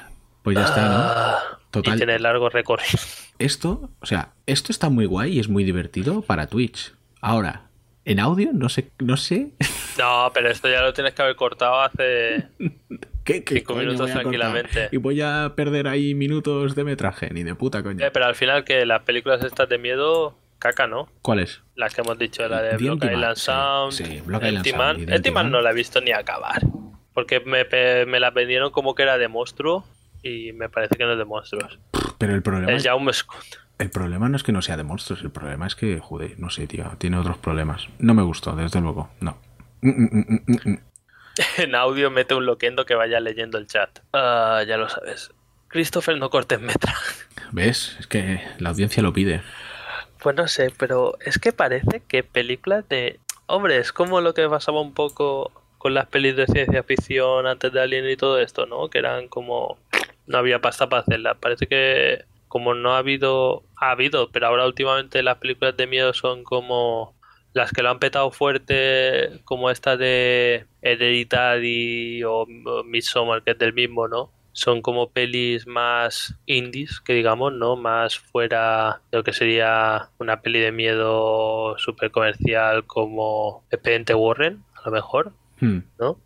[0.42, 0.94] pues ya está, ¿no?
[0.98, 1.38] Ah,
[1.70, 1.94] Total.
[1.94, 2.98] Y tiene largo recorrido.
[3.38, 6.92] Esto, o sea, esto está muy guay y es muy divertido para Twitch.
[7.22, 7.70] Ahora,
[8.04, 9.50] en audio, no sé, no sé.
[9.98, 12.48] No, pero esto ya lo tienes que haber cortado hace.
[13.24, 14.22] ¿Qué, qué Cinco coño minutos voy a cortar?
[14.22, 14.88] tranquilamente.
[14.90, 18.06] Y voy a perder ahí minutos de metraje, ni de puta coña.
[18.06, 21.08] Eh, pero al final que las películas estas de miedo, caca, ¿no?
[21.22, 21.62] ¿Cuál es?
[21.76, 25.60] Las que hemos dicho, la de Block Island sí, Sound, sí, Block Island Sound no
[25.60, 26.62] la he visto ni acabar.
[27.14, 27.64] Porque me,
[28.06, 29.84] me la vendieron como que era de monstruo
[30.22, 31.78] y me parece que no es de monstruos.
[32.18, 33.44] Pero el problema, El es, Jaume Scott.
[33.82, 36.50] El problema no es que no sea de monstruos, el problema es que, joder, no
[36.50, 37.88] sé, tío, tiene otros problemas.
[37.98, 39.36] No me gustó, desde luego, no.
[39.82, 40.78] Mm, mm, mm.
[41.58, 44.00] En audio mete un loquendo que vaya leyendo el chat.
[44.12, 45.32] Ah, ya lo sabes.
[45.68, 46.94] Christopher, no cortes metra.
[47.52, 47.96] ¿Ves?
[47.98, 49.42] Es que la audiencia lo pide.
[50.20, 53.18] Pues no sé, pero es que parece que películas de...
[53.46, 57.72] Hombre, es como lo que pasaba un poco con las pelis de ciencia ficción antes
[57.72, 58.88] de Alien y todo esto, ¿no?
[58.88, 59.78] Que eran como...
[60.28, 61.36] No había pasta para hacerlas.
[61.40, 63.62] Parece que como no ha habido...
[63.76, 67.14] Ha habido, pero ahora últimamente las películas de miedo son como...
[67.54, 72.44] Las que lo han petado fuerte, como esta de Hereditary o,
[72.84, 74.30] Midsommar, que es del mismo, ¿no?
[74.52, 77.76] Son como pelis más indies, que digamos, ¿no?
[77.76, 84.62] Más fuera de lo que sería una peli de miedo súper comercial como Expediente Warren,
[84.74, 85.78] a lo mejor, Hmm.
[86.00, 86.18] ¿no?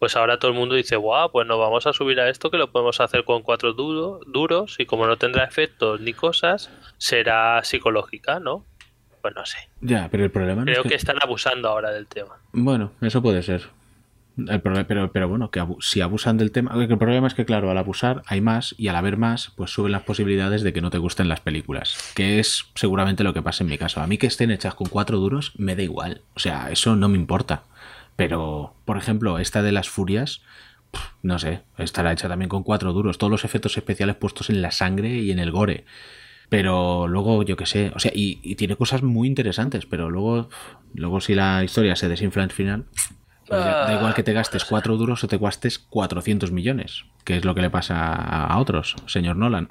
[0.00, 2.56] Pues ahora todo el mundo dice, guau, pues nos vamos a subir a esto que
[2.58, 7.62] lo podemos hacer con cuatro duro- duros y como no tendrá efectos ni cosas, será
[7.62, 8.64] psicológica, ¿no?
[9.20, 9.58] Pues no sé.
[9.82, 12.38] Ya, pero el problema no Creo es que están abusando ahora del tema.
[12.52, 13.68] Bueno, eso puede ser.
[14.38, 16.72] El problema, pero, pero bueno, que abu- si abusan del tema.
[16.74, 19.92] El problema es que, claro, al abusar hay más y al haber más, pues suben
[19.92, 22.12] las posibilidades de que no te gusten las películas.
[22.14, 24.00] Que es seguramente lo que pasa en mi caso.
[24.00, 26.22] A mí que estén hechas con cuatro duros me da igual.
[26.34, 27.64] O sea, eso no me importa.
[28.20, 30.42] Pero, por ejemplo, esta de las furias,
[31.22, 33.16] no sé, estará hecha también con cuatro duros.
[33.16, 35.86] Todos los efectos especiales puestos en la sangre y en el gore.
[36.50, 40.50] Pero luego, yo qué sé, o sea, y, tiene cosas muy interesantes, pero luego,
[40.92, 42.84] luego si la historia se desinfla al final,
[43.48, 47.46] pues da igual que te gastes cuatro duros o te gastes 400 millones, que es
[47.46, 49.66] lo que le pasa a otros, señor Nolan.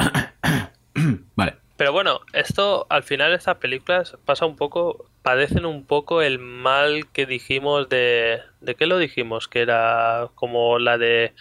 [1.35, 6.37] vale, Pero bueno, esto al final estas películas pasa un poco, padecen un poco el
[6.37, 9.47] mal que dijimos de, ¿de qué lo dijimos?
[9.47, 11.33] Que era como la de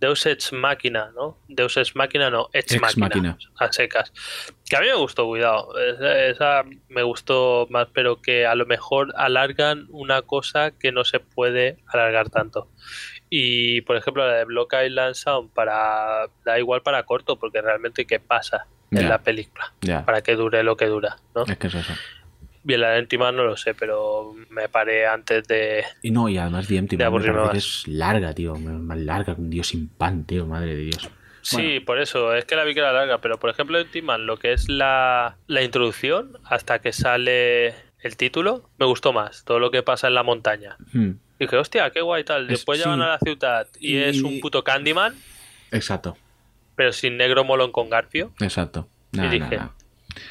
[0.00, 1.38] Deus Ex Máquina, ¿no?
[1.46, 3.38] Deus Ex Máquina no, Ex, Ex Máquina, Machina.
[3.56, 4.12] a secas.
[4.68, 8.66] Que a mí me gustó, cuidado, esa, esa me gustó más, pero que a lo
[8.66, 12.68] mejor alargan una cosa que no se puede alargar tanto.
[13.30, 18.06] Y por ejemplo la de Block Island Sound para da igual para corto porque realmente
[18.06, 19.08] qué pasa en Ya.
[19.08, 19.72] la película
[20.06, 21.44] para que dure lo que dura, ¿no?
[21.44, 21.92] es que es eso.
[22.64, 25.84] Bien, la de Empty-Man no lo sé, pero me paré antes de...
[26.02, 27.64] Y no, y además Empty De Man me aburrirme parece que más.
[27.64, 31.08] es larga, tío, más larga que un dios sin pan, tío, madre de Dios.
[31.40, 34.26] Sí, por eso, es que la vi que era larga, pero por ejemplo en Timan,
[34.26, 37.68] lo que es la, la introducción hasta que sale
[38.02, 40.76] el título, me gustó más, todo lo que pasa en la montaña.
[40.92, 42.42] Hmm, Dije, hostia, qué guay tal.
[42.44, 42.90] Es- Después ya sí.
[42.90, 45.14] van a la ciudad y, Y- es un puto Candyman,
[45.70, 46.16] Exacto,
[46.76, 48.32] pero sin negro molón con Garfio.
[48.40, 48.88] exacto.
[49.12, 49.58] Y dije,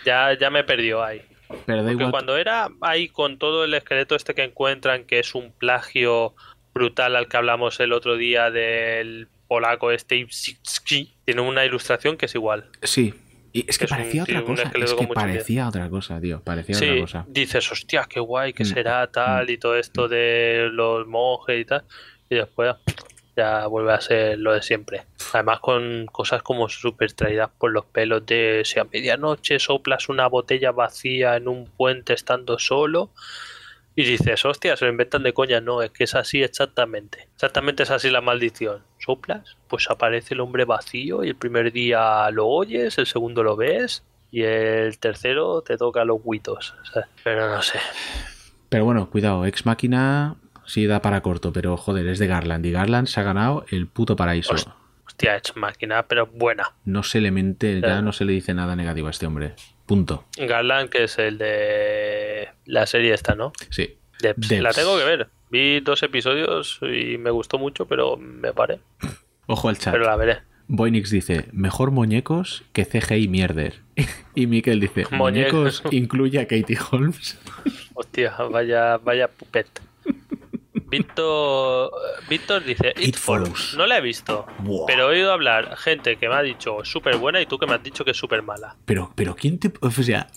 [0.06, 1.22] ya, ya me perdió ahí.
[1.66, 2.12] Pero Porque igual.
[2.12, 6.36] cuando era ahí con todo el esqueleto este que encuentran, que es un plagio
[6.74, 10.28] brutal al que hablamos el otro día del polaco este
[11.26, 12.70] tiene una ilustración que es igual.
[12.84, 13.14] Sí.
[13.58, 14.64] Y es que Es parecía otra cosa.
[14.76, 15.14] Es que miedo.
[15.14, 16.42] parecía otra cosa, tío.
[16.44, 17.26] Parecía otra cosa.
[17.28, 18.68] dices, hostia, qué guay, que Mm.
[18.68, 21.84] será tal y todo esto de los monjes y tal.
[22.30, 22.76] Y después
[23.36, 25.06] ya vuelve a ser lo de siempre.
[25.34, 30.28] Además con cosas como súper traídas por los pelos de si a medianoche soplas una
[30.28, 33.12] botella vacía en un puente estando solo.
[34.00, 35.60] Y dices, hostia, se lo inventan de coña.
[35.60, 37.28] No, es que es así exactamente.
[37.34, 38.84] Exactamente es así la maldición.
[39.00, 43.56] Soplas, pues aparece el hombre vacío y el primer día lo oyes, el segundo lo
[43.56, 46.76] ves y el tercero te toca los huitos.
[46.94, 47.10] ¿sabes?
[47.24, 47.80] Pero no sé.
[48.70, 49.46] Pero bueno, cuidado.
[49.48, 52.66] Ex Máquina sí da para corto, pero joder, es de Garland.
[52.68, 54.54] Y Garland se ha ganado el puto paraíso.
[54.54, 54.70] Host-
[55.08, 56.74] Hostia, es máquina, pero buena.
[56.86, 59.56] No se le mente, ya no se le dice nada negativo a este hombre.
[59.88, 60.26] Punto.
[60.38, 63.54] Garland, que es el de la serie esta, ¿no?
[63.72, 63.98] Sí.
[64.22, 64.48] Debs.
[64.48, 64.62] Debs.
[64.62, 65.30] La tengo que ver.
[65.50, 68.80] Vi dos episodios y me gustó mucho, pero me paré.
[69.48, 69.94] Ojo al chat.
[69.94, 70.40] Pero la veré.
[70.68, 73.76] Boynix dice, mejor muñecos que CGI mierder.
[74.36, 75.82] y Mikel dice, Muñecos.
[75.82, 77.40] muñecos incluye a Katie Holmes.
[77.94, 79.68] Hostia, vaya, vaya pupet.
[80.90, 81.92] Víctor,
[82.30, 83.50] Víctor dice It It, follows.
[83.50, 83.76] Follows.
[83.78, 84.46] No la he visto,
[84.88, 87.74] pero he oído hablar gente que me ha dicho súper buena y tú que me
[87.74, 88.78] has dicho que es súper mala.
[88.86, 89.74] Pero, pero ¿quién te...?
[89.82, 90.28] O sea,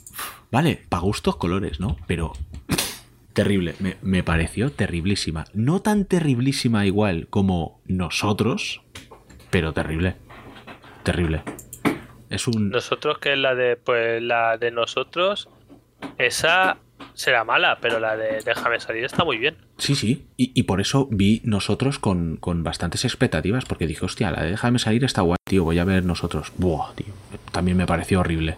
[0.50, 1.96] vale, para gustos colores, ¿no?
[2.06, 2.32] Pero...
[3.32, 5.44] Terrible, me, me pareció terriblísima.
[5.54, 8.82] No tan terriblísima igual como nosotros,
[9.50, 10.16] pero terrible.
[11.04, 11.44] Terrible.
[12.28, 12.70] Es un...
[12.70, 15.48] Nosotros que es la de pues la de nosotros
[16.18, 16.78] esa
[17.14, 19.56] será mala, pero la de déjame salir está muy bien.
[19.78, 20.26] Sí, sí.
[20.36, 24.50] Y, y por eso vi nosotros con, con bastantes expectativas, porque dije, hostia, la de
[24.50, 26.52] déjame salir está guay, tío, voy a ver nosotros.
[26.56, 27.12] Buah, tío.
[27.52, 28.56] También me pareció horrible.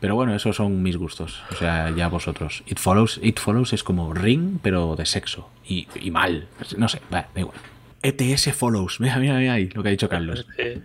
[0.00, 1.42] Pero bueno, esos son mis gustos.
[1.50, 2.62] O sea, ya vosotros.
[2.66, 5.50] It Follows, It Follows es como Ring, pero de sexo.
[5.66, 6.46] Y, y mal.
[6.76, 7.58] No sé, va, da igual.
[8.02, 9.00] ETS Follows.
[9.00, 10.46] Mira, mira, mira ahí lo que ha dicho Carlos.
[10.56, 10.82] Sí,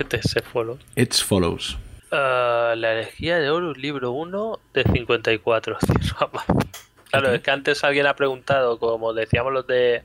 [0.00, 0.78] este se follow.
[0.96, 1.78] It's Follows.
[2.12, 5.78] Ah, la herejía de Horus, libro 1 de 54.
[5.80, 6.58] Cierro Amazon.
[7.10, 10.02] Claro, es que antes alguien ha preguntado, como decíamos los de.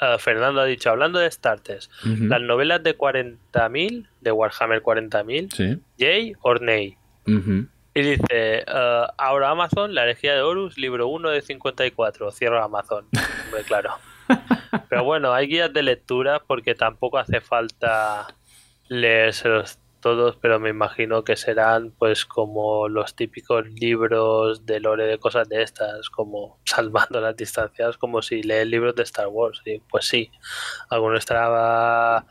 [0.00, 5.78] ah, Fernando ha dicho, hablando de starters, las novelas de 40.000, de Warhammer 40.000, Sí.
[5.98, 6.96] Jay or Nay.
[7.26, 7.66] Ujú.
[7.96, 12.30] Y dice, ah, ahora Amazon, la herejía de Horus, libro 1 de 54.
[12.32, 13.06] Cierro Amazon.
[13.66, 13.94] Claro.
[14.88, 18.26] Pero bueno, hay guías de lectura porque tampoco hace falta
[18.88, 25.18] leérselos todos, pero me imagino que serán pues como los típicos libros de lore de
[25.18, 29.62] cosas de estas, como salvando las distancias, como si lees libros de Star Wars.
[29.64, 30.30] Y pues sí,
[30.90, 32.26] alguno estará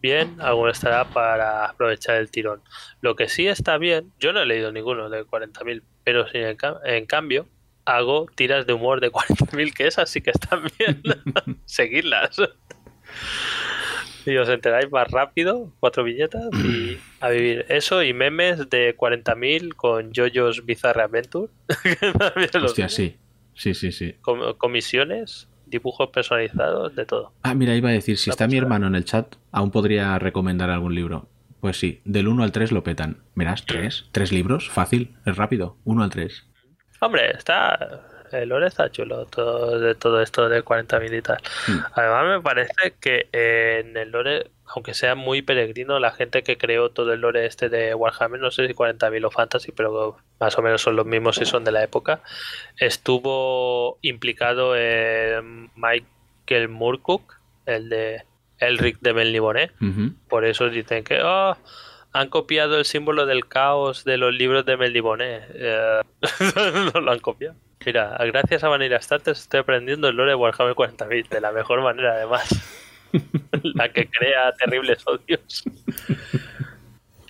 [0.00, 2.60] bien, alguno estará para aprovechar el tirón.
[3.00, 6.56] Lo que sí está bien, yo no he leído ninguno de 40.000, pero sí, en,
[6.84, 7.46] en cambio
[7.84, 11.00] hago tiras de humor de 40.000, que esas sí que están bien.
[11.66, 12.36] Seguirlas.
[14.26, 17.66] Y os enteráis más rápido, cuatro viñetas y a vivir.
[17.68, 21.50] Eso y memes de 40.000 con JoJo's Bizarre Adventure.
[22.62, 23.16] Hostia, sí.
[23.54, 24.14] Sí, sí, sí.
[24.22, 27.32] Com- comisiones, dibujos personalizados, de todo.
[27.42, 30.70] Ah, mira, iba a decir, si está mi hermano en el chat, aún podría recomendar
[30.70, 31.28] algún libro.
[31.60, 33.18] Pues sí, del 1 al 3 lo petan.
[33.34, 34.06] Verás, ¿tres?
[34.10, 34.68] ¿Tres libros?
[34.68, 35.76] Fácil, es rápido.
[35.84, 36.44] 1 al 3.
[37.00, 38.00] Hombre, está.
[38.32, 41.38] El lore está chulo, todo, de todo esto de 40.000 y tal.
[41.68, 41.78] Mm.
[41.94, 46.90] Además, me parece que en el lore, aunque sea muy peregrino, la gente que creó
[46.90, 50.62] todo el lore este de Warhammer, no sé si 40.000 o Fantasy, pero más o
[50.62, 52.22] menos son los mismos y son de la época,
[52.78, 57.34] estuvo implicado en Michael Moorcook,
[57.66, 58.24] el de
[58.58, 59.70] Elric de Melniboné.
[59.80, 60.14] Ujú.
[60.28, 61.56] Por eso dicen que "Oh,
[62.12, 65.40] han copiado el símbolo del caos de los libros de Meldiboné.
[65.54, 66.00] Eh,
[66.94, 67.56] no lo han copiado.
[67.84, 71.82] Mira, gracias a Vanilla Starters estoy aprendiendo el lore de Warhammer 40.000 de la mejor
[71.82, 72.48] manera, además.
[73.62, 75.64] la que crea terribles odios.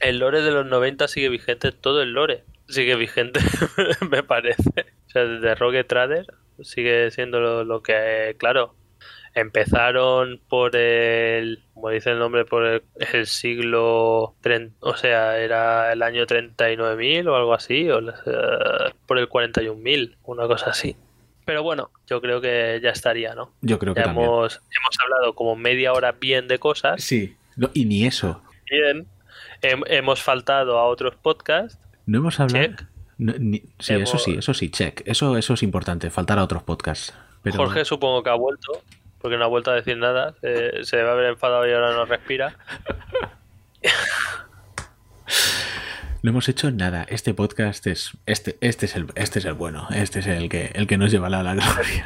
[0.01, 3.41] El lore de los 90 sigue vigente, todo el lore sigue vigente,
[4.11, 4.87] me parece.
[5.07, 6.27] O sea, desde Rogue Trader
[6.63, 8.75] sigue siendo lo, lo que, claro,
[9.35, 12.83] empezaron por el, como dice el nombre, por el,
[13.13, 19.19] el siglo, tren- o sea, era el año 39.000 o algo así, o eh, por
[19.19, 20.97] el 41.000, una cosa así.
[21.45, 23.53] Pero bueno, yo creo que ya estaría, ¿no?
[23.63, 24.27] Yo creo que Ya también.
[24.27, 28.43] hemos, hemos hablado como media hora bien de cosas, Sí, no, y ni eso.
[28.71, 29.07] bien,
[29.61, 31.79] Hem- hemos faltado a otros podcasts.
[32.07, 32.65] No hemos hablado.
[32.67, 32.83] Check.
[33.19, 35.03] No, ni- sí, Hemos- eso sí, eso sí, check.
[35.07, 37.15] Eso, eso es importante, faltar a otros podcasts.
[37.43, 38.73] Pero Jorge supongo que ha vuelto,
[39.23, 40.35] porque no ha vuelto a decir nada.
[40.41, 42.59] Se, se debe haber enfadado y ahora no respira.
[46.23, 47.07] no hemos hecho nada.
[47.09, 48.11] Este podcast es.
[48.27, 49.87] Este, este es el, este es el bueno.
[49.95, 52.05] Este es el que, el que nos llevará a la gloria.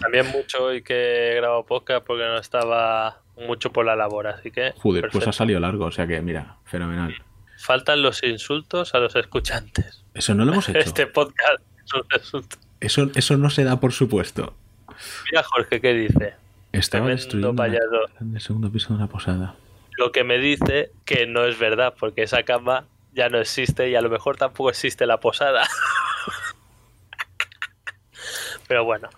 [0.00, 4.50] También mucho hoy que he grabado podcast porque no estaba mucho por la labor, así
[4.50, 4.72] que...
[4.76, 7.14] Joder, pues ha salido largo, o sea que mira, fenomenal.
[7.58, 10.04] Faltan los insultos a los escuchantes.
[10.14, 10.78] Eso no lo hemos hecho.
[10.78, 12.56] Este podcast es un insulto.
[12.80, 14.56] Eso, eso no se da por supuesto.
[15.30, 16.34] Mira Jorge qué dice.
[16.72, 17.64] Estaba destruyendo
[18.20, 19.54] en el segundo piso de una posada.
[19.96, 23.94] Lo que me dice que no es verdad, porque esa cama ya no existe y
[23.94, 25.66] a lo mejor tampoco existe la posada.
[28.66, 29.08] Pero bueno.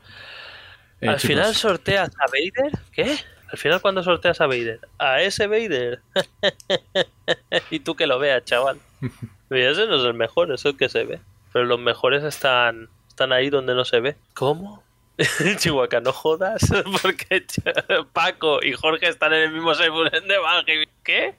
[1.00, 2.78] Eh, Al chicos, final sorteas a Vader.
[2.92, 3.16] ¿Qué?
[3.50, 4.80] Al final cuando sorteas a Vader.
[4.98, 6.00] A ese Vader.
[7.70, 8.78] y tú que lo veas, chaval.
[9.48, 11.20] Y ese no es el mejor, eso es el que se ve.
[11.52, 14.16] Pero los mejores están, están ahí donde no se ve.
[14.34, 14.82] ¿Cómo?
[15.58, 16.60] Chihuahua, no jodas,
[17.02, 17.44] porque
[18.12, 20.84] Paco y Jorge están en el mismo server de Valheim.
[21.02, 21.34] ¿Qué?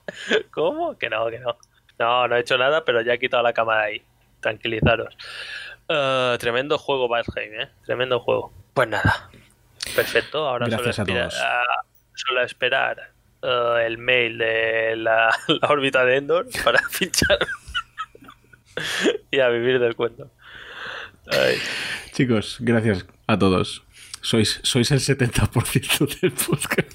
[0.51, 0.97] ¿Cómo?
[0.97, 1.57] Que no, que no.
[1.99, 4.01] No, no he hecho nada, pero ya he quitado la cámara ahí.
[4.39, 5.15] Tranquilizaros.
[5.89, 7.69] Eh, tremendo juego Valheim, ¿eh?
[7.85, 8.51] Tremendo juego.
[8.73, 9.29] Pues nada.
[9.95, 11.41] Perfecto, ahora Gracias solo, a espera- todos.
[11.41, 11.85] a-
[12.15, 13.11] solo esperar
[13.43, 17.37] eh, el mail de la, la órbita de Endor para pinchar
[19.31, 20.29] y a vivir del cuento.
[21.31, 21.57] Ay.
[22.13, 23.83] Chicos, gracias a todos.
[24.21, 26.91] Sois, sois el 70% del podcast.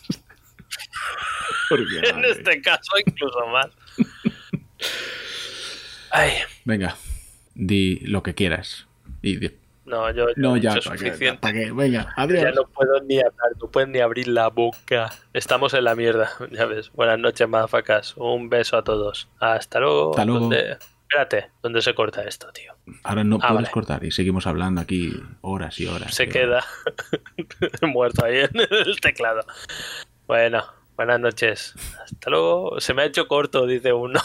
[1.68, 2.30] Porque, En madre.
[2.32, 3.68] este caso, incluso más.
[6.10, 6.32] Ay,
[6.64, 6.96] Venga,
[7.54, 8.86] di lo que quieras.
[9.22, 9.50] Y di-
[9.84, 11.38] no, yo, yo No, he ya, ¿para suficiente.
[11.40, 11.72] ¿Para qué?
[11.72, 12.42] Venga, adiós.
[12.42, 15.10] Ya no puedo ni hablar, no puedo ni abrir la boca.
[15.32, 16.90] Estamos en la mierda, ya ves.
[16.92, 18.14] Buenas noches, madafacas.
[18.16, 19.28] Un beso a todos.
[19.40, 20.10] Hasta luego.
[20.10, 20.40] Hasta luego.
[20.40, 20.76] ¿Dónde-
[21.12, 22.74] espérate, ¿dónde se corta esto, tío?
[23.02, 25.12] Ahora no ah, puedes cortar y seguimos hablando aquí
[25.42, 26.14] horas y horas.
[26.14, 26.64] Se queda
[27.82, 29.44] muerto ahí en el teclado.
[30.26, 30.64] Bueno,
[30.96, 31.74] buenas noches.
[32.02, 32.80] Hasta luego.
[32.80, 34.20] Se me ha hecho corto, dice uno.